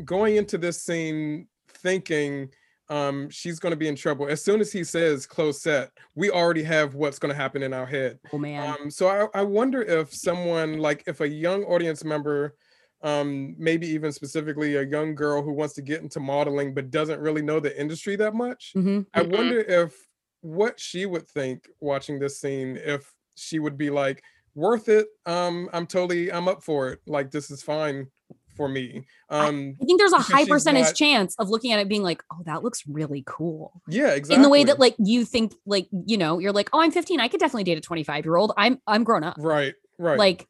going 0.04 0.36
into 0.36 0.58
this 0.58 0.82
scene 0.82 1.48
thinking 1.68 2.50
um 2.88 3.28
she's 3.30 3.58
going 3.58 3.72
to 3.72 3.76
be 3.76 3.88
in 3.88 3.96
trouble. 3.96 4.28
As 4.28 4.42
soon 4.44 4.60
as 4.60 4.72
he 4.72 4.84
says 4.84 5.26
close 5.26 5.60
set, 5.62 5.90
we 6.14 6.30
already 6.30 6.62
have 6.62 6.94
what's 6.94 7.18
going 7.18 7.30
to 7.32 7.36
happen 7.36 7.62
in 7.62 7.72
our 7.72 7.86
head. 7.86 8.20
Oh 8.32 8.38
man. 8.38 8.78
Um, 8.80 8.90
so 8.90 9.08
I, 9.34 9.40
I 9.40 9.42
wonder 9.42 9.82
if 9.82 10.14
someone 10.14 10.78
like 10.78 11.02
if 11.06 11.20
a 11.20 11.28
young 11.28 11.64
audience 11.64 12.04
member, 12.04 12.56
um, 13.02 13.54
maybe 13.58 13.86
even 13.88 14.12
specifically 14.12 14.76
a 14.76 14.82
young 14.82 15.14
girl 15.14 15.42
who 15.42 15.52
wants 15.52 15.74
to 15.74 15.82
get 15.82 16.00
into 16.02 16.20
modeling 16.20 16.74
but 16.74 16.90
doesn't 16.90 17.20
really 17.20 17.42
know 17.42 17.60
the 17.60 17.78
industry 17.78 18.16
that 18.16 18.34
much, 18.34 18.74
Mhm. 18.74 19.06
I 19.14 19.22
Mhm. 19.22 19.30
wonder 19.30 19.58
if 19.60 20.08
what 20.40 20.78
she 20.80 21.06
would 21.06 21.28
think 21.28 21.68
watching 21.80 22.18
this 22.18 22.40
scene, 22.40 22.76
if 22.76 23.12
she 23.36 23.58
would 23.58 23.76
be 23.76 23.90
like, 23.90 24.22
worth 24.54 24.88
it. 24.88 25.08
Um, 25.26 25.68
I'm 25.72 25.86
totally 25.86 26.32
I'm 26.32 26.48
up 26.48 26.62
for 26.62 26.88
it. 26.90 27.00
Like 27.06 27.30
this 27.30 27.50
is 27.50 27.62
fine 27.62 28.10
for 28.56 28.68
me. 28.68 29.06
Um, 29.30 29.76
I 29.80 29.84
think 29.84 29.98
there's 30.00 30.12
a 30.12 30.18
high 30.18 30.46
percentage 30.46 30.84
not- 30.86 30.94
chance 30.94 31.34
of 31.38 31.48
looking 31.48 31.72
at 31.72 31.80
it 31.80 31.88
being 31.88 32.02
like, 32.02 32.22
oh, 32.32 32.42
that 32.46 32.62
looks 32.62 32.82
really 32.86 33.22
cool. 33.26 33.82
yeah, 33.88 34.08
exactly. 34.14 34.36
In 34.36 34.42
the 34.42 34.48
way 34.48 34.64
that 34.64 34.78
like 34.78 34.94
you 34.98 35.24
think 35.24 35.54
like, 35.66 35.88
you 36.06 36.16
know, 36.16 36.38
you're 36.38 36.52
like, 36.52 36.70
oh, 36.72 36.80
I'm 36.80 36.90
15. 36.90 37.20
I 37.20 37.28
could 37.28 37.40
definitely 37.40 37.64
date 37.64 37.78
a 37.78 37.80
25 37.80 38.24
year 38.24 38.36
old. 38.36 38.52
I'm 38.56 38.80
I'm 38.86 39.04
grown 39.04 39.24
up. 39.24 39.36
right, 39.38 39.74
right. 39.98 40.18
Like, 40.18 40.48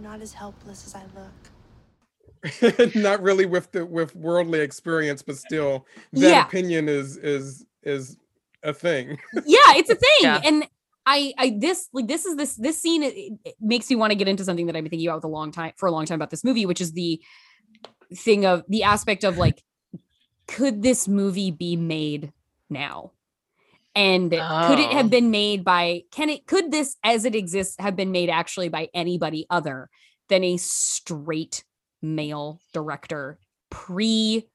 Not 0.00 0.20
as 0.20 0.32
helpless 0.32 0.86
as 0.86 0.94
I 0.94 1.02
look. 1.14 2.94
not 2.94 3.20
really 3.22 3.46
with 3.46 3.72
the 3.72 3.84
with 3.84 4.14
worldly 4.14 4.60
experience, 4.60 5.22
but 5.22 5.36
still 5.36 5.86
that 6.12 6.20
Yeah. 6.20 6.46
opinion 6.46 6.88
is 6.88 7.16
is 7.16 7.64
is 7.82 8.16
a 8.62 8.72
thing. 8.72 9.18
yeah, 9.44 9.74
it's 9.74 9.90
a 9.90 9.94
thing. 9.96 10.08
Yeah. 10.22 10.40
And 10.44 10.66
I 11.10 11.32
I 11.38 11.56
this 11.58 11.88
like 11.94 12.06
this 12.06 12.26
is 12.26 12.36
this 12.36 12.54
this 12.56 12.80
scene 12.80 13.02
it, 13.02 13.14
it 13.44 13.54
makes 13.60 13.88
me 13.88 13.96
want 13.96 14.10
to 14.10 14.14
get 14.14 14.28
into 14.28 14.44
something 14.44 14.66
that 14.66 14.76
I've 14.76 14.84
been 14.84 14.90
thinking 14.90 15.08
about 15.08 15.16
with 15.16 15.24
a 15.24 15.28
long 15.28 15.52
time 15.52 15.72
for 15.76 15.86
a 15.86 15.90
long 15.90 16.04
time 16.04 16.16
about 16.16 16.28
this 16.28 16.44
movie, 16.44 16.66
which 16.66 16.82
is 16.82 16.92
the 16.92 17.22
thing 18.14 18.44
of 18.44 18.62
the 18.68 18.82
aspect 18.82 19.24
of 19.24 19.38
like, 19.38 19.62
could 20.46 20.82
this 20.82 21.08
movie 21.08 21.50
be 21.50 21.76
made 21.76 22.32
now? 22.68 23.12
And 23.94 24.30
could 24.30 24.78
it 24.78 24.90
Oh. 24.90 24.92
have 24.92 25.08
been 25.10 25.30
made 25.30 25.64
by 25.64 26.02
can 26.12 26.28
it 26.28 26.46
could 26.46 26.70
this 26.70 26.96
as 27.02 27.24
it 27.24 27.34
exists 27.34 27.76
have 27.78 27.96
been 27.96 28.12
made 28.12 28.28
actually 28.28 28.68
by 28.68 28.88
anybody 28.92 29.46
other 29.48 29.88
than 30.28 30.44
a 30.44 30.58
straight 30.58 31.64
male 32.02 32.60
director 32.74 33.38
pre 33.70 34.46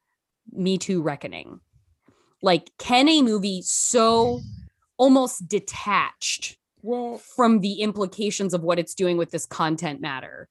Me 0.52 0.78
Too 0.78 1.02
reckoning? 1.02 1.60
Like, 2.42 2.70
can 2.78 3.08
a 3.08 3.22
movie 3.22 3.62
so 3.62 4.40
almost 4.98 5.48
detached 5.48 6.58
Well, 6.82 7.24
from 7.36 7.60
the 7.60 7.80
implications 7.82 8.54
of 8.54 8.62
what 8.62 8.78
it's 8.78 8.94
doing 8.94 9.16
with 9.16 9.30
this 9.30 9.46
content 9.46 10.00
matter? 10.00 10.48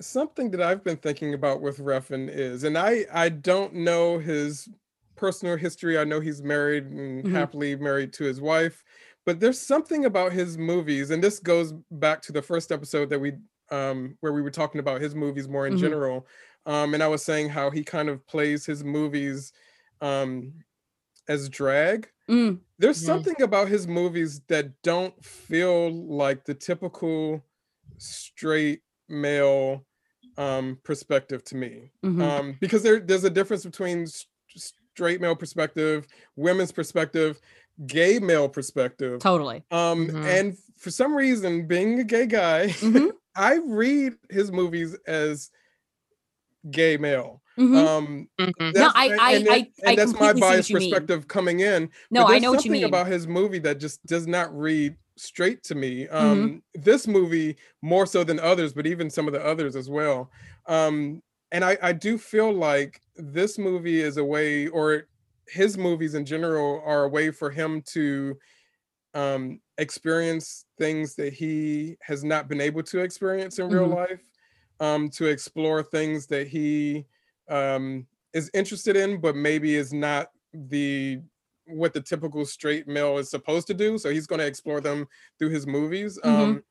something 0.00 0.50
that 0.50 0.62
I've 0.62 0.84
been 0.84 0.96
thinking 0.96 1.34
about 1.34 1.60
with 1.60 1.78
Refn 1.78 2.28
is, 2.28 2.64
and 2.64 2.76
I 2.76 3.06
I 3.12 3.28
don't 3.28 3.74
know 3.74 4.18
his 4.18 4.68
personal 5.16 5.56
history. 5.56 5.98
I 5.98 6.04
know 6.04 6.20
he's 6.20 6.42
married 6.42 6.84
and 6.86 7.26
Mhm. 7.26 7.28
happily 7.28 7.76
married 7.76 8.12
to 8.14 8.24
his 8.24 8.40
wife, 8.40 8.82
but 9.24 9.40
there's 9.40 9.60
something 9.60 10.04
about 10.04 10.32
his 10.32 10.58
movies, 10.58 11.10
and 11.10 11.22
this 11.22 11.38
goes 11.40 11.72
back 11.90 12.22
to 12.22 12.32
the 12.32 12.42
first 12.42 12.72
episode 12.72 13.10
that 13.10 13.20
we 13.20 13.34
um 13.70 14.16
where 14.20 14.32
we 14.32 14.42
were 14.42 14.50
talking 14.50 14.78
about 14.80 15.00
his 15.00 15.14
movies 15.14 15.48
more 15.48 15.66
in 15.66 15.76
Mhm. 15.76 15.76
general. 15.76 16.26
Um, 16.66 16.94
and 16.94 17.02
I 17.02 17.08
was 17.08 17.24
saying 17.24 17.50
how 17.50 17.70
he 17.70 17.84
kind 17.84 18.08
of 18.08 18.26
plays 18.26 18.66
his 18.66 18.84
movies 18.84 19.52
um 20.00 20.64
as 21.28 21.48
drag. 21.48 22.10
Mm, 22.28 22.60
There's 22.78 23.00
Mhm. 23.00 23.06
something 23.06 23.42
about 23.42 23.68
his 23.68 23.86
movies 23.86 24.40
that 24.48 24.82
don't 24.82 25.14
feel 25.24 25.90
like 26.06 26.44
the 26.44 26.54
typical 26.54 27.44
straight 27.98 28.82
male 29.08 29.86
um, 30.36 30.80
perspective 30.82 31.44
to 31.44 31.54
me 31.56 31.92
Mhm. 32.04 32.20
um, 32.20 32.56
because 32.60 32.82
there 32.82 32.98
there's 32.98 33.22
a 33.22 33.30
difference 33.30 33.64
between 33.64 34.02
s- 34.02 34.26
straight 34.56 35.20
male 35.20 35.36
perspective, 35.36 36.08
women's 36.36 36.72
perspective, 36.72 37.40
gay 37.86 38.18
male 38.18 38.48
perspective. 38.48 39.20
totally. 39.20 39.62
Um, 39.70 40.08
Mhm. 40.08 40.24
and 40.26 40.58
for 40.76 40.90
some 40.90 41.14
reason, 41.14 41.66
being 41.68 42.00
a 42.00 42.04
gay 42.04 42.26
guy, 42.26 42.68
Mhm. 42.68 43.12
I 43.36 43.60
read 43.64 44.14
his 44.30 44.50
movies 44.50 44.94
as 45.06 45.50
gay 46.70 46.96
male. 46.96 47.40
Mhm. 47.58 47.76
Um, 47.86 48.28
Mhm. 48.40 48.52
No, 48.60 48.72
that's- 48.72 48.92
I- 48.96 49.06
and- 49.06 49.20
I- 49.20 49.32
and, 49.32 49.46
that- 49.46 49.52
I- 49.52 49.56
and 49.56 49.66
I 49.86 49.94
that's 49.96 50.12
my 50.12 50.18
completely 50.18 50.40
biased 50.40 50.70
you 50.70 50.76
mean. 50.78 50.90
perspective 50.90 51.28
coming 51.28 51.60
in. 51.60 51.90
no, 52.10 52.22
but 52.22 52.26
I 52.26 52.30
there's 52.32 52.42
know 52.42 52.50
what 52.50 52.56
you 52.56 52.60
something 52.62 52.72
mean. 52.72 52.84
about 52.84 53.06
his 53.06 53.26
movie 53.28 53.58
that 53.60 53.78
just 53.78 54.04
does 54.06 54.26
not 54.26 54.56
read 54.58 54.96
straight 55.16 55.62
to 55.64 55.74
me. 55.76 56.06
Mm-hmm. 56.06 56.16
Um, 56.16 56.62
This 56.74 57.06
movie 57.06 57.56
more 57.82 58.06
so 58.06 58.24
than 58.24 58.40
others, 58.40 58.72
but 58.72 58.86
even 58.86 59.08
some 59.08 59.28
of 59.28 59.32
the 59.34 59.44
others 59.44 59.76
as 59.76 59.88
well. 59.88 60.30
Um, 60.66 61.22
and 61.52 61.64
I, 61.64 61.78
I 61.80 61.92
do 61.92 62.18
feel 62.18 62.52
like 62.52 63.00
this 63.14 63.56
movie 63.58 64.00
is 64.00 64.16
a 64.16 64.24
way, 64.24 64.66
or 64.66 65.06
his 65.46 65.78
movies 65.78 66.14
in 66.14 66.24
general 66.24 66.82
are 66.84 67.04
a 67.04 67.08
way 67.08 67.30
for 67.30 67.50
him 67.50 67.82
to 67.92 68.36
um, 69.14 69.60
experience 69.78 70.64
things 70.78 71.14
that 71.14 71.32
he 71.32 71.96
has 72.02 72.24
not 72.24 72.48
been 72.48 72.60
able 72.60 72.82
to 72.82 72.98
experience 72.98 73.60
in 73.60 73.68
real 73.68 73.86
Mhm. 73.86 73.94
life, 73.94 74.20
um, 74.80 75.08
to 75.10 75.26
explore 75.26 75.82
things 75.82 76.26
that 76.28 76.48
he 76.48 77.06
um, 77.48 78.06
is 78.32 78.50
interested 78.54 78.96
in, 78.96 79.20
but 79.20 79.36
maybe 79.36 79.74
is 79.76 79.92
not 79.92 80.30
the 80.52 81.20
what 81.66 81.94
the 81.94 82.00
typical 82.00 82.44
straight 82.44 82.86
male 82.86 83.16
is 83.18 83.30
supposed 83.30 83.66
to 83.68 83.74
do. 83.74 83.96
So 83.98 84.10
he's 84.10 84.26
going 84.26 84.40
to 84.40 84.46
explore 84.46 84.80
them 84.80 85.06
through 85.38 85.50
his 85.50 85.66
movies. 85.66 86.18
Mhm. 86.24 86.58
Um, 86.58 86.62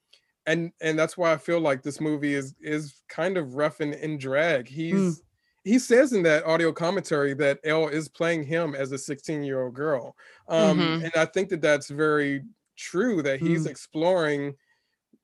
and 0.45 0.71
and 0.81 0.99
that's 0.99 1.17
why 1.17 1.31
I 1.33 1.37
feel 1.37 1.59
like 1.61 1.83
this 1.83 2.01
movie 2.01 2.33
is 2.33 2.55
is 2.59 3.01
kind 3.09 3.37
of 3.37 3.49
Refn 3.49 3.97
in 3.99 4.17
drag. 4.17 4.67
He's 4.67 5.21
Mm. 5.21 5.23
he 5.63 5.79
says 5.79 6.11
in 6.13 6.23
that 6.23 6.43
audio 6.45 6.73
commentary 6.73 7.33
that 7.35 7.59
Elle 7.63 7.87
is 7.87 8.09
playing 8.09 8.43
him 8.43 8.75
as 8.75 8.91
a 8.91 8.97
16 8.97 9.43
year 9.43 9.63
old 9.63 9.75
girl. 9.75 10.15
Um, 10.49 10.91
Mhm. 10.91 11.03
And 11.03 11.11
I 11.15 11.25
think 11.25 11.49
that 11.49 11.61
that's 11.61 11.89
very 11.89 12.43
true 12.77 13.21
that 13.23 13.39
he's 13.39 13.65
Mm. 13.65 13.67
exploring 13.67 14.55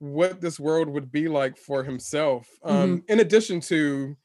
what 0.00 0.40
this 0.40 0.58
world 0.58 0.88
would 0.88 1.12
be 1.12 1.28
like 1.28 1.56
for 1.56 1.84
himself, 1.84 2.48
Mm-hmm. 2.64 2.76
um, 2.76 3.04
in 3.08 3.20
addition 3.20 3.60
to 3.60 4.16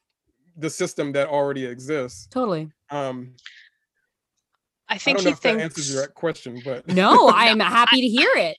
the 0.57 0.69
system 0.69 1.11
that 1.11 1.27
already 1.27 1.65
exists. 1.65 2.27
Totally. 2.27 2.71
Um, 2.89 3.35
I 4.87 4.95
I 4.95 4.97
think 4.97 5.17
don't 5.17 5.25
know 5.25 5.29
he 5.29 5.33
if 5.33 5.41
that 5.41 5.49
thinks 5.57 5.63
answers 5.63 5.93
your 5.93 6.07
question, 6.07 6.61
but 6.63 6.87
No, 6.87 7.29
I'm 7.29 7.59
happy 7.79 8.01
to 8.01 8.07
hear 8.07 8.29
it. 8.35 8.57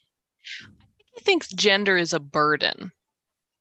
he 1.14 1.20
thinks 1.22 1.48
gender 1.48 1.96
is 1.96 2.12
a 2.12 2.20
burden 2.20 2.92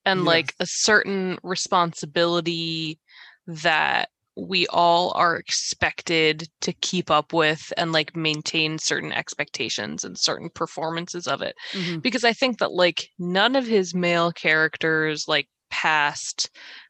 and 0.06 0.24
like 0.26 0.54
a 0.60 0.66
certain 0.66 1.38
responsibility 1.44 3.00
that 3.48 4.10
we 4.38 4.68
all 4.68 5.14
are 5.16 5.38
expected 5.38 6.50
to 6.62 6.74
keep 6.74 7.10
up 7.10 7.32
with 7.34 7.72
and 7.78 7.92
like 7.94 8.16
maintain 8.16 8.78
certain 8.78 9.12
expectations 9.14 10.04
and 10.04 10.18
certain 10.18 10.50
performances 10.50 11.28
of 11.28 11.42
it 11.42 11.56
Mhm. 11.74 12.02
because 12.02 12.24
i 12.24 12.34
think 12.34 12.60
that 12.60 12.72
like 12.72 13.10
none 13.18 13.56
of 13.56 13.66
his 13.66 13.96
male 13.96 14.32
characters 14.32 15.26
like 15.28 15.48
past 15.70 16.50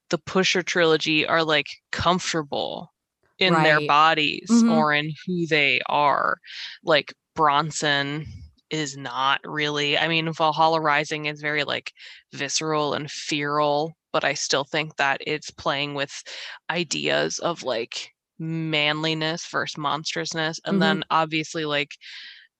the 0.09 0.17
pusher 0.17 0.61
trilogy 0.63 1.25
are 1.25 1.43
like 1.43 1.67
comfortable 1.91 2.91
in 3.37 3.53
their 3.53 3.77
Right. 3.77 3.87
bodies 3.87 4.45
Mhm. 4.49 4.71
or 4.71 4.93
in 4.93 5.11
who 5.25 5.45
they 5.47 5.81
are 5.87 6.37
like 6.83 7.13
bronson 7.35 8.25
is 8.71 8.97
not 8.97 9.39
really 9.43 9.97
i 9.97 10.07
mean 10.07 10.31
valhalla 10.33 10.79
rising 10.81 11.25
is 11.25 11.41
very 11.41 11.63
like 11.63 11.91
visceral 12.33 12.93
and 12.93 13.11
feral 13.11 13.93
but 14.15 14.23
i 14.23 14.33
still 14.33 14.63
think 14.63 14.95
that 14.95 15.19
it's 15.27 15.51
playing 15.51 15.93
with 15.93 16.23
ideas 16.71 17.39
of 17.39 17.63
like 17.63 18.13
manliness 18.39 19.45
versus 19.51 19.77
monstrousness 19.77 20.59
and 20.65 20.77
Mhm. 20.77 20.81
then 20.81 21.03
obviously 21.11 21.65
like 21.65 21.91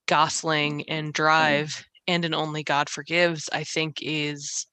gosling 0.06 0.88
and 0.88 1.14
drive 1.14 1.84
and 2.06 2.24
an 2.26 2.34
only 2.34 2.62
god 2.62 2.90
forgives 2.90 3.48
i 3.54 3.64
think 3.64 3.98
is 4.02 4.66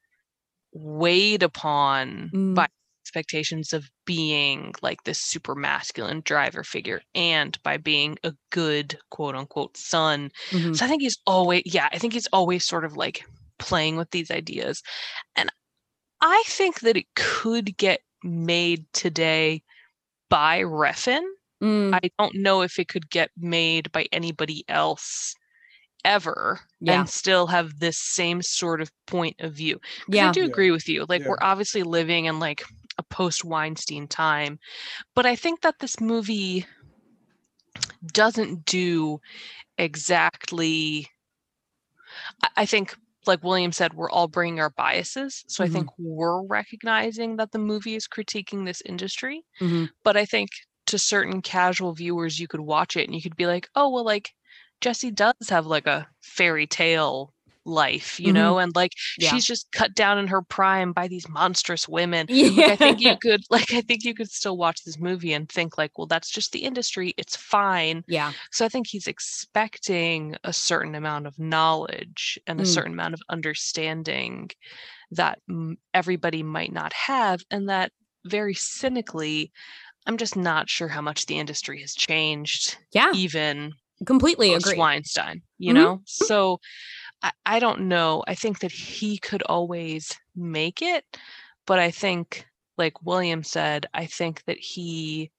weighed 0.73 1.43
upon 1.43 2.33
Mm. 2.33 2.55
by 2.55 2.67
expectations 3.03 3.73
of 3.73 3.89
being 4.05 4.73
like 4.81 5.03
this 5.03 5.19
super 5.19 5.55
masculine 5.55 6.21
driver 6.25 6.63
figure 6.63 7.01
and 7.15 7.61
by 7.63 7.77
being 7.77 8.17
a 8.23 8.33
good 8.51 8.97
quote 9.11 9.35
unquote 9.35 9.77
son 9.77 10.31
Mhm. 10.51 10.75
so 10.75 10.85
I 10.85 10.87
think 10.87 11.01
he's 11.01 11.17
always, 11.27 11.63
yeah, 11.65 11.89
I 11.91 11.99
think 11.99 12.13
he's 12.13 12.27
always 12.33 12.65
sort 12.65 12.85
of 12.85 12.97
like 12.97 13.25
playing 13.59 13.97
with 13.97 14.09
these 14.11 14.31
ideas. 14.31 14.81
And 15.35 15.51
I 16.25 16.41
think 16.47 16.79
that 16.79 16.95
it 16.95 17.13
could 17.15 17.75
get 17.75 17.99
made 18.23 18.85
today 18.93 19.61
by 20.29 20.61
Refn. 20.61 21.21
Mm, 21.61 21.93
I 22.01 22.09
don't 22.17 22.35
know 22.35 22.61
if 22.61 22.79
it 22.79 22.87
could 22.87 23.09
get 23.09 23.29
made 23.37 23.91
by 23.91 24.05
anybody 24.13 24.63
else 24.69 25.35
ever 26.05 26.61
Yeah. 26.79 26.99
and 27.01 27.09
still 27.09 27.47
have 27.47 27.79
this 27.79 27.97
same 27.97 28.41
sort 28.41 28.79
of 28.81 28.89
point 29.05 29.35
of 29.39 29.53
view. 29.53 29.79
yeah. 30.07 30.29
I 30.29 30.31
do 30.31 30.41
Yeah. 30.41 30.45
agree 30.47 30.71
with 30.71 30.87
you. 30.87 31.05
Like 31.09 31.21
Yeah. 31.23 31.29
we're 31.29 31.37
obviously 31.41 31.83
living 31.83 32.25
in 32.25 32.39
like 32.39 32.63
a 32.97 33.03
post 33.03 33.43
Weinstein 33.43 34.07
time, 34.07 34.59
but 35.15 35.25
I 35.25 35.35
think 35.35 35.61
that 35.61 35.79
this 35.79 35.99
movie 35.99 36.65
doesn't 38.13 38.63
do 38.65 39.19
exactly. 39.77 41.09
I- 42.41 42.49
I 42.57 42.65
think, 42.65 42.95
like 43.27 43.43
William 43.43 43.71
said, 43.71 43.93
we're 43.93 44.09
all 44.09 44.27
bringing 44.27 44.59
our 44.59 44.71
biases. 44.71 45.43
So 45.47 45.63
Mhm. 45.63 45.67
I 45.67 45.69
think 45.69 45.89
we're 45.97 46.43
recognizing 46.45 47.37
that 47.37 47.51
the 47.51 47.59
movie 47.59 47.95
is 47.95 48.07
critiquing 48.07 48.65
this 48.65 48.81
industry. 48.85 49.45
Mhm. 49.61 49.89
But 50.03 50.17
I 50.17 50.25
think 50.25 50.49
to 50.87 50.99
certain 50.99 51.41
casual 51.41 51.93
viewers, 51.93 52.39
you 52.39 52.47
could 52.47 52.61
watch 52.61 52.95
it 52.97 53.05
and 53.07 53.15
you 53.15 53.21
could 53.21 53.35
be 53.35 53.47
like, 53.47 53.69
oh, 53.75 53.89
well, 53.89 54.05
like 54.05 54.31
Jesse 54.81 55.11
does 55.11 55.33
have 55.49 55.65
like 55.65 55.87
a 55.87 56.07
fairy 56.21 56.67
tale 56.67 57.32
life, 57.65 58.19
you 58.19 58.31
Mhm. 58.31 58.33
know, 58.33 58.57
and 58.59 58.75
like 58.75 58.91
Yeah. 59.17 59.29
she's 59.31 59.45
just 59.45 59.71
cut 59.71 59.93
down 59.95 60.17
in 60.17 60.27
her 60.27 60.41
prime 60.41 60.93
by 60.93 61.07
these 61.07 61.27
monstrous 61.29 61.87
women. 61.87 62.25
Yeah. 62.29 62.49
Like, 62.61 62.69
I 62.69 62.75
think 62.75 63.01
you 63.01 63.17
could 63.17 63.41
like 63.49 63.73
I 63.73 63.81
think 63.81 64.03
you 64.03 64.13
could 64.13 64.29
still 64.31 64.57
watch 64.57 64.83
this 64.83 64.99
movie 64.99 65.33
and 65.33 65.49
think 65.49 65.77
like, 65.77 65.97
well, 65.97 66.07
that's 66.07 66.29
just 66.29 66.51
the 66.51 66.59
industry. 66.59 67.13
It's 67.17 67.35
fine. 67.35 68.03
yeah. 68.07 68.33
So 68.51 68.65
I 68.65 68.69
think 68.69 68.87
he's 68.87 69.07
expecting 69.07 70.35
a 70.43 70.53
certain 70.53 70.95
amount 70.95 71.27
of 71.27 71.37
knowledge 71.39 72.39
and 72.47 72.59
a 72.59 72.63
Mm. 72.63 72.67
certain 72.67 72.93
amount 72.93 73.13
of 73.13 73.21
understanding 73.29 74.49
that 75.11 75.39
everybody 75.93 76.43
might 76.43 76.73
not 76.73 76.91
have 76.93 77.41
and 77.51 77.69
that 77.69 77.91
very 78.25 78.53
cynically 78.53 79.51
I'm 80.05 80.17
just 80.17 80.35
not 80.35 80.69
sure 80.69 80.89
how 80.89 81.01
much 81.01 81.27
the 81.27 81.37
industry 81.39 81.79
has 81.81 81.93
changed 81.93 82.77
Yeah. 82.91 83.11
even 83.13 83.73
Completely 84.05 84.53
agree. 84.53 84.77
Weinstein, 84.77 85.43
you 85.59 85.71
Mhm. 85.71 85.75
know? 85.75 86.01
So 86.05 86.59
I, 87.23 87.31
I 87.45 87.59
don't 87.59 87.87
know. 87.87 88.23
I 88.27 88.35
think 88.35 88.59
that 88.59 88.71
he 88.71 89.17
could 89.17 89.41
always 89.43 90.15
make 90.35 90.81
it, 90.81 91.05
but 91.65 91.79
I 91.79 91.89
think, 91.89 92.45
like 92.77 93.03
William 93.05 93.43
said, 93.43 93.85
I 93.93 94.05
think 94.05 94.43
that 94.45 94.57
he, 94.57 95.31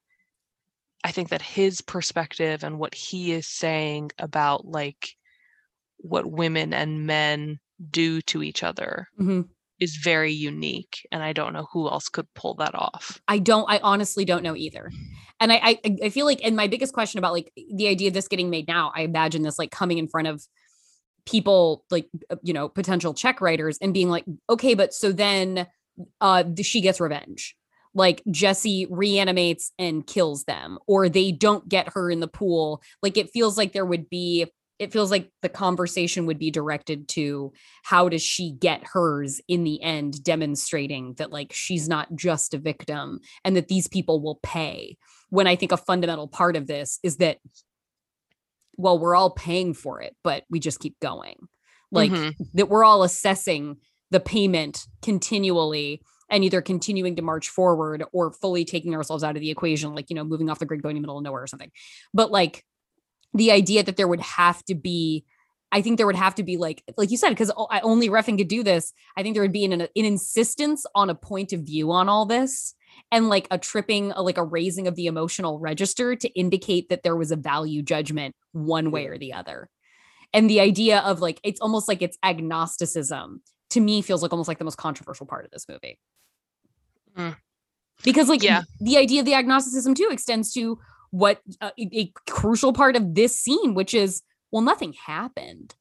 I 1.05 1.11
think 1.13 1.29
that 1.29 1.43
his 1.43 1.81
perspective 1.81 2.65
and 2.65 2.79
what 2.79 2.95
he 2.95 3.33
is 3.33 3.47
saying 3.47 4.11
about 4.19 4.65
like 4.67 5.15
what 5.99 6.31
women 6.31 6.73
and 6.73 7.07
men 7.07 7.59
do 7.91 8.21
to 8.23 8.43
each 8.43 8.63
other 8.63 9.09
Mhm. 9.21 9.49
is 9.81 9.97
very 9.97 10.33
unique. 10.33 11.07
And 11.11 11.23
I 11.23 11.33
don't 11.33 11.53
know 11.53 11.67
who 11.73 11.89
else 11.89 12.09
could 12.09 12.33
pull 12.35 12.55
that 12.57 12.75
off. 12.75 13.21
I 13.29 13.39
don't. 13.39 13.69
I 13.69 13.81
honestly 13.83 14.25
don't 14.25 14.43
know 14.43 14.57
either. 14.57 14.91
And 15.41 15.53
I, 15.53 15.61
I, 15.85 15.97
I 16.05 16.09
feel 16.11 16.25
like, 16.25 16.41
and 16.45 16.55
my 16.57 16.69
biggest 16.69 16.95
question 16.95 17.19
about 17.19 17.33
like 17.33 17.53
the 17.75 17.89
idea 17.89 18.09
of 18.09 18.15
this 18.15 18.29
getting 18.29 18.49
made 18.51 18.69
now, 18.69 18.93
I 18.95 19.03
imagine 19.03 19.43
this 19.43 19.59
like 19.59 19.73
coming 19.73 19.99
in 19.99 20.09
front 20.09 20.29
of 20.29 20.43
people, 21.27 21.85
like 21.91 22.09
uh, 22.31 22.37
you 22.43 22.53
know, 22.53 22.69
potential 22.69 23.15
check 23.15 23.41
writers, 23.41 23.79
and 23.81 23.95
being 23.95 24.09
like, 24.11 24.25
okay, 24.49 24.75
but 24.75 24.95
so 24.95 25.13
then, 25.13 25.67
uh, 26.21 26.45
she 26.63 26.81
gets 26.81 27.01
revenge. 27.01 27.57
Like 27.95 28.23
Jesse 28.31 28.87
reanimates 28.91 29.71
and 29.79 30.07
kills 30.07 30.45
them, 30.45 30.79
or 30.87 31.09
they 31.09 31.31
don't 31.31 31.69
get 31.69 31.93
her 31.95 32.11
in 32.11 32.21
the 32.21 32.29
pool. 32.29 32.83
Like 33.03 33.17
it 33.17 33.31
feels 33.31 33.57
like 33.57 33.73
there 33.73 33.87
would 33.87 34.11
be. 34.11 34.47
It 34.81 34.93
feels 34.93 35.13
like 35.13 35.31
the 35.41 35.49
conversation 35.49 36.27
would 36.27 36.41
be 36.41 36.51
directed 36.51 37.07
to 37.11 37.53
how 37.85 38.09
does 38.09 38.23
she 38.23 38.51
get 38.51 38.83
hers 38.85 39.41
in 39.47 39.63
the 39.63 39.81
end, 39.81 40.25
demonstrating 40.25 41.15
that 41.19 41.31
like 41.31 41.53
she's 41.53 41.89
not 41.89 42.17
just 42.17 42.55
a 42.55 42.59
victim 42.59 43.21
and 43.45 43.55
that 43.55 43.69
these 43.69 43.87
people 43.87 44.21
will 44.21 44.41
pay. 44.43 44.99
When 45.31 45.47
I 45.47 45.55
think 45.55 45.71
a 45.71 45.77
fundamental 45.77 46.27
part 46.27 46.57
of 46.57 46.67
this 46.67 46.99
is 47.05 47.19
that, 47.19 47.39
well, 48.77 48.99
we're 48.99 49.15
all 49.15 49.31
paying 49.31 49.75
for 49.75 50.01
it, 50.01 50.17
but 50.23 50.45
we 50.51 50.61
just 50.61 50.81
keep 50.81 50.99
going. 51.01 51.49
Like 51.91 52.11
Mhm. 52.11 52.35
that 52.55 52.69
we're 52.69 52.85
all 52.85 53.03
assessing 53.03 53.77
the 54.11 54.21
payment 54.21 54.87
continually 55.03 56.03
and 56.31 56.45
either 56.45 56.63
continuing 56.63 57.17
to 57.17 57.23
march 57.23 57.49
forward 57.49 58.03
or 58.13 58.33
fully 58.33 58.65
taking 58.65 58.95
ourselves 58.95 59.23
out 59.23 59.37
of 59.37 59.41
the 59.41 59.51
equation, 59.51 59.95
like, 59.95 60.11
you 60.11 60.17
know, 60.17 60.25
moving 60.25 60.49
off 60.51 60.59
the 60.59 60.67
grid, 60.67 60.83
going 60.83 60.95
to 60.95 60.99
the 60.99 61.03
middle 61.03 61.19
of 61.19 61.25
nowhere 61.25 61.43
or 61.43 61.47
something. 61.47 61.71
But 62.13 62.31
like 62.31 62.65
the 63.33 63.53
idea 63.53 63.83
that 63.83 63.97
there 63.97 64.09
would 64.09 64.21
have 64.21 64.65
to 64.67 64.75
be 64.75 65.25
I 65.73 65.83
think 65.83 65.97
there 65.97 66.07
would 66.07 66.15
have 66.15 66.37
to 66.37 66.45
be 66.45 66.57
like, 66.57 66.85
like 66.97 67.11
you 67.11 67.17
said, 67.17 67.31
because 67.31 67.51
only 67.83 68.09
Refn 68.09 68.39
could 68.39 68.47
do 68.47 68.63
this. 68.63 68.93
I 69.17 69.25
think 69.25 69.35
there 69.35 69.43
would 69.43 69.51
be 69.51 69.65
an, 69.65 69.73
an 69.73 69.89
insistence 69.97 70.87
on 70.95 71.11
a 71.11 71.17
point 71.17 71.53
of 71.53 71.63
view 71.63 71.91
on 71.91 72.09
all 72.09 72.27
this 72.27 72.77
and 73.11 73.29
like 73.29 73.47
a 73.51 73.59
tripping, 73.59 74.13
a, 74.13 74.23
like 74.23 74.39
a 74.39 74.45
raising 74.45 74.87
of 74.87 74.97
the 74.97 75.07
emotional 75.07 75.59
register 75.59 76.17
to 76.17 76.29
indicate 76.39 76.89
that 76.89 77.03
there 77.03 77.17
was 77.17 77.31
a 77.31 77.37
value 77.37 77.83
judgment 77.83 78.35
one 78.53 78.91
way 78.91 79.07
or 79.07 79.19
the 79.19 79.33
other. 79.33 79.69
And 80.33 80.51
the 80.51 80.61
idea 80.61 80.99
of 81.01 81.21
like, 81.21 81.39
it's 81.45 81.61
almost 81.61 81.87
like 81.89 82.03
it's 82.03 82.19
agnosticism 82.23 83.43
to 83.71 83.81
me 83.81 84.03
feels 84.03 84.23
like 84.23 84.33
almost 84.33 84.49
like 84.49 84.59
the 84.59 84.65
most 84.65 84.79
controversial 84.79 85.27
part 85.27 85.45
of 85.45 85.51
this 85.51 85.67
movie. 85.69 85.99
Mm. 87.17 87.37
Because 88.03 88.29
like 88.29 88.43
Yeah. 88.43 88.63
the 88.81 88.97
idea 88.97 89.21
of 89.21 89.27
the 89.27 89.35
agnosticism 89.35 89.95
too 89.95 90.09
extends 90.11 90.53
to 90.55 90.79
what 91.11 91.41
uh, 91.61 91.71
a, 91.79 91.89
a 92.01 92.13
crucial 92.27 92.73
part 92.73 92.97
of 92.97 93.15
this 93.15 93.39
scene, 93.39 93.75
which 93.75 93.95
is 93.95 94.23
well, 94.51 94.63
nothing 94.63 94.93
happened. 94.93 95.75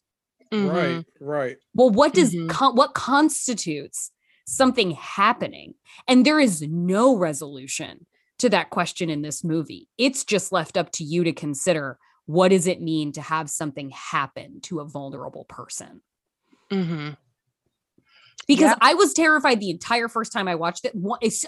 Mhm. 0.52 0.72
Right, 0.72 1.06
right. 1.20 1.58
Well, 1.76 1.90
what 1.90 2.14
does 2.14 2.34
Mhm. 2.34 2.50
con- 2.50 2.76
what 2.76 2.94
constitutes 2.94 4.12
something 4.46 4.92
happening? 4.92 5.76
And 6.08 6.26
there 6.26 6.40
is 6.40 6.62
no 6.62 7.16
resolution 7.16 8.06
to 8.40 8.50
that 8.50 8.70
question 8.70 9.10
in 9.10 9.22
this 9.22 9.44
movie. 9.44 9.88
It's 9.98 10.24
just 10.24 10.52
left 10.52 10.78
up 10.78 10.92
to 10.94 11.04
you 11.04 11.24
to 11.24 11.34
consider 11.34 11.98
what 12.26 12.50
does 12.50 12.68
it 12.68 12.82
mean 12.82 13.12
to 13.14 13.22
have 13.22 13.50
something 13.50 13.90
happen 13.92 14.62
to 14.62 14.80
a 14.80 14.86
vulnerable 14.86 15.46
person? 15.46 16.02
Mhm. 16.72 17.18
Because 18.48 18.72
Yeah. 18.72 18.78
I 18.82 18.94
was 18.94 19.14
terrified 19.14 19.60
the 19.60 19.70
entire 19.70 20.08
first 20.08 20.32
time 20.34 20.48
I 20.48 20.56
watched 20.56 20.86
it. 20.86 20.94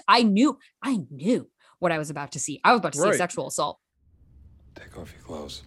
I 0.08 0.22
knew, 0.22 0.58
I 0.82 0.98
knew 1.10 1.50
what 1.78 1.92
I 1.92 1.98
was 1.98 2.10
about 2.10 2.32
to 2.32 2.38
see. 2.38 2.60
I 2.64 2.72
was 2.72 2.78
about 2.80 2.92
to 2.94 2.98
see 2.98 3.04
Right. 3.08 3.16
sexual 3.18 3.46
assault. 3.48 3.80
Take 4.74 4.96
off 4.98 5.12
your 5.12 5.22
clothes. 5.22 5.62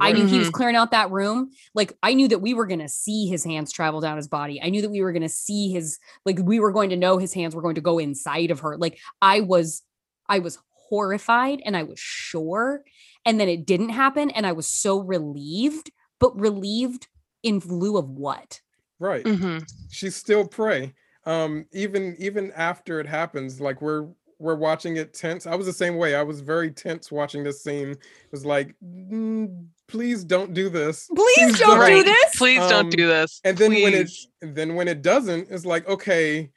I 0.00 0.12
knew 0.12 0.26
he 0.26 0.38
was 0.38 0.48
Mhm. 0.48 0.52
clearing 0.52 0.76
out 0.76 0.90
that 0.90 1.10
room. 1.10 1.50
Like 1.74 1.96
I 2.02 2.14
knew 2.14 2.28
that 2.28 2.40
we 2.40 2.54
were 2.54 2.66
going 2.66 2.80
to 2.80 2.88
see 2.88 3.26
his 3.26 3.44
hands 3.44 3.72
travel 3.72 4.00
down 4.00 4.16
his 4.16 4.28
body. 4.28 4.60
I 4.62 4.68
knew 4.68 4.82
that 4.82 4.90
we 4.90 5.00
were 5.02 5.12
going 5.12 5.22
to 5.22 5.28
see 5.28 5.70
his 5.70 5.98
like 6.24 6.38
we 6.42 6.60
were 6.60 6.72
going 6.72 6.90
to 6.90 6.96
know 6.96 7.18
his 7.18 7.32
hands 7.32 7.54
were 7.54 7.62
going 7.62 7.74
to 7.76 7.80
go 7.80 7.98
inside 7.98 8.50
of 8.50 8.60
her. 8.60 8.76
Like 8.76 8.98
I 9.22 9.40
was 9.40 9.82
I 10.28 10.38
was 10.40 10.58
horrified 10.88 11.60
and 11.64 11.76
I 11.76 11.82
was 11.82 11.98
sure 11.98 12.84
and 13.24 13.40
then 13.40 13.48
it 13.48 13.66
didn't 13.66 13.88
happen 13.90 14.30
and 14.30 14.46
I 14.46 14.52
was 14.52 14.66
so 14.68 14.98
relieved, 15.00 15.90
but 16.20 16.38
relieved 16.38 17.08
in 17.42 17.58
lieu 17.60 17.96
of 17.96 18.08
what? 18.10 18.60
Right. 18.98 19.24
Mhm. 19.24 19.64
She's 19.90 20.16
still 20.16 20.46
prey. 20.46 20.94
Um, 21.24 21.66
even 21.72 22.14
even 22.18 22.52
after 22.52 23.00
it 23.00 23.06
happens, 23.06 23.60
like 23.60 23.82
we're 23.82 24.08
we're 24.38 24.54
watching 24.56 24.96
it 24.96 25.14
tense. 25.14 25.46
I 25.46 25.54
was 25.54 25.66
the 25.66 25.72
same 25.72 25.96
way. 25.96 26.14
I 26.14 26.22
was 26.22 26.40
very 26.40 26.70
tense 26.70 27.10
watching 27.10 27.42
this 27.42 27.62
scene. 27.62 27.90
It 27.92 27.98
was 28.30 28.44
like, 28.46 28.74
"Mm, 28.84 29.68
please 29.88 30.24
don't 30.24 30.52
do 30.54 30.68
this. 30.68 31.08
Please 31.14 31.58
don't 31.58 31.76
do 31.76 31.80
Right. 31.80 32.04
this. 32.04 32.36
Please 32.36 32.60
Um, 32.60 32.70
don't 32.70 32.90
do 32.90 33.06
this. 33.06 33.40
And 33.44 33.56
then 33.56 33.70
when 33.72 33.94
it 33.94 34.10
then 34.40 34.74
when 34.74 34.88
it 34.88 35.02
doesn't, 35.02 35.48
it's 35.50 35.64
like, 35.66 35.86
okay, 35.88 36.50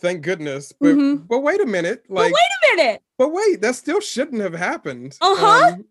thank 0.00 0.22
goodness. 0.22 0.72
But 0.80 0.94
Mhm. 0.96 1.26
but 1.28 1.40
wait 1.40 1.60
a 1.60 1.66
minute. 1.66 2.04
Like 2.08 2.32
but 2.32 2.38
wait 2.38 2.72
a 2.72 2.76
minute. 2.76 3.02
but 3.18 3.28
wait, 3.28 3.60
that 3.62 3.76
still 3.76 4.00
shouldn't 4.00 4.42
have 4.42 4.54
happened. 4.54 5.16
Uh-huh. 5.20 5.72
Um, 5.74 5.84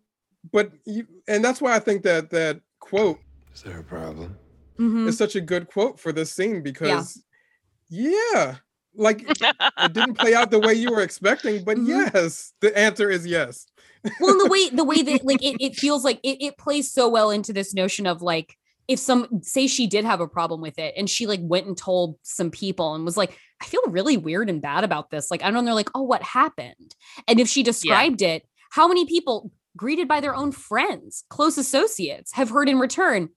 but 0.52 0.72
you, 0.84 1.06
and 1.28 1.44
that's 1.44 1.60
why 1.60 1.74
I 1.74 1.78
think 1.78 2.02
that 2.02 2.30
that 2.30 2.60
quote 2.80 3.18
Is 3.54 3.62
there 3.62 3.78
a 3.78 3.84
problem? 3.84 4.36
Mhm. 4.78 5.06
is 5.08 5.16
such 5.18 5.36
a 5.36 5.40
good 5.40 5.68
quote 5.68 6.00
for 6.00 6.12
this 6.12 6.32
scene 6.32 6.62
because 6.62 7.22
yeah, 7.88 8.56
like 8.94 9.22
it 9.28 9.92
didn't 9.92 10.14
play 10.18 10.34
out 10.34 10.50
the 10.50 10.58
way 10.58 10.74
you 10.74 10.90
were 10.90 11.02
expecting, 11.02 11.62
but 11.64 11.76
Mhm. 11.76 11.86
yes, 12.14 12.52
the 12.60 12.76
answer 12.76 13.10
is 13.10 13.26
yes. 13.26 13.66
Well, 14.20 14.38
the 14.38 14.48
way 14.50 14.68
the 14.70 14.84
way 14.84 15.02
that 15.02 15.24
like 15.24 15.42
it, 15.42 15.56
it 15.60 15.76
feels 15.76 16.04
like 16.04 16.18
it, 16.22 16.42
it 16.42 16.58
plays 16.58 16.90
so 16.90 17.08
well 17.08 17.30
into 17.30 17.52
this 17.52 17.74
notion 17.74 18.06
of 18.06 18.22
like 18.22 18.56
if 18.88 18.98
some 18.98 19.42
say 19.42 19.66
she 19.66 19.86
did 19.86 20.04
have 20.04 20.20
a 20.20 20.28
problem 20.28 20.60
with 20.60 20.78
it 20.78 20.94
and 20.96 21.08
she 21.08 21.26
like 21.26 21.40
went 21.42 21.66
and 21.66 21.76
told 21.76 22.18
some 22.22 22.50
people 22.50 22.94
and 22.94 23.04
was 23.04 23.16
like 23.16 23.38
i 23.60 23.64
feel 23.64 23.82
really 23.86 24.16
weird 24.16 24.50
and 24.50 24.60
bad 24.60 24.84
about 24.84 25.10
this. 25.10 25.30
Like 25.30 25.42
i 25.42 25.46
don't 25.46 25.54
know 25.54 25.64
they're 25.64 25.74
like 25.74 25.90
oh 25.94 26.02
what 26.02 26.22
happened? 26.22 26.94
And 27.28 27.40
if 27.40 27.48
she 27.48 27.62
described 27.62 28.22
it 28.22 28.46
how 28.70 28.88
many 28.88 29.06
people 29.06 29.50
greeted 29.76 30.08
by 30.08 30.20
their 30.20 30.34
own 30.34 30.52
friends 30.52 31.24
close 31.30 31.56
associates 31.58 32.32
have 32.32 32.50
heard 32.50 32.68
in 32.68 32.78
return? 32.78 33.30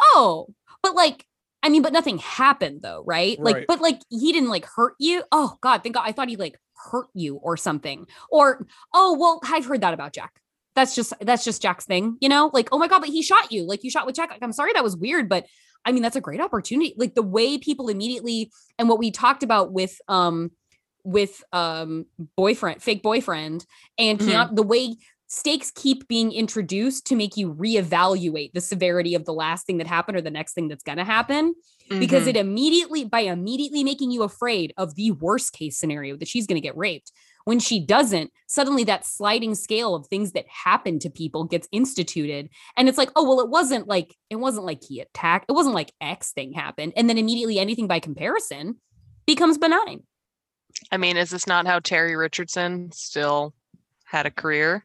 Oh 0.00 0.48
but 0.82 0.94
like 0.94 1.26
i 1.62 1.68
mean 1.68 1.82
but 1.82 1.92
nothing 1.92 2.18
happened 2.18 2.80
though 2.82 3.04
right, 3.06 3.38
like 3.38 3.66
but 3.66 3.80
like 3.80 4.00
he 4.08 4.32
didn't 4.32 4.48
like 4.48 4.64
hurt 4.64 4.94
you? 4.98 5.22
Oh 5.30 5.58
god 5.60 5.82
thank 5.82 5.94
god 5.94 6.04
i 6.06 6.12
thought 6.12 6.28
he 6.28 6.36
like 6.36 6.58
hurt 6.90 7.06
you 7.14 7.36
or 7.36 7.56
something 7.56 8.06
or 8.30 8.66
oh 8.94 9.16
well 9.18 9.40
i've 9.44 9.66
heard 9.66 9.80
that 9.82 9.94
about 9.94 10.12
jack. 10.12 10.32
That's 10.74 10.94
just 10.94 11.12
that's 11.20 11.44
just 11.44 11.60
jack's 11.60 11.84
thing 11.84 12.16
you 12.20 12.28
know? 12.28 12.50
Like 12.52 12.68
oh 12.72 12.78
my 12.78 12.88
god 12.88 13.00
but 13.00 13.08
he 13.10 13.22
shot 13.22 13.52
you. 13.52 13.64
Like 13.64 13.84
you 13.84 13.90
shot 13.90 14.06
with 14.06 14.14
jack. 14.16 14.30
Like 14.30 14.42
i'm 14.42 14.52
sorry 14.52 14.72
that 14.74 14.82
was 14.82 14.96
weird 14.96 15.28
but 15.28 15.46
i 15.84 15.92
mean 15.92 16.02
that's 16.02 16.16
a 16.16 16.20
great 16.20 16.40
opportunity. 16.40 16.94
Like 16.96 17.14
the 17.14 17.22
way 17.22 17.58
people 17.58 17.88
immediately 17.88 18.50
and 18.78 18.88
what 18.88 18.98
we 18.98 19.10
talked 19.10 19.42
about 19.42 19.72
with 19.72 20.00
um 20.08 20.50
with 21.04 21.42
um 21.52 22.06
boyfriend 22.36 22.82
fake 22.82 23.02
boyfriend 23.02 23.66
and 23.98 24.18
Mhm. 24.18 24.28
Keanu, 24.28 24.56
the 24.56 24.62
way 24.62 24.96
stakes 25.32 25.70
keep 25.74 26.06
being 26.08 26.30
introduced 26.30 27.06
to 27.06 27.16
make 27.16 27.38
you 27.38 27.54
reevaluate 27.54 28.52
the 28.52 28.60
severity 28.60 29.14
of 29.14 29.24
the 29.24 29.32
last 29.32 29.64
thing 29.66 29.78
that 29.78 29.86
happened 29.86 30.14
or 30.16 30.20
the 30.20 30.30
next 30.30 30.52
thing 30.52 30.68
that's 30.68 30.84
going 30.84 30.98
to 30.98 31.04
happen 31.04 31.54
because 31.98 32.24
Mhm. 32.24 32.28
it 32.28 32.36
immediately 32.36 33.04
by 33.06 33.20
immediately 33.20 33.82
making 33.82 34.10
you 34.10 34.24
afraid 34.24 34.74
of 34.76 34.94
the 34.94 35.10
worst 35.12 35.54
case 35.54 35.78
scenario 35.78 36.16
that 36.18 36.28
she's 36.28 36.46
going 36.46 36.60
to 36.60 36.66
get 36.68 36.76
raped 36.76 37.12
when 37.44 37.58
she 37.58 37.80
doesn't 37.80 38.30
suddenly 38.46 38.84
that 38.84 39.06
sliding 39.06 39.54
scale 39.54 39.94
of 39.94 40.06
things 40.06 40.32
that 40.32 40.44
happen 40.48 40.98
to 40.98 41.08
people 41.08 41.44
gets 41.44 41.66
instituted 41.72 42.50
and 42.76 42.88
it's 42.88 42.98
like 42.98 43.10
oh 43.16 43.24
well 43.26 43.40
it 43.40 43.48
wasn't 43.48 43.88
like 43.88 44.14
it 44.28 44.36
wasn't 44.36 44.66
like 44.66 44.82
he 44.86 45.00
attacked 45.00 45.46
it 45.48 45.54
wasn't 45.54 45.74
like 45.74 45.92
x 46.00 46.32
thing 46.32 46.52
happened 46.52 46.92
and 46.94 47.08
then 47.08 47.16
immediately 47.16 47.58
anything 47.58 47.86
by 47.86 47.98
comparison 47.98 48.76
becomes 49.26 49.56
benign 49.56 50.02
I 50.90 50.96
mean, 50.96 51.16
is 51.16 51.30
this 51.30 51.46
not 51.46 51.66
how 51.66 51.80
Terry 51.80 52.16
Richardson 52.16 52.90
still 52.92 53.54
had 54.04 54.24
a 54.24 54.30
career? 54.30 54.84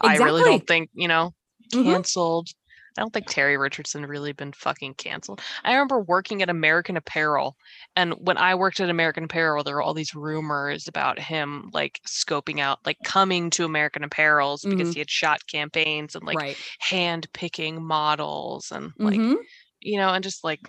I 0.00 0.16
really 0.16 0.42
don't 0.42 0.66
think, 0.66 0.90
you 0.94 1.08
know, 1.08 1.32
Mhm. 1.72 2.02
canceled. 2.02 2.48
I 2.96 3.00
don't 3.02 3.12
think 3.12 3.26
Terry 3.28 3.56
Richardson 3.56 4.06
really 4.06 4.32
been 4.32 4.52
fucking 4.52 4.94
canceled. 4.94 5.40
I 5.64 5.72
remember 5.72 6.00
working 6.00 6.42
at 6.42 6.50
American 6.50 6.96
Apparel, 6.96 7.56
and 7.94 8.14
when 8.18 8.36
I 8.38 8.54
worked 8.56 8.80
at 8.80 8.90
American 8.90 9.24
Apparel, 9.24 9.62
there 9.62 9.76
were 9.76 9.82
all 9.82 9.94
these 9.94 10.14
rumors 10.16 10.88
about 10.88 11.18
him 11.20 11.70
like 11.72 12.00
scoping 12.08 12.58
out, 12.60 12.80
like 12.84 12.98
coming 13.04 13.50
to 13.50 13.64
American 13.64 14.02
Apparels 14.02 14.66
because 14.68 14.90
Mhm. 14.90 14.94
he 14.94 14.98
had 15.00 15.10
shot 15.10 15.46
campaigns 15.46 16.16
and 16.16 16.24
like 16.24 16.40
right 16.40 16.58
hand 16.80 17.28
picking 17.32 17.84
models 17.84 18.72
and 18.72 18.92
like 19.04 19.22
Mhm. 19.22 19.48
you 19.80 19.98
know, 19.98 20.10
and 20.12 20.24
just 20.24 20.44
like 20.44 20.68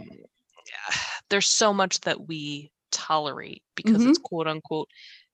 there's 1.29 1.47
so 1.47 1.73
much 1.73 2.01
that 2.01 2.27
we 2.27 2.71
tolerate 2.91 3.63
because 3.75 4.05
it's 4.05 4.17
quote 4.17 4.47
unquote 4.47 4.89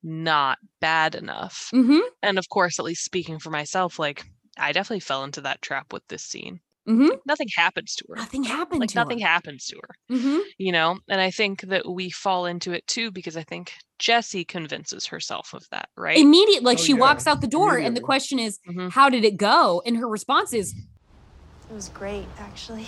not 0.06 0.60
bad 0.80 1.16
enough. 1.16 1.70
Mhm. 1.74 2.02
And 2.22 2.38
of 2.38 2.48
course, 2.50 2.80
at 2.80 2.86
least 2.86 3.04
speaking 3.04 3.40
for 3.40 3.50
myself, 3.50 4.00
like 4.00 4.24
I 4.58 4.72
definitely 4.72 5.02
fell 5.02 5.24
into 5.26 5.42
that 5.42 5.62
trap 5.62 5.92
with 5.92 6.04
this 6.08 6.24
scene. 6.24 6.62
Mhm. 6.88 7.10
Nothing 7.26 7.48
happens 7.58 7.96
to 7.96 8.06
her. 8.10 8.16
nothing 8.16 8.44
happened 8.44 8.80
Like 8.80 8.92
to 8.92 8.96
nothing 8.96 9.20
her. 9.20 9.28
happens 9.28 9.66
to 9.66 9.78
her, 9.82 10.16
Mhm. 10.16 10.42
you 10.60 10.72
know? 10.72 11.00
And 11.10 11.20
I 11.20 11.32
think 11.32 11.62
that 11.62 11.90
we 11.90 12.12
fall 12.12 12.46
into 12.46 12.72
it 12.74 12.86
too 12.86 13.10
because 13.12 13.36
I 13.36 13.42
think 13.44 13.74
Jesse 13.98 14.46
convinces 14.46 15.08
herself 15.08 15.54
of 15.54 15.64
that, 15.72 15.90
right? 15.98 16.18
immediate 16.18 16.62
like 16.62 16.78
Oh, 16.78 16.84
she 16.84 16.94
yeah. 16.94 17.00
walks 17.00 17.26
out 17.26 17.42
the 17.42 17.48
door 17.48 17.78
and 17.78 17.98
the 17.98 18.02
question 18.02 18.38
is 18.38 18.60
Mhm. 18.70 18.92
how 18.92 19.10
did 19.10 19.26
it 19.26 19.36
go 19.38 19.82
and 19.86 19.98
her 19.98 20.08
response 20.08 20.54
is 20.54 20.76
It 21.70 21.74
was 21.74 21.90
great, 21.90 22.28
actually. 22.38 22.88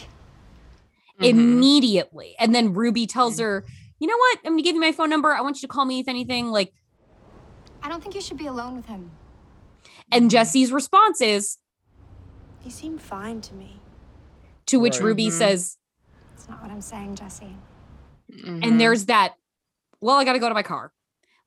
Immediately 1.20 2.36
and 2.39 2.53
then 2.53 2.74
ruby 2.74 3.07
tells 3.07 3.39
her 3.39 3.65
you 3.99 4.07
know 4.07 4.15
what 4.18 4.38
i'm 4.45 4.51
gonna 4.53 4.61
give 4.61 4.76
you 4.76 4.82
my 4.82 4.91
phone 4.91 5.09
number 5.09 5.34
i 5.34 5.41
want 5.41 5.55
you 5.57 5.61
to 5.61 5.68
call 5.68 5.84
me 5.84 5.99
if 5.99 6.07
anything 6.07 6.51
like 6.51 6.72
I 7.84 7.90
don't 7.90 8.02
think 8.02 8.16
you 8.16 8.22
should 8.22 8.38
be 8.38 8.48
alone 8.48 8.76
with 8.76 8.86
him. 8.88 9.12
and 10.12 10.30
jesse's 10.32 10.72
response 10.72 11.20
is 11.22 11.58
He 12.62 12.70
seemed 12.70 13.02
fine 13.02 13.42
to 13.42 13.54
me. 13.54 13.80
to 14.68 14.80
which 14.80 14.96
Right. 14.96 15.04
ruby 15.06 15.28
Mhm. 15.28 15.32
says 15.32 15.78
That's 16.36 16.48
not 16.50 16.62
what 16.62 16.72
I'm 16.72 16.82
saying, 16.82 17.16
Jesse. 17.16 17.56
Mhm. 18.32 18.64
and 18.66 18.80
there's 18.82 19.06
that 19.06 19.36
well 20.02 20.18
i 20.18 20.24
gotta 20.26 20.40
go 20.40 20.48
to 20.50 20.54
my 20.54 20.64
car 20.64 20.92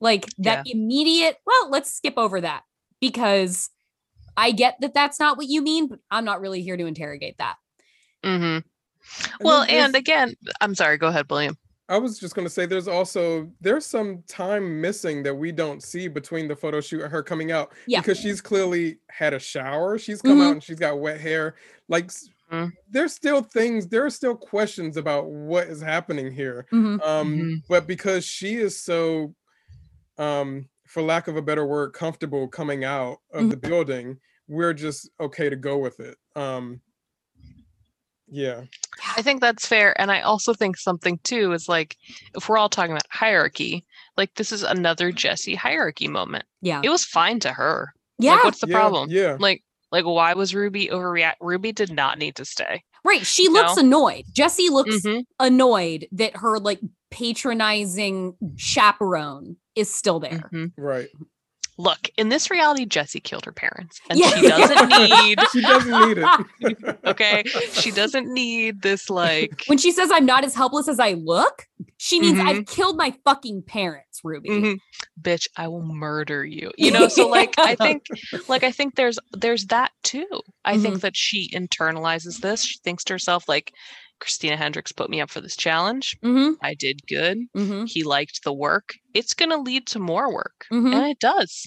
like 0.01 0.27
that 0.39 0.67
immediate 0.67 1.37
well 1.47 1.71
let's 1.71 1.91
skip 1.93 2.15
over 2.17 2.41
that 2.41 2.65
because 3.01 3.71
i 4.37 4.51
get 4.51 4.77
that 4.81 4.95
that's 4.95 5.19
not 5.21 5.37
what 5.37 5.47
you 5.47 5.61
mean 5.63 5.87
but 5.89 5.99
i'm 6.11 6.25
not 6.25 6.41
really 6.41 6.63
here 6.63 6.77
to 6.77 6.87
interrogate 6.87 7.37
that 7.39 7.57
Mhm. 8.25 8.65
Well, 9.41 9.63
and 9.63 9.97
again, 9.97 10.35
I'm 10.61 10.75
sorry, 10.75 10.99
go 10.99 11.09
ahead, 11.09 11.27
William. 11.31 11.57
I 11.91 11.99
was 11.99 12.19
just 12.21 12.35
gonna 12.37 12.49
say 12.49 12.67
there's 12.67 12.89
also 12.89 13.51
there's 13.61 13.85
some 13.85 14.23
time 14.29 14.81
missing 14.81 15.23
that 15.25 15.35
we 15.35 15.51
don't 15.53 15.83
see 15.83 16.07
between 16.09 16.47
the 16.49 16.55
photo 16.57 16.81
shoot 16.81 17.03
and 17.03 17.11
her 17.13 17.23
coming 17.23 17.51
out 17.51 17.73
Yeah. 17.87 18.01
because 18.01 18.19
she's 18.19 18.41
clearly 18.41 19.01
had 19.11 19.35
a 19.35 19.41
shower. 19.41 19.99
She's 19.99 20.23
come 20.23 20.39
Mhm. 20.39 20.47
out 20.47 20.53
and 20.53 20.63
she's 20.63 20.79
got 20.79 21.01
wet 21.01 21.21
hair. 21.21 21.57
Like 21.89 22.05
s- 22.07 22.29
Mhm. 22.53 22.71
there's 22.89 23.13
still 23.13 23.43
things, 23.43 23.89
there 23.89 24.05
are 24.07 24.11
still 24.11 24.37
questions 24.37 24.97
about 24.97 25.27
what 25.31 25.67
is 25.67 25.81
happening 25.83 26.31
here. 26.33 26.67
Mhm. 26.73 27.05
Um, 27.05 27.37
Mhm. 27.39 27.63
but 27.69 27.87
because 27.89 28.25
she 28.25 28.55
is 28.57 28.81
so 28.81 29.35
um 30.19 30.69
for 30.87 31.03
lack 31.03 31.29
of 31.29 31.37
a 31.37 31.43
better 31.43 31.67
word, 31.67 31.93
comfortable 31.93 32.49
coming 32.49 32.85
out 32.85 33.19
of 33.33 33.51
the 33.51 33.57
building, 33.57 34.19
we're 34.49 34.75
just 34.75 35.11
okay 35.21 35.49
to 35.51 35.57
go 35.57 35.77
with 35.79 35.99
it. 36.01 36.17
Um 36.37 36.81
Yeah. 38.31 38.63
I 39.17 39.23
think 39.23 39.41
that's 39.41 39.67
fair. 39.67 39.99
And 40.01 40.11
I 40.11 40.21
also 40.21 40.55
think 40.55 40.77
something 40.77 41.19
too 41.25 41.53
is 41.53 41.69
like 41.69 41.97
if 42.35 42.49
we're 42.49 42.59
all 42.59 42.69
talking 42.69 42.93
about 42.93 43.07
hierarchy, 43.11 43.85
like 44.17 44.35
this 44.35 44.53
is 44.53 44.63
another 44.63 45.11
Jesse 45.13 45.55
hierarchy 45.55 46.09
moment. 46.09 46.45
Yeah. 46.63 46.81
It 46.85 46.91
was 46.91 47.05
fine 47.05 47.41
to 47.41 47.53
her. 47.53 47.93
Yeah. 48.19 48.35
Like, 48.35 48.45
what's 48.45 48.61
the 48.61 48.69
yeah, 48.69 48.77
problem? 48.77 49.11
Yeah. 49.11 49.37
Like 49.39 49.63
like 49.91 50.05
why 50.05 50.35
was 50.35 50.55
Ruby 50.55 50.89
overreact? 50.89 51.35
Ruby 51.41 51.73
did 51.73 51.93
not 51.93 52.19
need 52.19 52.37
to 52.37 52.45
stay. 52.45 52.83
right. 53.05 53.25
She 53.27 53.49
looks 53.49 53.77
know? 53.77 53.83
annoyed. 53.83 54.25
Jesse 54.33 54.69
looks 54.69 55.01
Mhm. 55.01 55.25
annoyed 55.39 56.07
that 56.13 56.37
her 56.37 56.59
like 56.59 56.81
patronizing 57.11 58.35
chaperone 58.57 59.57
is 59.75 59.93
still 59.93 60.21
there. 60.21 60.51
Mhm. 60.53 60.73
Right. 60.77 61.09
Look, 61.81 62.11
in 62.19 62.29
this 62.29 62.51
reality, 62.51 62.85
Jesse 62.85 63.21
killed 63.21 63.45
her 63.47 63.53
parents, 63.53 64.01
and 64.11 64.19
Yeah. 64.19 64.29
she 64.31 64.49
doesn't 64.49 64.89
need. 65.11 65.39
She 65.53 65.61
doesn't 65.63 66.09
need 66.09 66.19
it. 66.19 66.99
Okay, 67.07 67.43
she 67.73 67.91
doesn't 67.91 68.33
need 68.33 68.83
this 68.83 69.09
like. 69.09 69.65
When 69.67 69.79
she 69.79 69.91
says 69.93 70.11
I'm 70.13 70.27
not 70.27 70.45
as 70.45 70.55
helpless 70.55 70.89
as 70.89 71.01
I 71.01 71.13
look, 71.15 71.67
she 71.97 72.21
means 72.21 72.39
Mhm. 72.39 72.47
I've 72.49 72.67
killed 72.67 72.97
my 72.97 73.15
fucking 73.25 73.63
parents, 73.67 74.21
Ruby. 74.23 74.49
Mhm. 74.51 74.79
bitch 75.21 75.47
i 75.57 75.67
will 75.69 75.83
murder 75.83 76.45
you 76.45 76.71
you 76.79 76.91
know 76.91 77.09
so 77.09 77.27
like 77.29 77.55
i 77.59 77.75
think 77.75 78.05
like 78.49 78.63
i 78.65 78.71
think 78.71 78.95
there's 78.97 79.19
there's 79.33 79.67
that 79.67 79.91
too 80.03 80.27
i 80.65 80.75
Mm-hmm. 80.75 80.83
think 80.83 81.01
that 81.01 81.17
she 81.17 81.51
internalizes 81.55 82.39
this 82.41 82.63
she 82.65 82.79
thinks 82.85 83.05
to 83.05 83.15
herself 83.15 83.49
like 83.49 83.73
christina 84.21 84.57
hendricks 84.57 84.93
put 84.93 85.11
me 85.11 85.21
up 85.21 85.31
for 85.31 85.41
this 85.41 85.57
challenge 85.57 86.17
Mm-hmm. 86.23 86.53
i 86.63 86.75
did 86.75 87.07
good 87.07 87.39
Mm-hmm. 87.57 87.85
he 87.87 88.05
liked 88.05 88.45
the 88.45 88.53
work 88.53 88.95
it's 89.15 89.35
going 89.35 89.51
to 89.51 89.57
lead 89.59 89.87
to 89.89 89.99
more 89.99 90.33
work 90.33 90.67
Mhm. 90.73 90.95
and 90.95 91.07
it 91.11 91.19
does 91.19 91.67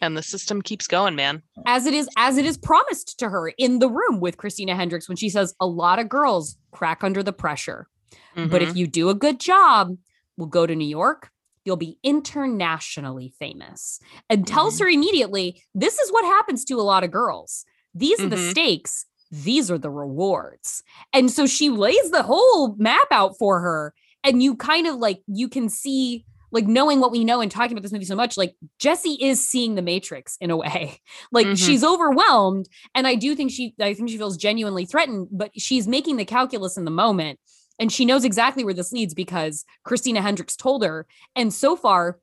and 0.00 0.16
the 0.16 0.22
system 0.22 0.60
keeps 0.60 0.86
going 0.88 1.14
man 1.14 1.42
As 1.66 1.86
it 1.86 1.94
is, 1.94 2.08
as 2.16 2.36
it 2.36 2.44
is 2.44 2.58
promised 2.58 3.18
to 3.20 3.28
her 3.28 3.48
in 3.56 3.78
the 3.78 3.88
room 3.88 4.18
with 4.20 4.36
Christina 4.36 4.74
Hendricks 4.74 5.08
when 5.08 5.16
she 5.16 5.28
says 5.30 5.54
a 5.60 5.66
lot 5.68 6.00
of 6.00 6.08
girls 6.08 6.56
crack 6.72 7.04
under 7.04 7.22
the 7.22 7.32
pressure. 7.32 7.86
But 8.34 8.60
if 8.60 8.74
you 8.76 8.88
do 8.88 9.08
a 9.08 9.14
good 9.14 9.38
job, 9.38 9.96
we'll 10.36 10.48
go 10.48 10.66
to 10.66 10.74
New 10.74 10.88
York. 10.88 11.30
You'll 11.64 11.76
be 11.76 11.96
internationally 12.02 13.32
famous. 13.38 14.00
And 14.28 14.46
tells 14.46 14.78
her 14.80 14.88
immediately, 14.88 15.62
this 15.74 15.98
is 15.98 16.10
what 16.12 16.24
happens 16.24 16.64
to 16.66 16.74
a 16.80 16.82
lot 16.82 17.04
of 17.04 17.10
girls. 17.12 17.64
These 17.94 18.20
are 18.20 18.28
the 18.28 18.36
Mhm. 18.36 18.50
stakes. 18.50 19.06
These 19.42 19.70
are 19.70 19.78
the 19.78 19.90
rewards. 19.90 20.82
And 21.12 21.30
so 21.30 21.46
she 21.46 21.70
lays 21.70 22.10
the 22.10 22.22
whole 22.22 22.74
map 22.76 23.08
out 23.10 23.36
for 23.38 23.60
her. 23.60 23.94
And 24.22 24.42
you 24.42 24.56
kind 24.56 24.86
of 24.86 24.96
like, 24.96 25.22
you 25.26 25.48
can 25.48 25.68
see, 25.68 26.24
like, 26.50 26.66
knowing 26.66 27.00
what 27.00 27.10
we 27.10 27.24
know 27.24 27.40
and 27.40 27.50
talking 27.50 27.72
about 27.72 27.82
this 27.82 27.92
movie 27.92 28.04
so 28.04 28.14
much, 28.16 28.36
like, 28.36 28.54
Jesse 28.78 29.18
is 29.20 29.46
seeing 29.46 29.74
the 29.74 29.82
Matrix 29.82 30.36
in 30.40 30.50
a 30.50 30.56
way. 30.56 30.98
Like, 31.32 31.46
Mhm. 31.48 31.58
she's 31.66 31.82
overwhelmed. 31.84 32.68
And 32.94 33.06
I 33.06 33.16
do 33.16 33.34
think 33.34 33.50
she, 33.50 33.74
I 33.80 33.92
think 33.94 34.08
she 34.08 34.16
feels 34.18 34.36
genuinely 34.36 34.86
threatened, 34.86 35.28
but 35.32 35.50
she's 35.56 35.88
making 35.88 36.16
the 36.16 36.24
calculus 36.24 36.76
in 36.76 36.84
the 36.84 36.90
moment 36.90 37.38
and 37.80 37.90
she 37.90 38.04
knows 38.04 38.24
exactly 38.24 38.64
where 38.64 38.72
this 38.72 38.92
leads 38.92 39.14
because 39.14 39.64
Christina 39.82 40.22
Hendricks 40.22 40.54
told 40.54 40.84
her. 40.84 41.06
And 41.34 41.52
so 41.52 41.74
far, 41.74 42.20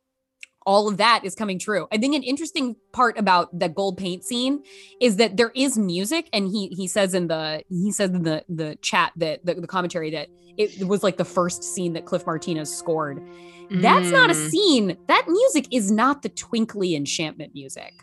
all 0.65 0.87
of 0.87 0.97
that 0.97 1.21
is 1.23 1.35
coming 1.35 1.57
true. 1.59 1.87
I 1.91 1.97
think 1.97 2.15
an 2.15 2.23
interesting 2.23 2.75
part 2.91 3.17
about 3.17 3.57
the 3.57 3.69
gold 3.69 3.97
paint 3.97 4.23
scene 4.23 4.63
is 4.99 5.15
that 5.17 5.37
there 5.37 5.51
is 5.55 5.77
music, 5.77 6.29
and 6.33 6.47
he 6.47 6.67
he 6.67 6.87
says 6.87 7.13
in 7.13 7.27
the 7.27 7.63
he 7.69 7.91
says 7.91 8.11
in 8.11 8.23
the 8.23 8.43
the 8.49 8.75
chat 8.81 9.11
that 9.17 9.45
the, 9.45 9.55
the 9.55 9.67
commentary 9.67 10.11
that 10.11 10.27
it 10.57 10.85
was 10.87 11.01
like 11.01 11.17
the 11.17 11.25
first 11.25 11.63
scene 11.63 11.93
that 11.93 12.05
Cliff 12.05 12.25
Martinez 12.25 12.73
scored. 12.73 13.21
That's 13.71 14.09
not 14.11 14.29
a 14.29 14.33
Mm. 14.33 14.49
scene. 14.49 14.97
That 15.07 15.25
music 15.29 15.67
is 15.71 15.91
not 15.91 16.23
the 16.23 16.29
twinkly 16.29 16.93
enchantment 16.93 17.53
music 17.53 17.93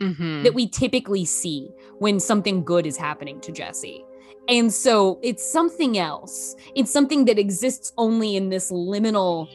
Mhm. 0.00 0.42
that 0.42 0.54
we 0.54 0.66
typically 0.68 1.26
see 1.26 1.68
when 1.98 2.18
something 2.18 2.64
good 2.64 2.86
is 2.86 2.96
happening 2.96 3.38
to 3.42 3.52
Jesse. 3.52 4.02
And 4.48 4.72
so 4.72 5.18
it's 5.22 5.44
something 5.52 5.98
else. 5.98 6.56
It's 6.74 6.90
something 6.90 7.26
that 7.26 7.38
exists 7.38 7.92
only 7.98 8.36
in 8.36 8.48
this 8.48 8.72
liminal 8.72 9.46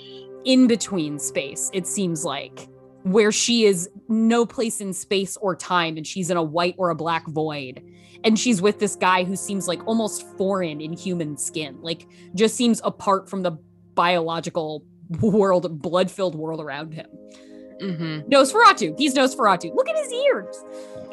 in 0.46 0.68
between 0.68 1.20
space, 1.20 1.70
it 1.74 1.88
seems 1.88 2.24
like, 2.24 2.68
where 3.04 3.32
she 3.32 3.66
is 3.66 3.90
no 4.08 4.46
place 4.46 4.82
in 4.82 4.94
space 4.94 5.38
or 5.38 5.56
time 5.56 5.98
and 5.98 6.08
she's 6.08 6.30
in 6.30 6.38
a 6.38 6.44
white 6.44 6.76
or 6.78 6.90
a 6.90 6.96
black 6.96 7.28
void. 7.28 7.84
And 8.24 8.40
she's 8.40 8.62
with 8.62 8.80
this 8.80 8.96
guy 8.96 9.26
who 9.26 9.36
seems 9.36 9.68
like 9.68 9.86
almost 9.86 10.26
foreign 10.38 10.80
in 10.80 10.94
human 10.94 11.38
skin, 11.38 11.78
like 11.82 12.08
just 12.36 12.56
seems 12.56 12.80
apart 12.86 13.30
from 13.30 13.42
the 13.42 13.52
biological 13.96 14.86
world, 15.22 15.82
blood 15.82 16.10
filled 16.10 16.36
world 16.36 16.62
around 16.62 16.94
him. 16.94 17.08
Mm-hmm. 17.82 18.30
Nosferatu. 18.32 18.98
He's 18.98 19.14
Nosferatu. 19.14 19.76
Look 19.76 19.90
at 19.90 19.98
his 19.98 20.14
ears. 20.14 20.64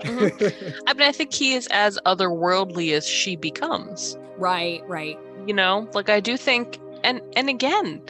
I 0.86 0.94
mean, 0.94 1.02
I 1.02 1.12
think 1.12 1.32
he 1.34 1.54
is 1.54 1.66
as 1.70 1.98
otherworldly 2.06 2.92
as 2.92 3.06
she 3.06 3.34
becomes. 3.36 4.16
Right, 4.36 4.82
right. 4.86 5.18
You 5.46 5.54
know, 5.54 5.88
like 5.94 6.08
I 6.08 6.20
do 6.20 6.36
think, 6.36 6.78
and 7.02 7.20
and 7.34 7.48
again, 7.48 8.00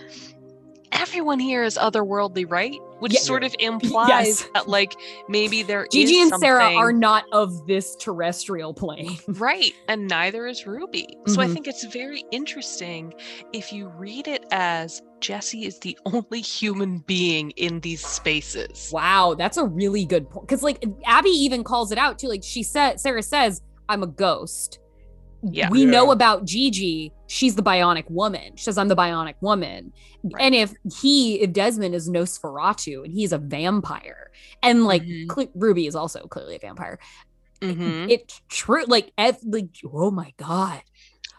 everyone 0.92 1.38
here 1.38 1.62
is 1.62 1.76
otherworldly, 1.78 2.50
right? 2.50 2.78
Which 2.98 3.14
Yeah. 3.14 3.20
sort 3.20 3.44
of 3.44 3.54
implies 3.60 4.08
Yes. 4.08 4.48
that 4.54 4.68
like 4.68 4.92
maybe 5.28 5.62
there 5.62 5.84
is 5.84 5.88
Gigi 5.92 6.20
and 6.20 6.32
Sarah 6.38 6.70
are 6.76 6.92
not 6.92 7.24
of 7.32 7.66
this 7.66 7.96
terrestrial 7.96 8.74
plane. 8.74 9.18
right, 9.28 9.72
and 9.88 10.08
neither 10.08 10.46
is 10.46 10.66
Ruby. 10.66 11.16
So 11.26 11.40
I 11.40 11.46
Mhm. 11.46 11.52
think 11.54 11.68
it's 11.68 11.84
very 11.84 12.24
interesting 12.32 13.14
if 13.52 13.72
you 13.72 13.88
read 13.88 14.28
it 14.28 14.44
as 14.50 15.00
Jesse 15.20 15.64
is 15.64 15.78
the 15.78 15.96
only 16.06 16.40
human 16.40 16.98
being 17.06 17.50
in 17.52 17.80
these 17.80 18.04
spaces. 18.04 18.90
wow, 18.92 19.34
that's 19.38 19.56
a 19.56 19.64
really 19.64 20.04
good 20.04 20.28
point. 20.28 20.46
Because 20.48 20.62
like 20.62 20.84
Abbey 21.06 21.30
even 21.30 21.62
calls 21.64 21.92
it 21.92 21.98
out 21.98 22.18
too. 22.18 22.28
Like 22.28 22.42
she 22.42 22.62
said, 22.62 22.98
Sarah 23.00 23.22
says, 23.22 23.62
"I'm 23.88 24.02
a 24.02 24.06
ghost." 24.08 24.79
Yeah. 25.42 25.70
We 25.70 25.84
know 25.86 26.10
about 26.10 26.44
Gigi. 26.44 27.12
She's 27.26 27.54
the 27.54 27.62
bionic 27.62 28.10
woman. 28.10 28.56
She 28.56 28.64
says, 28.64 28.76
I'm 28.76 28.88
the 28.88 28.96
bionic 28.96 29.34
woman. 29.40 29.92
Right. 30.22 30.42
And 30.42 30.54
if 30.54 30.74
he, 31.00 31.40
if 31.40 31.52
Desmond 31.52 31.94
is 31.94 32.08
Nosferatu 32.08 33.04
and 33.04 33.12
he's 33.12 33.32
a 33.32 33.38
vampire, 33.38 34.30
and 34.62 34.84
like 34.84 35.02
Mhm. 35.02 35.28
Cle- 35.28 35.50
Ruby 35.54 35.86
is 35.86 35.94
also 35.94 36.26
clearly 36.26 36.56
a 36.56 36.58
vampire, 36.58 36.98
Mhm. 37.60 38.10
it's 38.10 38.40
true. 38.48 38.84
Like, 38.86 39.12
ev- 39.16 39.38
like, 39.44 39.68
oh 39.92 40.10
my 40.10 40.32
God. 40.36 40.82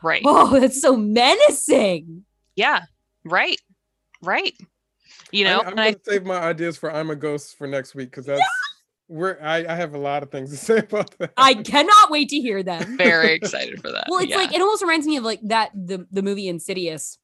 Right. 0.04 0.24
Oh, 0.26 0.60
that's 0.60 0.82
so 0.82 0.96
menacing. 0.98 2.26
Yeah. 2.56 2.82
Right. 3.24 3.60
Right. 4.24 4.56
You 5.32 5.44
know, 5.46 5.60
I, 5.60 5.70
am 5.70 5.76
gonna 5.76 5.96
save 6.04 6.26
my 6.26 6.38
ideas 6.40 6.78
for 6.78 6.92
I'm 6.92 7.10
a 7.10 7.16
Ghost 7.16 7.58
for 7.58 7.68
next 7.68 7.96
week 7.96 8.10
because 8.10 8.26
that's 8.26 8.42
where 9.12 9.44
I, 9.44 9.66
I 9.68 9.76
have 9.76 9.94
a 9.94 9.98
lot 9.98 10.24
of 10.24 10.32
things 10.32 10.50
to 10.52 10.58
say 10.70 10.78
about 10.80 11.16
that. 11.20 11.34
I 11.38 11.54
cannot 11.56 12.10
wait 12.10 12.30
to 12.30 12.38
hear 12.38 12.64
them. 12.64 12.98
very 12.98 13.34
excited 13.34 13.82
for 13.82 13.92
that. 13.92 14.06
Well, 14.10 14.20
it's 14.22 14.30
yeah. 14.30 14.38
like 14.38 14.54
it 14.54 14.62
almost 14.62 14.82
reminds 14.82 15.06
me 15.06 15.18
of 15.18 15.24
like 15.24 15.42
that 15.44 15.72
the 15.74 16.08
the 16.12 16.22
movie 16.22 16.48
Insidious, 16.48 17.18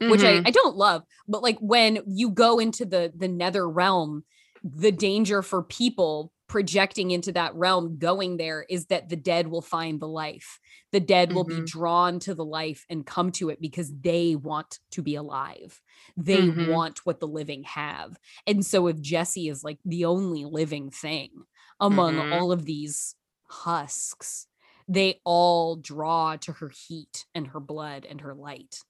which 0.00 0.20
Mhm. 0.20 0.44
I, 0.46 0.48
I 0.48 0.50
don't 0.50 0.76
love, 0.76 1.02
but 1.26 1.42
like 1.42 1.58
when 1.60 2.00
you 2.06 2.30
go 2.30 2.58
into 2.58 2.84
the 2.84 3.12
the 3.16 3.28
nether 3.28 3.68
realm, 3.68 4.24
the 4.62 4.92
danger 4.92 5.42
for 5.42 5.62
people 5.62 6.32
projecting 6.48 7.10
into 7.10 7.30
that 7.32 7.54
realm 7.54 7.98
going 7.98 8.36
there 8.38 8.64
is 8.68 8.86
that 8.86 9.08
the 9.08 9.16
dead 9.16 9.48
will 9.48 9.62
find 9.62 10.00
the 10.00 10.08
life. 10.08 10.58
The 10.92 11.00
dead 11.00 11.32
will 11.32 11.44
be 11.44 11.60
Mhm. 11.60 11.66
drawn 11.66 12.18
to 12.20 12.34
the 12.34 12.44
life 12.44 12.86
and 12.88 13.06
come 13.06 13.30
to 13.32 13.50
it 13.50 13.60
because 13.60 13.92
they 14.00 14.34
want 14.34 14.80
to 14.92 15.02
be 15.02 15.14
alive. 15.14 15.80
They 16.16 16.48
Mhm. 16.48 16.58
want 16.58 17.04
what 17.04 17.20
the 17.20 17.28
living 17.28 17.64
have. 17.64 18.18
And 18.46 18.64
so 18.64 18.86
if 18.86 19.00
Jesse 19.00 19.48
is 19.48 19.62
like 19.62 19.78
the 19.84 20.06
only 20.06 20.44
living 20.44 20.90
thing 20.90 21.44
among 21.80 22.18
Mhm. 22.18 22.28
all 22.30 22.50
of 22.50 22.64
these 22.64 23.14
husks, 23.44 24.46
they 24.88 25.20
all 25.24 25.76
draw 25.76 26.36
to 26.36 26.52
her 26.52 26.70
heat 26.70 27.26
and 27.34 27.48
her 27.48 27.60
blood 27.60 28.06
and 28.06 28.20
her 28.22 28.34
light. 28.34 28.82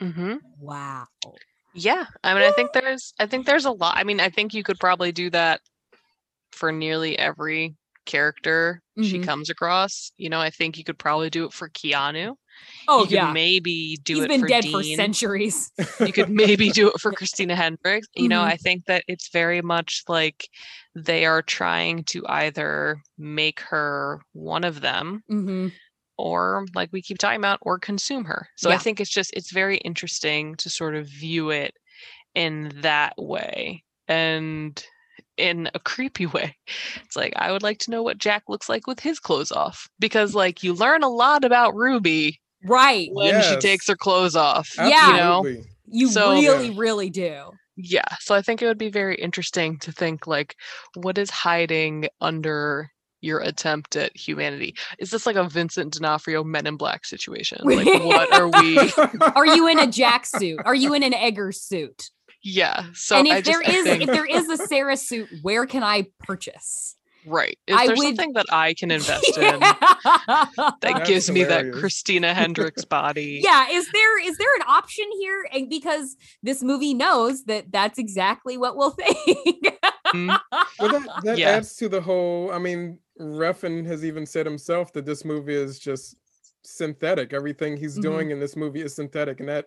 Mhm. 0.00 0.44
Wow. 0.58 1.08
Yeah, 1.72 2.06
I 2.22 2.34
mean, 2.34 2.42
I 2.44 2.52
think 2.52 2.72
there's, 2.72 3.12
I 3.18 3.26
think 3.26 3.46
there's 3.46 3.64
a 3.64 3.70
lot. 3.72 3.96
I 3.96 4.04
mean, 4.04 4.20
I 4.20 4.28
think 4.30 4.54
you 4.54 4.62
could 4.62 4.78
probably 4.78 5.10
do 5.12 5.28
that 5.30 5.60
for 6.54 6.72
nearly 6.72 7.18
every 7.18 7.74
character 8.06 8.80
she 9.02 9.18
Mhm. 9.18 9.26
comes 9.26 9.50
across. 9.50 10.12
You 10.16 10.28
know, 10.30 10.40
I 10.40 10.50
think 10.50 10.78
you 10.78 10.84
could 10.84 10.98
probably 10.98 11.30
do 11.30 11.44
it 11.46 11.52
for 11.52 11.68
Keanu. 11.68 12.36
Oh 12.88 13.02
you 13.02 13.08
could 13.08 13.14
yeah. 13.16 13.32
maybe 13.32 13.96
do 14.02 14.16
He's 14.16 14.24
it 14.24 14.28
been 14.28 14.40
for 14.40 14.48
dead 14.48 14.62
Dean. 14.62 14.72
for 14.72 14.82
centuries. 14.82 15.72
you 16.06 16.12
could 16.12 16.30
maybe 16.30 16.70
do 16.70 16.88
it 16.88 17.00
for 17.00 17.12
Christina 17.18 17.56
Hendricks. 17.56 18.06
You 18.14 18.28
know, 18.28 18.42
Mhm. 18.42 18.46
I 18.46 18.56
think 18.56 18.84
that 18.86 19.04
it's 19.08 19.28
very 19.30 19.62
much 19.62 20.02
like 20.08 20.48
they 20.94 21.26
are 21.26 21.42
trying 21.42 22.04
to 22.04 22.24
either 22.28 22.98
make 23.18 23.60
her 23.60 24.20
one 24.32 24.64
of 24.64 24.80
them 24.80 25.22
hmm 25.28 25.68
or 26.16 26.64
like 26.76 26.88
we 26.92 27.02
keep 27.02 27.18
talking 27.18 27.40
about 27.40 27.58
or 27.62 27.76
consume 27.76 28.24
her 28.24 28.46
so 28.56 28.70
i 28.70 28.78
think 28.78 29.00
it's 29.00 29.10
just 29.10 29.32
it's 29.34 29.52
very 29.52 29.78
interesting 29.78 30.54
to 30.54 30.70
sort 30.70 30.94
of 30.94 31.08
view 31.08 31.50
it 31.50 31.74
in 32.36 32.70
that 32.82 33.12
way 33.18 33.82
and 34.06 34.86
in 35.36 35.68
a 35.74 35.78
creepy 35.80 36.26
way 36.34 36.56
it's 37.04 37.16
like 37.16 37.32
i 37.36 37.50
would 37.52 37.62
like 37.62 37.78
to 37.78 37.90
know 37.90 38.02
what 38.02 38.18
jack 38.18 38.44
looks 38.48 38.68
like 38.68 38.86
with 38.86 39.00
his 39.00 39.18
clothes 39.18 39.52
off 39.52 39.88
because 39.98 40.34
like 40.34 40.62
you 40.62 40.72
learn 40.74 41.02
a 41.02 41.08
lot 41.08 41.44
about 41.44 41.74
ruby 41.74 42.40
Right. 42.66 43.08
when 43.12 43.42
she 43.42 43.56
takes 43.56 43.86
her 43.88 43.96
clothes 43.96 44.34
off 44.36 44.70
Yeah. 44.78 45.10
you 45.10 45.16
know 45.16 45.62
You 45.86 46.08
So- 46.08 46.32
really, 46.32 46.70
really 46.70 47.10
do. 47.10 47.50
yeah 47.76 48.04
so 48.20 48.34
i 48.34 48.40
think 48.40 48.62
it 48.62 48.66
would 48.66 48.78
be 48.78 48.90
very 48.90 49.16
interesting 49.16 49.78
to 49.80 49.92
think 49.92 50.26
like 50.26 50.56
what 50.94 51.18
is 51.18 51.28
hiding 51.30 52.08
under 52.20 52.90
your 53.20 53.40
attempt 53.40 53.96
at 53.96 54.14
humanity. 54.14 54.74
Is 54.98 55.08
this 55.10 55.24
like 55.24 55.36
a 55.36 55.48
Vincent 55.48 55.94
D'Onofrio 55.94 56.44
Men 56.44 56.66
in 56.66 56.76
Black 56.76 57.06
situation? 57.06 57.58
Like 57.64 57.86
what 57.86 58.30
are 58.34 58.48
we? 58.60 58.78
Are 59.34 59.46
you 59.46 59.66
in 59.66 59.78
a 59.78 59.86
Jack 59.90 60.26
suit? 60.26 60.60
Are 60.66 60.74
you 60.74 60.92
in 60.92 61.02
an 61.02 61.14
Edgar 61.14 61.50
suit? 61.50 62.10
Yeah. 62.44 62.84
So 62.94 63.16
and 63.16 63.26
if 63.26 63.32
I 63.32 63.40
just, 63.40 63.46
there 63.64 63.74
I 63.74 63.76
is 63.78 63.84
think- 63.84 64.02
if 64.02 64.08
there 64.10 64.26
is 64.26 64.48
a 64.48 64.56
Sarah 64.66 64.96
suit, 64.96 65.28
where 65.42 65.66
can 65.66 65.82
I 65.82 66.06
purchase? 66.20 66.96
right, 67.26 67.58
is 67.66 67.74
I 67.74 67.86
there 67.86 67.96
would- 67.96 68.04
something 68.04 68.34
that 68.34 68.44
I 68.52 68.74
can 68.74 68.90
invest 68.98 69.38
in 69.38 69.58
that 69.60 70.74
That's 70.82 71.08
gives 71.08 71.30
me 71.30 71.42
that. 71.44 71.72
Christina 71.72 72.34
Hendricks 72.34 72.84
body? 72.84 73.40
yeah 73.42 73.66
is 73.70 73.90
there 73.92 74.22
is 74.28 74.36
there 74.36 74.54
an 74.56 74.62
option 74.68 75.06
here 75.18 75.46
and 75.50 75.70
because 75.70 76.16
this 76.42 76.62
movie 76.62 76.92
knows 76.92 77.44
that 77.44 77.72
that's 77.72 77.98
exactly 77.98 78.58
what 78.58 78.76
we'll 78.76 78.90
think 79.00 79.78
Mm, 80.14 80.38
well, 80.78 80.90
that, 80.90 81.20
that 81.24 81.38
Yeah. 81.38 81.48
adds 81.52 81.74
to 81.76 81.88
the 81.88 82.00
whole. 82.00 82.52
I 82.52 82.58
mean, 82.58 82.98
Refn 83.18 83.84
has 83.86 84.04
even 84.04 84.26
said 84.26 84.46
himself 84.46 84.92
that 84.92 85.06
this 85.06 85.24
movie 85.24 85.54
is 85.54 85.78
just 85.80 86.14
synthetic. 86.62 87.32
Everything 87.32 87.76
he's 87.76 87.98
Mhm. 87.98 88.02
doing 88.02 88.30
in 88.30 88.38
this 88.38 88.54
movie 88.54 88.82
is 88.82 88.94
synthetic, 88.94 89.40
and 89.40 89.48
that 89.48 89.66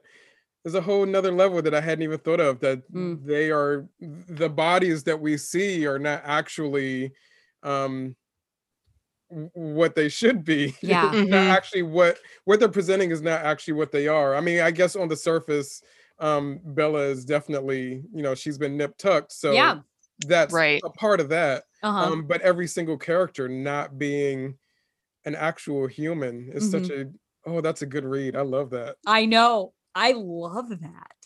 is 0.67 0.75
a 0.75 0.81
whole 0.81 1.05
nother 1.05 1.31
level 1.31 1.61
that 1.61 1.73
I 1.75 1.81
hadn't 1.81 2.03
even 2.03 2.19
thought 2.19 2.39
of. 2.41 2.59
That 2.61 2.83
Mm. 2.93 3.21
they 3.25 3.51
are 3.51 3.89
the 3.99 4.49
bodies 4.49 5.03
that 5.05 5.19
we 5.21 5.37
see 5.37 5.87
are 5.87 5.99
not 5.99 6.21
actually 6.25 7.13
um 7.63 8.15
what 9.29 9.95
they 9.95 10.07
should 10.07 10.43
be 10.45 10.73
Yeah. 10.81 11.11
It's 11.11 11.21
not 11.25 11.43
Mhm. 11.45 11.49
actually 11.49 11.83
what 11.83 12.17
what 12.45 12.59
they're 12.59 12.69
presenting 12.69 13.11
is 13.11 13.21
not 13.21 13.41
actually 13.41 13.73
what 13.73 13.91
they 13.91 14.07
are 14.07 14.35
i 14.35 14.39
mean 14.41 14.61
i 14.61 14.71
guess 14.71 14.95
on 14.95 15.09
the 15.09 15.17
surface 15.17 15.81
um 16.19 16.61
bella 16.63 17.01
is 17.01 17.25
definitely 17.25 18.03
you 18.13 18.21
know 18.23 18.33
she's 18.35 18.57
been 18.57 18.77
nip 18.77 18.97
tucked 18.97 19.33
so 19.33 19.53
yeah 19.53 19.81
that's 20.19 20.53
Right. 20.53 20.81
a 20.83 20.89
part 20.91 21.19
of 21.19 21.27
that 21.29 21.65
uh-huh 21.83 22.15
um 22.15 22.25
but 22.25 22.41
every 22.41 22.67
single 22.67 22.97
character 22.97 23.49
not 23.49 23.97
being 23.97 24.57
an 25.25 25.35
actual 25.35 25.87
human 25.87 26.49
is 26.53 26.69
such 26.69 26.89
Mm-hmm. 26.89 26.91
a 26.91 27.05
oh 27.45 27.61
that's 27.61 27.83
a 27.83 27.87
good 27.87 28.05
read 28.05 28.35
i 28.37 28.41
love 28.41 28.69
that 28.71 28.97
i 29.05 29.25
know 29.25 29.73
i 29.97 30.13
love 30.15 30.69
that 30.69 31.17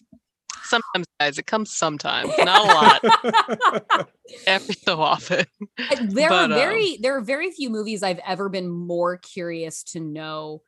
Sometimes, 0.71 1.05
guys, 1.19 1.37
it 1.37 1.47
comes 1.47 1.75
sometimes, 1.75 2.31
not 2.39 3.01
a 3.03 3.09
lot, 3.43 4.07
every 4.47 4.73
so 4.75 5.01
often. 5.01 5.45
Uh, 5.77 5.95
there 6.07 6.29
But, 6.29 6.39
are 6.39 6.43
um, 6.45 6.51
very 6.51 6.97
there 7.01 7.17
are 7.17 7.21
very 7.21 7.51
few 7.51 7.69
movies 7.69 8.03
I've 8.03 8.21
ever 8.25 8.47
been 8.47 8.69
more 8.69 9.17
curious 9.17 9.83
to 9.91 9.99
know 9.99 10.61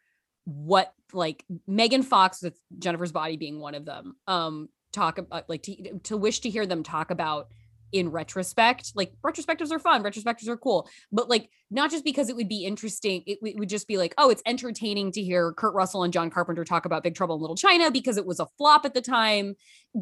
what 0.44 0.94
like 1.14 1.46
Megan 1.68 2.04
Fox 2.04 2.42
with 2.42 2.60
Jennifer's 2.80 3.14
Body 3.14 3.38
being 3.38 3.62
one 3.62 3.76
of 3.76 3.86
them. 3.86 4.18
Um, 4.28 4.68
talk 4.92 5.20
about 5.20 5.50
like 5.50 5.64
to, 5.64 6.00
to 6.04 6.18
wish 6.18 6.42
to 6.42 6.50
hear 6.50 6.66
them 6.66 6.84
talk 6.84 7.10
about 7.10 7.48
in 7.94 8.10
retrospect. 8.10 8.92
Like 8.96 9.14
retrospectives 9.24 9.72
are 9.72 9.80
fun, 9.80 10.04
retrospectives 10.04 10.48
are 10.50 10.58
cool, 10.58 10.90
but 11.12 11.30
like 11.30 11.50
not 11.72 11.92
just 11.92 12.04
because 12.04 12.28
it 12.30 12.36
would 12.36 12.50
be 12.50 12.66
interesting, 12.66 13.24
it, 13.26 13.40
it 13.42 13.56
would 13.58 13.70
just 13.70 13.88
be 13.88 13.98
like, 13.98 14.14
oh, 14.18 14.30
it's 14.30 14.42
entertaining 14.46 15.12
to 15.14 15.22
hear 15.22 15.54
Kurt 15.54 15.74
Russell 15.74 16.04
and 16.04 16.12
John 16.12 16.30
Carpenter 16.30 16.66
talk 16.66 16.86
about 16.86 17.04
Big 17.04 17.16
Trouble 17.16 17.36
in 17.36 17.42
Little 17.42 17.56
China 17.56 17.90
because 17.92 18.18
it 18.18 18.26
was 18.26 18.40
a 18.40 18.48
flop 18.58 18.84
at 18.86 18.94
the 18.94 19.02
time 19.02 19.56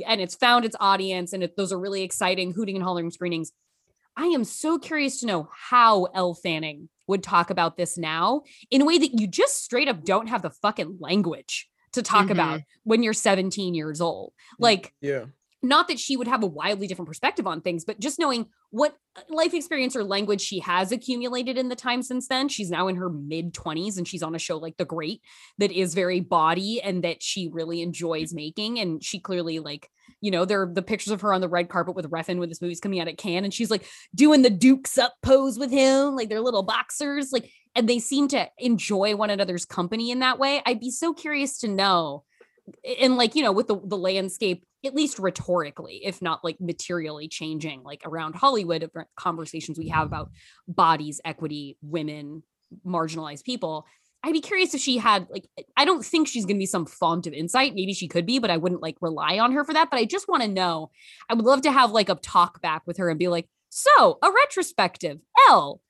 and 0.08 0.20
it's 0.22 0.36
found 0.36 0.66
its 0.66 0.76
audience 0.80 1.34
and 1.34 1.44
it, 1.44 1.56
those 1.58 1.72
are 1.72 1.80
really 1.80 2.02
exciting 2.02 2.54
hooting 2.54 2.76
and 2.76 2.84
hollering 2.84 3.12
screenings. 3.12 3.52
I 4.18 4.26
am 4.28 4.44
so 4.44 4.80
curious 4.80 5.20
to 5.20 5.26
know 5.26 5.50
how 5.54 6.06
Elle 6.06 6.34
Fanning 6.34 6.90
would 7.08 7.24
talk 7.24 7.50
about 7.50 7.78
this 7.78 7.98
now 7.98 8.44
in 8.70 8.82
a 8.82 8.86
way 8.86 8.98
that 8.98 9.20
you 9.20 9.28
just 9.28 9.64
straight 9.64 9.88
up 9.88 10.04
don't 10.04 10.28
have 10.28 10.42
the 10.42 10.50
fucking 10.50 10.98
language 11.00 11.68
to 11.94 12.02
talk 12.02 12.28
Mhm. 12.28 12.32
about 12.32 12.62
when 12.84 13.04
you're 13.04 13.14
17 13.14 13.74
years 13.74 14.00
old. 14.00 14.32
Like, 14.60 14.94
yeah 15.02 15.26
not 15.64 15.88
that 15.88 16.00
she 16.00 16.18
would 16.18 16.28
have 16.28 16.44
a 16.44 16.48
wildly 16.48 16.88
different 16.88 17.08
perspective 17.08 17.46
on 17.46 17.62
things, 17.62 17.86
but 17.86 18.00
just 18.00 18.20
knowing 18.20 18.48
what 18.72 18.96
uh, 19.16 19.22
life 19.30 19.54
experience 19.54 19.96
or 19.96 20.04
language 20.04 20.42
she 20.42 20.60
has 20.60 20.92
accumulated 20.92 21.58
in 21.58 21.70
the 21.70 21.76
time 21.76 22.02
since 22.02 22.28
then. 22.28 22.50
She's 22.50 22.72
now 22.72 22.88
in 22.88 22.96
her 22.96 23.10
mid 23.10 23.54
20s 23.54 23.98
and 23.98 24.08
she's 24.08 24.24
on 24.24 24.34
a 24.34 24.40
show 24.40 24.58
like 24.58 24.78
The 24.78 24.86
Great 24.86 25.22
that 25.60 25.72
is 25.72 25.94
very 25.94 26.20
body 26.20 26.82
and 26.82 27.04
that 27.04 27.22
she 27.22 27.50
really 27.52 27.82
enjoys 27.82 28.34
making. 28.34 28.80
And 28.80 29.04
she 29.04 29.20
clearly, 29.20 29.60
like, 29.60 29.90
you 30.20 30.32
know, 30.32 30.46
there 30.46 30.64
are 30.64 30.74
the 30.74 30.82
pictures 30.82 31.12
of 31.12 31.22
her 31.22 31.34
on 31.34 31.42
the 31.42 31.50
red 31.50 31.70
carpet 31.70 31.96
with 31.96 32.10
Refn 32.10 32.40
when 32.40 32.50
this 32.50 32.62
movie's 32.62 32.80
coming 32.80 33.00
out 33.00 33.08
at 33.08 33.18
Cannes, 33.18 33.44
and 33.44 33.54
she's 33.54 33.72
like 33.72 33.86
doing 34.14 34.42
the 34.42 34.50
dukes 34.50 34.98
up 34.98 35.14
pose 35.22 35.58
with 35.58 35.72
him, 35.72 36.16
like 36.16 36.30
they're 36.30 36.42
little 36.42 36.64
boxers, 36.64 37.32
like, 37.32 37.50
and 37.76 37.88
they 37.88 38.00
seem 38.00 38.28
to 38.30 38.48
enjoy 38.58 39.16
one 39.16 39.30
another's 39.30 39.66
company 39.66 40.12
in 40.12 40.20
that 40.20 40.40
way. 40.40 40.62
I'd 40.66 40.80
be 40.80 40.92
so 40.92 41.14
curious 41.14 41.60
to 41.60 41.68
know 41.68 42.24
and 43.00 43.18
like 43.18 43.36
you 43.36 43.44
know 43.44 43.52
with 43.52 43.68
the 43.68 43.80
the 43.86 43.98
landscape 43.98 44.66
at 44.86 44.96
least 44.96 45.20
rhetorically 45.20 46.02
if 46.04 46.22
not 46.22 46.44
like 46.44 46.60
materially 46.60 47.28
changing 47.28 47.84
like 47.84 48.02
around 48.06 48.36
hollywood 48.36 48.90
conversations 49.16 49.78
we 49.78 49.90
have 49.90 50.08
about 50.08 50.32
bodies 50.68 51.22
equity 51.26 51.78
women 51.82 52.44
marginalized 52.86 53.44
people 53.44 53.86
i'd 54.24 54.34
be 54.34 54.42
curious 54.42 54.74
if 54.74 54.82
she 54.82 54.98
had 54.98 55.28
like 55.30 55.48
i 55.78 55.86
don't 55.86 56.06
think 56.06 56.28
she's 56.28 56.46
going 56.46 56.56
to 56.56 56.62
be 56.62 56.66
some 56.66 56.86
font 56.86 57.28
of 57.28 57.34
insight. 57.34 57.76
Maybe 57.76 57.94
she 57.94 58.08
could 58.08 58.26
be 58.26 58.40
but 58.40 58.52
i 58.52 58.58
wouldn't 58.58 58.82
like 58.82 58.98
rely 59.02 59.40
on 59.40 59.52
her 59.54 59.64
for 59.64 59.74
that. 59.74 59.90
But 59.90 60.00
i 60.00 60.06
just 60.06 60.28
want 60.28 60.44
to 60.44 60.50
know 60.50 60.92
i 61.30 61.34
would 61.34 61.46
love 61.46 61.62
to 61.64 61.72
have 61.72 61.92
like 61.92 62.10
a 62.10 62.16
talk 62.16 62.62
back 62.62 62.84
with 62.86 62.98
her 62.98 63.10
and 63.10 63.20
be 63.20 63.28
like 63.28 63.48
so 63.70 64.20
a 64.22 64.32
retrospective 64.32 65.20
Elle 65.50 65.82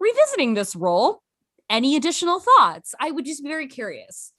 revisiting 0.00 0.54
this 0.54 0.74
role 0.74 1.22
any 1.70 1.96
additional 1.96 2.40
thoughts? 2.40 2.94
I 3.00 3.10
would 3.10 3.24
just 3.24 3.42
be 3.42 3.48
very 3.48 3.68
curious 3.68 4.33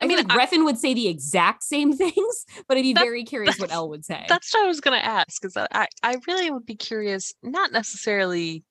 I, 0.00 0.04
I 0.04 0.08
mean, 0.08 0.18
like 0.18 0.28
Refn 0.50 0.64
would 0.64 0.78
say 0.78 0.92
the 0.94 1.08
exact 1.08 1.62
same 1.62 1.92
things, 1.96 2.44
but 2.68 2.76
I'd 2.76 2.82
be 2.82 2.92
That- 2.94 3.02
very 3.04 3.24
curious 3.24 3.58
what 3.58 3.72
Elle 3.72 3.88
would 3.90 4.04
say. 4.04 4.24
That's 4.28 4.52
what 4.52 4.64
I 4.64 4.66
was 4.66 4.80
gonna 4.80 4.96
ask. 4.96 5.44
Is 5.44 5.52
that 5.54 5.68
I 5.72 5.86
I 6.02 6.16
really 6.26 6.50
would 6.50 6.66
be 6.66 6.74
curious, 6.76 7.32
not 7.42 7.72
necessarily 7.72 8.64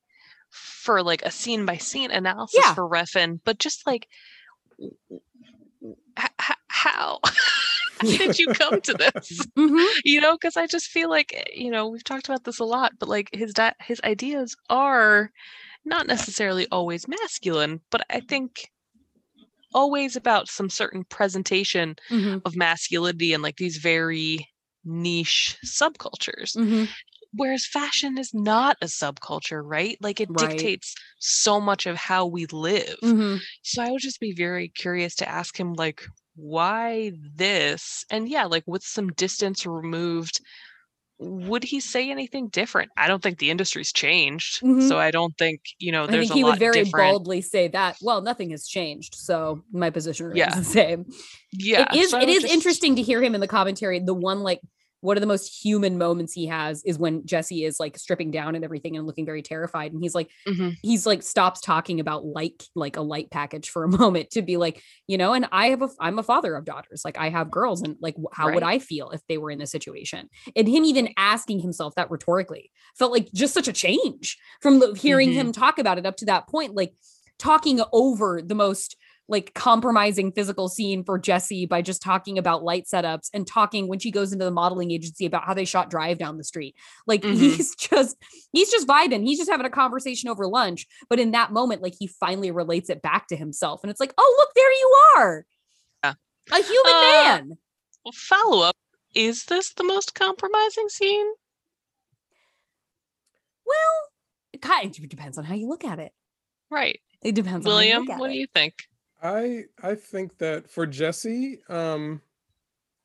for 0.52 1.02
like 1.02 1.22
a 1.24 1.32
scene 1.32 1.66
by 1.66 1.78
scene 1.78 2.12
analysis 2.12 2.60
Yeah. 2.64 2.74
for 2.76 2.88
Refn, 2.88 3.40
but 3.44 3.58
just 3.58 3.88
like 3.88 4.08
h- 4.82 4.92
h- 6.20 6.56
how 6.68 7.20
did 8.02 8.38
you 8.38 8.48
come 8.48 8.82
to 8.82 8.94
this? 8.94 9.46
Mhm. 9.58 9.86
You 10.04 10.20
know, 10.22 10.34
because 10.34 10.58
I 10.58 10.68
just 10.68 10.88
feel 10.88 11.10
like 11.10 11.34
eh, 11.36 11.44
you 11.56 11.72
know 11.72 11.88
we've 11.88 12.04
talked 12.04 12.28
about 12.28 12.44
this 12.44 12.60
a 12.60 12.66
lot, 12.66 12.94
but 13.00 13.08
like 13.10 13.30
his 13.34 13.54
di- 13.54 13.74
his 13.82 14.02
ideas 14.04 14.56
are 14.70 15.32
not 15.86 16.08
necessarily 16.08 16.68
always 16.72 17.08
masculine, 17.08 17.82
but 17.90 18.06
I 18.10 18.20
think 18.22 18.70
always 19.74 20.16
about 20.16 20.48
some 20.50 20.70
certain 20.70 21.04
presentation 21.06 21.96
Mhm. 22.12 22.42
of 22.46 22.56
masculinity 22.56 23.34
and 23.34 23.44
like 23.44 23.58
these 23.58 23.78
very 23.78 24.48
niche 24.86 25.58
subcultures 25.66 26.58
Mhm. 26.58 26.90
whereas 27.36 27.66
fashion 27.66 28.18
is 28.18 28.34
not 28.34 28.78
a 28.82 28.86
subculture 28.86 29.62
right 29.64 29.98
like 30.02 30.20
it 30.20 30.30
Right. 30.30 30.50
dictates 30.50 30.94
so 31.20 31.60
much 31.62 31.86
of 31.86 31.96
how 31.96 32.26
we 32.26 32.46
live 32.48 32.98
Mhm. 33.02 33.40
so 33.64 33.82
i 33.82 33.90
would 33.92 34.02
just 34.02 34.20
be 34.20 34.34
very 34.34 34.68
curious 34.70 35.16
to 35.16 35.30
ask 35.30 35.58
him 35.60 35.74
like 35.74 36.04
why 36.36 37.12
this 37.36 38.04
and 38.10 38.28
yeah 38.28 38.44
like 38.46 38.64
with 38.68 38.84
some 38.84 39.08
distance 39.14 39.66
removed 39.66 40.42
would 41.24 41.64
he 41.64 41.80
say 41.80 42.12
anything 42.12 42.48
different 42.50 42.92
i 42.98 43.08
don't 43.08 43.24
think 43.24 43.38
the 43.40 43.50
industry's 43.50 43.92
changed 43.92 44.62
Mhm. 44.62 44.88
so 44.88 44.98
i 45.00 45.10
don't 45.12 45.34
think 45.38 45.62
you 45.80 45.92
know 45.92 46.04
I 46.04 46.08
think 46.08 46.32
a 46.32 46.34
he 46.34 46.44
would 46.44 46.60
very 46.60 46.84
different 46.84 47.12
boldly 47.12 47.42
say 47.42 47.68
that. 47.70 47.98
Well, 48.02 48.22
nothing 48.22 48.52
has 48.52 48.68
changed, 48.68 49.16
so 49.16 49.64
my 49.72 49.90
position 49.90 50.28
remains 50.28 50.38
Yeah. 50.40 50.56
the 50.60 50.64
same. 50.66 51.06
yeah 51.54 51.86
it 51.94 51.98
is. 52.00 52.12
so 52.12 52.20
It 52.20 52.30
is 52.30 52.42
just- 52.44 52.54
interesting 52.54 52.96
to 52.98 53.02
hear 53.02 53.22
him 53.24 53.34
in 53.36 53.42
the 53.42 53.48
commentary. 53.48 54.00
The 54.00 54.14
one 54.14 54.42
like 54.42 54.60
one 55.04 55.18
of 55.18 55.22
the 55.22 55.28
most 55.28 55.48
human 55.64 55.98
moments 55.98 56.34
he 56.34 56.48
has 56.48 56.82
is 56.86 56.98
when 56.98 57.26
Jesse 57.26 57.64
is 57.66 57.80
like 57.80 57.98
stripping 57.98 58.32
down 58.32 58.56
and 58.56 58.64
everything 58.66 58.96
and 58.98 59.06
looking 59.06 59.26
very 59.26 59.42
terrified, 59.42 59.92
and 59.94 60.02
he's 60.02 60.16
like, 60.16 60.30
Mhm. 60.48 60.76
he's 60.82 61.06
like 61.06 61.22
stops 61.22 61.62
talking 61.62 62.00
about 62.00 62.26
like 62.26 62.64
like 62.76 62.98
a 62.98 63.02
light 63.02 63.30
package 63.32 63.70
for 63.70 63.84
a 63.84 63.88
moment 64.00 64.32
to 64.32 64.42
be 64.42 64.58
like 64.58 64.82
you 65.08 65.18
know 65.18 65.34
and 65.34 65.46
i 65.52 65.68
have 65.68 65.82
a 65.82 65.90
i'm 66.00 66.18
a 66.20 66.24
father 66.24 66.56
of 66.56 66.66
daughters 66.66 67.02
like 67.06 67.18
i 67.18 67.30
have 67.30 67.52
girls 67.52 67.82
and 67.82 67.96
like 68.02 68.16
how 68.34 68.52
would 68.54 68.64
i 68.64 68.80
feel 68.80 69.10
if 69.12 69.22
they 69.28 69.38
were 69.38 69.52
in 69.52 69.60
this 69.60 69.72
situation 69.72 70.30
and 70.56 70.68
him 70.68 70.84
even 70.86 71.10
asking 71.18 71.60
himself 71.60 71.94
that 71.96 72.10
rhetorically 72.10 72.72
felt 72.98 73.12
like 73.12 73.32
just 73.34 73.54
such 73.54 73.68
a 73.68 73.74
change 73.74 74.38
from 74.62 74.80
the, 74.80 74.94
hearing 74.94 75.30
Mhm. 75.30 75.34
him 75.34 75.52
talk 75.52 75.78
about 75.80 75.98
it 75.98 76.06
up 76.06 76.16
to 76.18 76.26
that 76.26 76.48
point 76.48 76.74
like 76.76 76.94
talking 77.40 77.82
over 77.92 78.42
the 78.42 78.56
most 78.56 78.96
like 79.30 79.54
compromising 79.54 80.32
physical 80.34 80.68
scene 80.68 81.04
for 81.04 81.18
Jesse 81.18 81.66
by 81.66 81.82
just 81.82 82.02
talking 82.02 82.38
about 82.38 82.64
light 82.64 82.86
setups 82.86 83.30
and 83.34 83.48
talking 83.48 83.88
when 83.88 83.98
she 84.00 84.12
goes 84.12 84.34
into 84.34 84.44
the 84.44 84.52
modeling 84.52 84.92
agency 84.92 85.26
about 85.26 85.46
how 85.46 85.54
they 85.54 85.64
shot 85.66 85.90
drive 85.90 86.18
down 86.18 86.38
the 86.38 86.44
street. 86.44 86.76
Like 87.08 87.22
Mhm. 87.24 87.38
he's 87.38 87.74
just 87.76 88.18
he's 88.52 88.70
just 88.70 88.88
vibing. 88.88 89.24
He's 89.24 89.38
just 89.38 89.50
having 89.50 89.66
a 89.66 89.70
conversation 89.70 90.30
over 90.30 90.46
lunch. 90.46 90.86
But 91.10 91.20
in 91.20 91.32
that 91.32 91.54
moment, 91.54 91.82
like 91.82 91.94
he 91.98 92.08
finally 92.08 92.52
relates 92.52 92.90
it 92.90 93.02
back 93.02 93.28
to 93.28 93.38
himself. 93.38 93.82
And 93.84 93.90
it's 93.90 94.00
like, 94.02 94.14
oh, 94.18 94.36
look, 94.40 94.50
there 94.56 94.72
you 94.74 94.96
are. 95.18 95.46
Yeah. 96.04 96.14
A 96.52 96.56
human 96.62 96.94
Uh, 96.94 97.02
man. 97.02 97.58
Well, 98.04 98.12
follow 98.14 98.64
up 98.66 98.76
is 99.16 99.46
this 99.46 99.74
the 99.74 99.84
most 99.86 100.16
compromising 100.16 100.90
scene 100.90 101.28
Well, 103.66 104.10
it 104.52 104.62
kind 104.62 104.98
of 104.98 105.10
depends 105.10 105.38
on 105.38 105.46
how 105.46 105.56
you 105.56 105.70
look 105.70 105.86
at 105.86 106.00
it. 106.00 106.12
right 106.70 107.00
It 107.24 107.36
depends 107.36 107.66
on 107.66 107.72
william 107.72 108.04
you 108.04 108.08
look 108.08 108.16
at 108.16 108.20
what 108.20 108.30
do 108.30 108.38
you 108.38 108.48
think 108.54 108.74
I 109.24 109.66
I 109.84 109.96
think 109.96 110.38
that 110.40 110.70
for 110.70 110.88
Jesse, 110.88 111.62
um, 111.70 112.22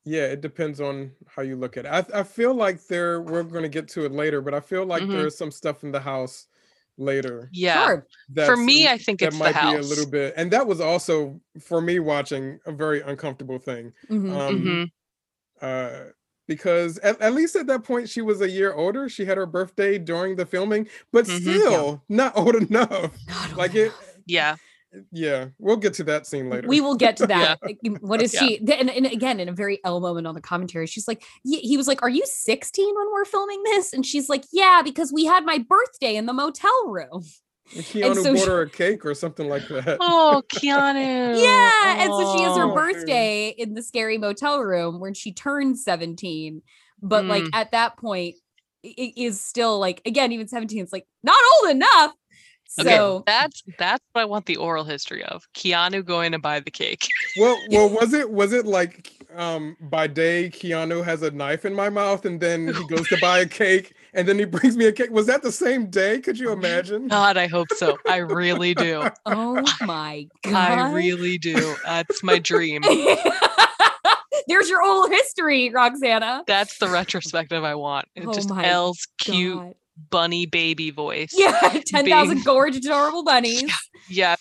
yeah, 0.05 0.27
it 0.27 0.41
depends 0.43 0.81
on 0.81 1.13
how 1.29 1.43
you 1.43 1.57
look 1.57 1.77
at 1.79 1.87
it. 1.87 1.91
I 2.15 2.21
I 2.21 2.25
feel 2.25 2.55
like 2.55 2.87
there 2.89 3.23
we're 3.23 3.45
going 3.45 3.65
to 3.65 3.71
get 3.71 3.89
to 3.91 4.07
it 4.07 4.13
later, 4.13 4.43
but 4.43 4.55
I 4.55 4.61
feel 4.61 4.87
like 4.87 5.05
Mhm. 5.05 5.13
there's 5.13 5.39
some 5.39 5.53
stuff 5.53 5.85
in 5.85 5.93
the 5.93 6.01
house 6.01 6.49
later. 6.99 7.49
Yeah. 7.53 7.87
Sure. 7.87 8.07
For 8.45 8.57
me, 8.57 8.89
I 8.89 8.99
think 8.99 9.21
that 9.21 9.29
it's 9.29 9.39
the 9.39 9.45
might 9.45 9.61
be 9.61 9.75
a 9.75 9.83
little 9.83 10.07
bit, 10.07 10.35
and 10.37 10.53
that 10.53 10.67
was 10.67 10.81
also 10.81 11.41
for 11.61 11.81
me 11.83 12.01
watching 12.01 12.61
a 12.67 12.73
very 12.73 13.03
uncomfortable 13.03 13.59
thing. 13.59 13.95
Mhm. 14.11 14.31
Um, 14.33 14.57
Mhm. 14.67 14.91
uh, 15.63 16.07
because 16.49 16.99
at, 17.01 17.21
at 17.21 17.35
least 17.35 17.57
at 17.57 17.67
that 17.69 17.85
point 17.85 18.09
she 18.09 18.23
was 18.23 18.41
a 18.43 18.51
year 18.51 18.75
older. 18.75 19.09
She 19.09 19.25
had 19.27 19.39
her 19.39 19.47
birthday 19.47 19.99
during 19.99 20.37
the 20.37 20.47
filming, 20.47 20.89
but 21.13 21.27
Mhm. 21.27 21.63
still 21.63 22.05
not 22.09 22.37
old 22.37 22.57
enough. 22.71 23.19
Not 23.27 23.51
old 23.53 23.59
Like 23.59 23.75
old 23.75 23.77
it. 23.77 23.93
Yeah. 24.27 24.57
Yeah. 25.13 25.49
We'll 25.59 25.77
get 25.77 25.95
to 25.95 26.05
that 26.05 26.27
scene 26.27 26.49
later. 26.51 26.67
We 26.69 26.81
will 26.81 26.95
get 26.97 27.17
to 27.19 27.27
that. 27.29 27.59
Like, 27.63 27.79
What 28.01 28.23
is 28.23 28.33
Yeah. 28.35 28.41
she? 28.41 28.59
And, 28.59 28.91
and 28.91 29.07
again, 29.07 29.41
in 29.41 29.49
a 29.49 29.53
very 29.53 29.79
Elle 29.85 30.01
moment 30.01 30.27
on 30.27 30.35
the 30.35 30.41
commentary, 30.41 30.87
she's 30.87 31.07
like, 31.09 31.23
he 31.45 31.61
he 31.61 31.77
was 31.77 31.87
like, 31.89 32.03
"Are 32.03 32.09
you 32.09 32.23
16 32.25 32.95
when 32.97 33.07
we're 33.13 33.25
filming 33.25 33.63
this?" 33.65 33.93
And 33.93 34.05
she's 34.07 34.29
like, 34.29 34.45
"Yeah, 34.53 34.83
because 34.83 35.13
we 35.13 35.25
had 35.27 35.45
my 35.45 35.59
birthday 35.59 36.17
in 36.17 36.27
the 36.27 36.33
motel 36.33 36.89
room." 36.89 37.23
Keanu 37.71 38.15
so 38.15 38.33
bought 38.33 38.39
she- 38.39 38.47
her 38.47 38.63
a 38.63 38.71
cake 38.71 39.05
or 39.05 39.13
something 39.15 39.47
like 39.47 39.69
that. 39.69 39.99
Oh, 40.01 40.43
Keanu. 40.55 41.39
Yeah, 41.43 42.03
and 42.03 42.11
so 42.11 42.37
she 42.37 42.43
has 42.45 42.57
her 42.57 42.65
Oh. 42.65 42.75
birthday 42.75 43.49
in 43.51 43.75
the 43.75 43.83
scary 43.83 44.17
motel 44.17 44.61
room 44.61 45.01
when 45.01 45.13
she 45.13 45.33
turned 45.35 45.79
17. 45.79 46.63
But 47.03 47.27
like 47.27 47.43
Mm. 47.45 47.51
at 47.53 47.73
that 47.73 47.99
point, 47.99 48.37
it 48.83 49.13
is 49.19 49.41
still 49.45 49.79
like 49.79 50.01
again, 50.07 50.33
even 50.33 50.49
17, 50.49 50.83
it's 50.83 50.93
like 50.95 51.07
not 51.23 51.37
old 51.63 51.73
enough. 51.73 52.13
Okay, 52.81 53.23
that's 53.27 53.63
that's 53.79 54.05
what 54.13 54.23
I 54.23 54.25
want 54.25 54.47
the 54.47 54.57
oral 54.57 54.85
history 54.85 55.25
of. 55.25 55.49
Keanu 55.55 56.05
going 56.05 56.33
to 56.33 56.39
buy 56.39 56.61
the 56.61 56.71
cake. 56.71 57.09
Well, 57.39 57.59
well, 57.71 57.89
was 57.89 58.13
it 58.13 58.31
was 58.31 58.53
it 58.53 58.67
like 58.67 59.27
um 59.35 59.77
by 59.81 60.07
day 60.07 60.51
Keanu 60.51 61.05
has 61.05 61.23
a 61.23 61.31
knife 61.31 61.65
in 61.65 61.75
my 61.75 61.89
mouth 61.89 62.25
and 62.25 62.41
then 62.41 62.69
he 62.75 62.85
goes 62.85 63.09
to 63.09 63.19
buy 63.21 63.41
a 63.41 63.47
cake 63.47 63.95
and 64.13 64.29
then 64.29 64.39
he 64.39 64.45
brings 64.45 64.77
me 64.77 64.87
a 64.87 64.93
cake? 64.93 65.11
Was 65.11 65.27
that 65.27 65.43
the 65.43 65.53
same 65.53 65.89
day? 65.91 66.21
Could 66.21 66.39
you 66.39 66.53
imagine? 66.53 67.09
God, 67.09 67.37
I 67.37 67.47
hope 67.47 67.69
so. 67.75 67.99
I 68.07 68.19
really 68.19 68.75
do. 68.75 69.09
oh 69.27 69.65
my 69.83 70.29
god. 70.43 70.55
I 70.55 70.93
really 70.93 71.39
do. 71.39 71.75
That's 71.85 72.23
my 72.23 72.39
dream. 72.39 72.83
There's 74.47 74.69
your 74.71 74.83
old 74.83 75.11
history, 75.11 75.71
Roxana. 75.71 76.43
That's 76.47 76.79
the 76.79 76.89
retrospective 76.89 77.65
I 77.65 77.75
want. 77.75 78.09
It's 78.15 78.27
Oh 78.27 78.33
just 78.33 78.49
my 78.49 78.65
Elle's 78.65 79.07
cute 79.19 79.59
God. 79.59 79.75
Bunny 80.11 80.47
baby 80.47 80.91
voice. 80.91 81.31
Yeah, 81.33 81.59
10,000 81.87 82.35
being- 82.35 82.45
gorgeous 82.45 82.85
adorable 82.85 83.25
bunnies. 83.25 83.73
Yeah. 84.09 84.37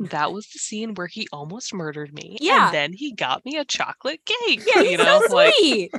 That 0.00 0.32
was 0.32 0.46
the 0.52 0.58
scene 0.58 0.94
where 0.94 1.06
he 1.06 1.28
almost 1.32 1.72
murdered 1.72 2.12
me. 2.12 2.36
Yeah. 2.40 2.66
And 2.66 2.74
then 2.74 2.92
he 2.92 3.12
got 3.12 3.44
me 3.44 3.56
a 3.56 3.64
chocolate 3.64 4.20
cake. 4.26 4.62
Yeah, 4.66 4.82
you 4.82 4.88
he's 4.90 4.98
know, 4.98 5.22
so 5.28 5.34
like 5.34 5.54
sweet. 5.54 5.92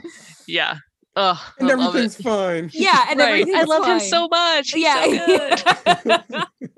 yeah. 0.48 0.76
Ugh, 1.16 1.38
And 1.60 1.72
I 1.72 1.76
love 1.76 1.96
it. 1.96 2.00
everything's 2.00 2.22
fine. 2.22 2.70
Yeah, 2.74 3.06
and 3.10 3.20
right. 3.22 3.30
I 3.30 3.40
everything's 3.40 3.68
love 3.70 3.86
him 3.86 4.00
so 4.02 4.28
much. 4.28 4.72
He's 4.72 4.84
yeah. 4.84 5.06
so 5.06 6.04
good. 6.04 6.44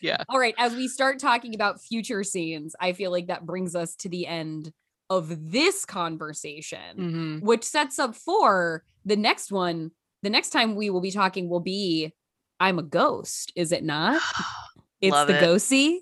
Yeah. 0.00 0.22
All 0.28 0.38
right. 0.38 0.54
As 0.58 0.76
we 0.76 0.86
start 0.86 1.18
talking 1.18 1.56
about 1.56 1.80
future 1.82 2.22
scenes, 2.22 2.76
I 2.80 2.92
feel 2.92 3.10
like 3.10 3.26
that 3.26 3.44
brings 3.44 3.74
us 3.74 3.96
to 3.96 4.08
the 4.08 4.28
end 4.28 4.72
of 5.10 5.50
this 5.50 5.84
conversation, 5.84 6.96
Mhm. 6.96 7.42
which 7.42 7.64
sets 7.64 7.98
up 7.98 8.14
for 8.14 8.84
the 9.04 9.16
next 9.16 9.50
one. 9.50 9.90
The 10.22 10.30
next 10.30 10.50
time 10.50 10.74
we 10.74 10.90
will 10.90 11.00
be 11.00 11.10
talking 11.10 11.48
will 11.48 11.60
be 11.60 12.12
I'm 12.60 12.78
a 12.78 12.82
ghost, 12.82 13.52
is 13.56 13.72
it 13.72 13.84
not? 13.84 14.20
It's 15.00 15.12
Love 15.12 15.28
the 15.28 15.36
it. 15.38 15.42
ghosty. 15.44 15.98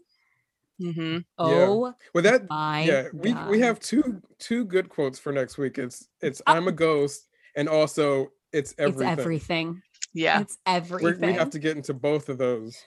Mhm. 0.80 1.24
Oh 1.36 1.92
Well, 2.14 2.22
that 2.24 2.48
my 2.48 2.82
yeah, 2.84 3.08
we 3.12 3.34
we 3.50 3.60
have 3.60 3.78
two 3.78 4.22
two 4.38 4.64
good 4.64 4.88
quotes 4.88 5.18
for 5.18 5.32
next 5.32 5.58
week. 5.58 5.76
It's 5.78 6.08
it's 6.22 6.40
Uh, 6.46 6.52
I'm 6.52 6.66
a 6.68 6.72
ghost 6.72 7.28
and 7.56 7.68
also 7.68 8.32
it's 8.54 8.74
everything. 8.78 9.12
It's 9.12 9.20
everything. 9.20 9.82
Yeah. 10.14 10.40
It's 10.40 10.56
We're- 10.66 10.76
everything. 10.78 11.26
we 11.26 11.32
have 11.34 11.50
to 11.50 11.58
get 11.58 11.76
into 11.76 11.92
both 11.92 12.30
of 12.30 12.38
those. 12.38 12.82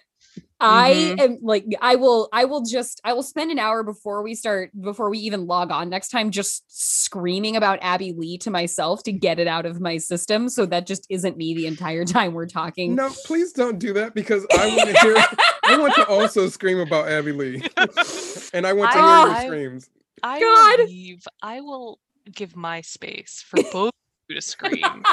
I 0.61 0.93
Mhm. 1.17 1.19
am 1.21 1.37
like 1.41 1.65
I 1.81 1.95
will 1.95 2.27
I 2.33 2.43
will 2.45 2.61
just 2.65 2.99
I 3.05 3.13
will 3.13 3.23
spend 3.23 3.49
an 3.49 3.59
hour 3.59 3.81
before 3.81 4.21
we 4.23 4.35
start 4.35 4.71
before 4.79 5.09
we 5.09 5.17
even 5.19 5.47
log 5.47 5.71
on 5.71 5.89
next 5.89 6.09
time 6.09 6.31
just 6.31 6.63
screaming 6.67 7.55
about 7.55 7.79
Abbey 7.81 8.13
Lee 8.13 8.37
to 8.39 8.51
myself 8.51 9.01
to 9.03 9.13
get 9.13 9.39
it 9.39 9.47
out 9.47 9.65
of 9.65 9.79
my 9.79 9.97
system 9.97 10.49
so 10.49 10.65
that 10.65 10.85
just 10.85 11.05
isn't 11.09 11.37
me 11.37 11.53
the 11.55 11.65
entire 11.65 12.03
time 12.17 12.33
we're 12.33 12.45
talking. 12.45 12.93
No, 12.95 13.09
please 13.25 13.53
don't 13.53 13.79
do 13.79 13.93
that 13.93 14.13
because 14.13 14.45
I 14.51 14.75
want 14.75 14.89
to 14.89 14.99
hear. 14.99 15.15
I 15.63 15.77
want 15.77 15.95
to 15.95 16.05
also 16.07 16.49
scream 16.49 16.79
about 16.79 17.07
Abbey 17.07 17.31
Lee, 17.31 17.61
and 18.53 18.67
I 18.67 18.73
want 18.73 18.91
to 18.91 18.97
hear 18.97 19.05
I- 19.07 19.41
your 19.43 19.47
screams. 19.47 19.89
I 20.21 20.39
God. 20.41 20.79
will 20.79 20.85
leave. 20.87 21.25
I 21.41 21.61
will 21.61 21.99
give 22.29 22.55
my 22.55 22.81
space 22.81 23.41
for 23.47 23.61
both 23.71 23.87
of 23.89 23.93
you 24.27 24.35
to 24.35 24.41
scream. 24.41 25.03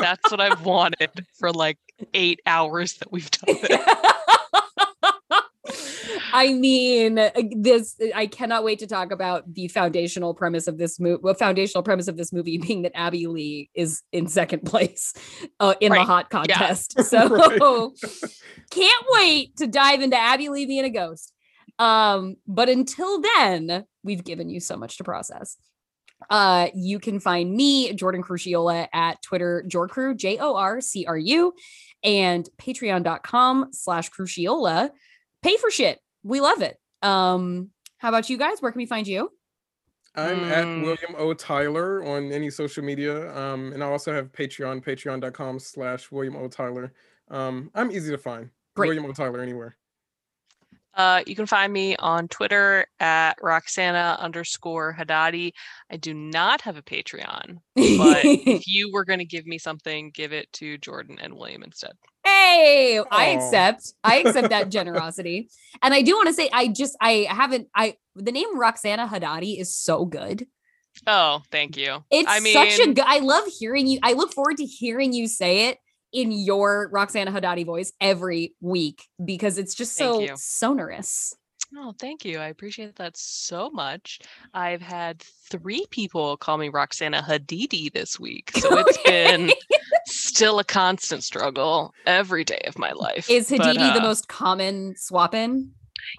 That's 0.00 0.30
what 0.30 0.40
I've 0.40 0.64
wanted 0.64 1.10
for 1.38 1.52
like 1.52 1.76
eight 2.14 2.40
hours 2.46 2.94
that 2.94 3.12
we've 3.12 3.30
done 3.30 3.56
this. 3.62 3.86
I 6.32 6.54
mean, 6.54 7.18
uh, 7.18 7.30
this 7.50 7.96
I 8.14 8.26
cannot 8.26 8.64
wait 8.64 8.78
to 8.80 8.86
talk 8.86 9.12
about 9.12 9.52
the 9.52 9.68
foundational 9.68 10.34
premise 10.34 10.66
of 10.66 10.78
this 10.78 10.98
movie. 10.98 11.20
Well, 11.22 11.34
foundational 11.34 11.82
premise 11.82 12.08
of 12.08 12.16
this 12.16 12.32
movie 12.32 12.58
being 12.58 12.82
that 12.82 12.92
Abbey 12.94 13.26
Lee 13.26 13.70
is 13.74 14.02
in 14.12 14.26
second 14.28 14.60
place 14.64 15.12
uh, 15.60 15.74
in 15.80 15.92
the 15.92 16.02
hot 16.02 16.30
contest. 16.30 17.02
So 17.04 17.94
can't 18.70 19.04
wait 19.10 19.56
to 19.56 19.66
dive 19.66 20.00
into 20.00 20.16
Abbey 20.16 20.48
Lee 20.48 20.66
being 20.66 20.84
a 20.84 20.90
ghost. 20.90 21.32
Um, 21.78 22.36
but 22.46 22.68
until 22.68 23.20
then, 23.20 23.84
we've 24.02 24.24
given 24.24 24.48
you 24.48 24.60
so 24.60 24.76
much 24.76 24.98
to 24.98 25.04
process. 25.04 25.56
Uh, 26.30 26.68
you 26.74 26.98
can 26.98 27.18
find 27.18 27.52
me, 27.52 27.92
Jordan 27.94 28.22
Crucchiola, 28.22 28.88
at 28.92 29.20
Twitter, 29.22 29.64
Jorcru, 29.66 30.16
J 30.16 30.38
O 30.38 30.56
R 30.56 30.80
C 30.80 31.04
R 31.06 31.18
U, 31.18 31.54
and 32.04 32.48
patreon.com 32.58 33.68
slash 33.72 34.10
Crucchiola. 34.10 34.90
Pay 35.42 35.56
for 35.56 35.70
shit. 35.70 35.98
We 36.22 36.40
love 36.40 36.62
it. 36.62 36.78
Um, 37.02 37.70
how 37.98 38.08
about 38.08 38.30
you 38.30 38.36
guys? 38.38 38.60
Where 38.60 38.72
can 38.72 38.78
we 38.78 38.86
find 38.86 39.06
you? 39.06 39.30
I'm 40.14 40.44
at 40.44 40.66
Mm. 40.66 40.82
William 40.82 41.14
O. 41.16 41.32
Tyler 41.32 42.04
on 42.04 42.32
any 42.32 42.50
social 42.50 42.84
media. 42.84 43.34
Um, 43.34 43.72
and 43.72 43.82
I 43.82 43.86
also 43.86 44.12
have 44.12 44.30
Patreon, 44.30 44.84
patreon.com 44.84 45.58
slash 45.58 46.10
William 46.12 46.36
O. 46.36 46.48
Tyler. 46.48 46.92
Um, 47.28 47.70
I'm 47.74 47.90
easy 47.90 48.10
to 48.10 48.18
find. 48.18 48.50
Great. 48.76 48.88
William 48.88 49.06
O. 49.06 49.12
Tyler 49.12 49.40
anywhere. 49.40 49.76
Uh, 50.94 51.22
you 51.26 51.34
can 51.34 51.46
find 51.46 51.72
me 51.72 51.96
on 51.96 52.28
Twitter 52.28 52.86
at 53.00 53.34
Roxana 53.40 54.18
underscore 54.20 54.94
Hadadi. 54.98 55.52
I 55.90 55.96
do 55.96 56.12
not 56.12 56.60
have 56.62 56.76
a 56.76 56.82
Patreon, 56.82 57.58
but 57.74 58.20
if 58.24 58.66
you 58.66 58.92
were 58.92 59.04
going 59.04 59.18
to 59.18 59.24
give 59.24 59.46
me 59.46 59.58
something, 59.58 60.10
give 60.10 60.32
it 60.32 60.52
to 60.54 60.76
Jordan 60.78 61.18
and 61.20 61.34
William 61.34 61.62
instead. 61.62 61.92
Hey, 62.24 63.00
I 63.10 63.26
accept. 63.28 63.94
I 64.04 64.18
accept 64.18 64.50
that 64.50 64.68
generosity. 64.70 65.48
And 65.82 65.94
I 65.94 66.02
do 66.02 66.14
want 66.14 66.28
to 66.28 66.34
say, 66.34 66.50
I 66.52 66.68
just, 66.68 66.96
I 67.00 67.26
haven't, 67.28 67.68
I, 67.74 67.96
the 68.14 68.32
name 68.32 68.58
Roxana 68.58 69.08
Hadadi 69.08 69.58
is 69.58 69.74
so 69.74 70.04
good. 70.04 70.46
Oh, 71.06 71.40
thank 71.50 71.78
you. 71.78 72.04
It's 72.10 72.28
I 72.28 72.40
mean, 72.40 72.52
such 72.52 72.78
a 72.78 72.92
good, 72.92 73.04
I 73.06 73.20
love 73.20 73.44
hearing 73.58 73.86
you. 73.86 73.98
I 74.02 74.12
look 74.12 74.34
forward 74.34 74.58
to 74.58 74.66
hearing 74.66 75.14
you 75.14 75.26
say 75.26 75.68
it 75.70 75.78
in 76.12 76.32
your 76.32 76.88
Roxana 76.92 77.32
Hadadi 77.32 77.64
voice 77.64 77.92
every 78.00 78.54
week 78.60 79.08
because 79.24 79.58
it's 79.58 79.74
just 79.74 79.96
so 79.96 80.26
sonorous. 80.36 81.34
Oh, 81.74 81.94
thank 81.98 82.24
you. 82.24 82.38
I 82.38 82.48
appreciate 82.48 82.96
that 82.96 83.16
so 83.16 83.70
much. 83.70 84.20
I've 84.52 84.82
had 84.82 85.22
three 85.50 85.86
people 85.90 86.36
call 86.36 86.58
me 86.58 86.68
Roxana 86.68 87.22
Hadidi 87.22 87.90
this 87.92 88.20
week. 88.20 88.52
So 88.56 88.68
it's 88.86 88.98
been 89.04 89.50
still 90.06 90.58
a 90.58 90.64
constant 90.64 91.24
struggle 91.24 91.94
every 92.04 92.44
day 92.44 92.60
of 92.66 92.78
my 92.78 92.92
life. 92.92 93.30
Is 93.30 93.48
But, 93.48 93.60
Hadidi 93.60 93.94
the 93.94 94.00
uh, 94.00 94.02
most 94.02 94.28
common 94.28 94.94
swap 94.96 95.34
in? 95.34 95.70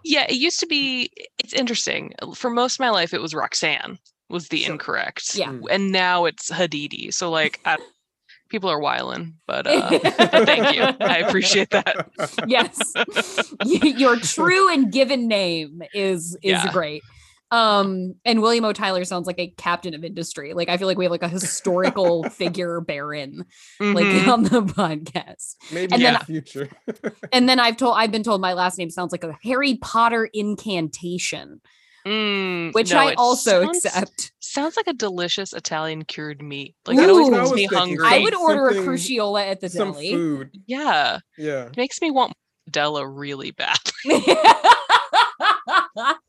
Yeah, 0.04 0.26
it 0.28 0.36
used 0.36 0.60
to 0.62 0.66
be. 0.66 1.12
It's 1.38 1.54
interesting. 1.54 2.14
For 2.34 2.50
most 2.50 2.76
of 2.76 2.80
my 2.80 2.90
life, 2.90 3.14
it 3.14 3.22
was 3.22 3.36
Roxanne 3.36 4.00
was 4.30 4.48
the 4.48 4.64
So- 4.64 4.72
incorrect. 4.72 5.36
Yeah. 5.36 5.50
Mm. 5.50 5.66
And 5.70 5.92
now 5.92 6.26
it's 6.26 6.50
Hadidi. 6.50 7.14
So 7.14 7.30
like, 7.30 7.60
I, 7.66 7.78
people 8.54 8.70
are 8.70 8.80
wiling, 8.80 9.34
but 9.48 9.66
uh, 9.68 9.90
thank 10.00 10.76
you. 10.76 10.84
I 10.84 11.18
appreciate 11.28 11.72
that. 11.72 12.08
yes 12.48 12.78
your 13.66 14.16
true 14.18 14.72
and 14.72 14.92
given 14.94 15.28
name 15.28 15.82
is 15.94 16.36
is 16.44 16.52
Yeah. 16.52 16.72
great 16.72 17.02
um 17.52 18.16
and 18.26 18.42
william 18.42 18.66
o 18.66 18.74
tyler 18.74 19.04
sounds 19.06 19.28
like 19.28 19.38
a 19.38 19.48
captain 19.58 19.94
of 19.94 20.04
industry 20.04 20.54
like 20.54 20.70
i 20.70 20.78
feel 20.78 20.88
like 20.88 20.98
we 20.98 21.06
have 21.06 21.12
like 21.12 21.22
a 21.22 21.28
historical 21.30 22.24
figure 22.30 22.80
baron 22.82 23.44
like 23.80 24.06
Mhm. 24.06 24.28
on 24.28 24.44
the 24.44 24.62
podcast 24.62 25.56
Maybe 25.72 25.94
And 25.94 26.02
in 26.02 26.14
then- 26.14 26.14
the 26.20 26.26
future. 26.26 26.70
and 27.32 27.48
then 27.50 27.60
i've 27.60 27.78
told 27.78 27.96
i've 27.98 28.12
been 28.12 28.24
told 28.24 28.42
my 28.42 28.54
last 28.54 28.78
name 28.80 28.90
sounds 28.90 29.12
like 29.12 29.24
a 29.24 29.38
harry 29.44 29.76
potter 29.78 30.28
incantation 30.34 31.62
Mm, 32.06 32.74
which 32.74 32.92
no, 32.92 32.98
i 33.00 33.14
also 33.14 33.64
sounds- 33.64 33.86
accept 33.86 34.32
Sounds 34.40 34.78
like 34.78 34.86
a 34.88 34.94
delicious 34.94 35.52
Italian 35.54 36.04
cured 36.06 36.42
meat. 36.44 36.76
Like 36.86 36.98
it 37.00 37.10
always 37.10 37.32
makes 37.32 37.52
me 37.54 37.66
hungry. 37.66 38.06
i 38.06 38.20
would 38.20 38.36
order 38.36 38.68
a 38.68 38.74
something- 38.76 38.92
crucchiola 38.94 39.48
at 39.50 39.62
the 39.62 39.70
Some 39.70 39.94
deli 39.94 40.12
food. 40.12 40.52
Yeah, 40.68 41.20
Yeah. 41.40 41.66
it 41.68 41.78
makes 41.78 42.02
me 42.02 42.12
want 42.12 42.34
Della 42.70 43.08
really 43.08 43.52
bad. 43.52 43.78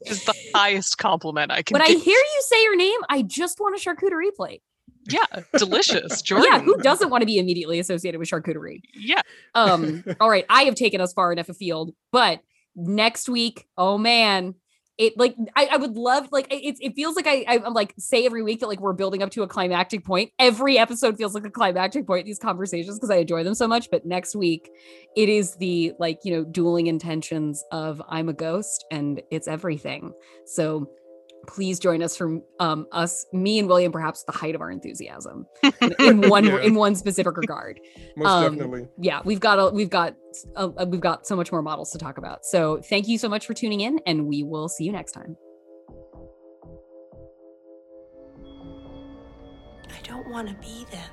It's 0.03 0.25
the 0.25 0.35
highest 0.55 0.99
compliment 0.99 1.51
I 1.51 1.63
can 1.63 1.75
when 1.75 1.83
i 1.83 1.87
hear 1.87 1.99
you 2.19 2.41
say 2.43 2.63
your 2.63 2.77
name 2.77 3.01
i 3.09 3.23
just 3.23 3.59
want 3.59 3.75
a 3.75 3.79
charcuterie 3.79 4.35
plate 4.37 4.63
Yeah, 5.09 5.25
delicious. 5.57 6.21
Jordan. 6.23 6.49
yeah, 6.53 6.61
who 6.61 6.77
doesn't 6.79 7.09
want 7.11 7.23
to 7.23 7.27
be 7.27 7.39
immediately 7.39 7.79
associated 7.79 8.19
with 8.19 8.29
charcuterie? 8.29 8.81
Yeah. 8.95 9.21
Um, 9.55 10.05
all 10.21 10.29
right, 10.31 10.45
I 10.49 10.63
have 10.65 10.75
taken 10.75 11.01
us 11.01 11.13
far 11.13 11.33
enough 11.33 11.49
afield, 11.49 11.95
but 12.13 12.41
next 12.77 13.29
week, 13.29 13.67
oh 13.77 13.99
man, 13.99 14.55
it 14.99 15.15
like 15.17 15.35
I, 15.57 15.69
I 15.73 15.77
would 15.77 15.97
love 15.97 16.29
like 16.31 16.47
it, 16.53 16.77
it 16.81 16.95
feels 16.95 17.17
like 17.17 17.27
I, 17.27 17.45
I 17.49 17.61
I'm 17.65 17.75
like 17.75 17.95
say 17.99 18.27
every 18.27 18.43
week 18.43 18.61
that 18.61 18.69
like 18.69 18.81
we're 18.81 18.93
building 18.93 19.23
up 19.23 19.31
to 19.31 19.43
a 19.43 19.49
climactic 19.49 20.05
point. 20.05 20.31
Every 20.39 20.79
episode 20.79 21.17
feels 21.17 21.35
like 21.35 21.45
a 21.45 21.51
climactic 21.51 22.07
point 22.07 22.27
these 22.27 22.39
conversations 22.39 22.97
because 22.97 23.11
I 23.11 23.17
enjoy 23.17 23.43
them 23.43 23.55
so 23.55 23.67
much. 23.67 23.91
But 23.91 24.07
next 24.07 24.37
week, 24.37 24.71
it 25.17 25.29
is 25.29 25.57
the 25.57 25.93
like 25.99 26.21
you 26.25 26.33
know 26.33 26.45
dueling 26.45 26.87
intentions 26.87 27.65
of 27.73 28.01
I'm 28.09 28.29
a 28.29 28.33
ghost 28.33 28.85
and 28.91 29.21
it's 29.31 29.49
everything. 29.49 30.13
So 30.47 30.89
please 31.45 31.79
join 31.79 32.03
us 32.03 32.17
from 32.17 32.43
um 32.61 32.87
us 32.93 33.27
me 33.33 33.59
and 33.59 33.69
william 33.69 33.93
perhaps 33.93 34.25
the 34.25 34.33
height 34.33 34.55
of 34.55 34.61
our 34.61 34.71
enthusiasm 34.71 35.47
in, 35.81 35.95
in 36.01 36.29
one 36.29 36.45
Yeah. 36.45 36.61
in 36.63 36.75
one 36.75 36.95
specific 36.95 37.37
regard 37.37 37.79
Most 38.17 38.29
Um, 38.29 38.57
definitely. 38.57 38.89
yeah 38.99 39.21
we've 39.25 39.41
got 39.41 39.59
a 39.59 39.71
we've 39.75 39.91
got 39.91 40.15
uh, 40.57 40.69
we've 40.89 41.01
got 41.01 41.27
so 41.27 41.37
much 41.37 41.51
more 41.53 41.63
models 41.63 41.91
to 41.93 41.99
talk 41.99 42.19
about 42.19 42.45
so 42.45 42.81
thank 42.89 43.09
you 43.09 43.19
so 43.19 43.29
much 43.29 43.47
for 43.47 43.55
tuning 43.55 43.81
in 43.81 44.01
and 44.07 44.27
we 44.27 44.43
will 44.43 44.69
see 44.69 44.85
you 44.85 44.93
next 44.93 45.13
time 45.13 45.37
I 49.91 50.07
don't 50.07 50.29
want 50.29 50.49
to 50.49 50.55
be 50.57 50.85
them. 50.91 51.11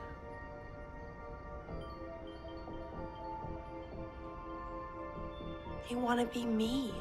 They 5.89 5.95
want 5.95 6.19
to 6.19 6.25
be 6.39 6.45
me. 6.45 6.93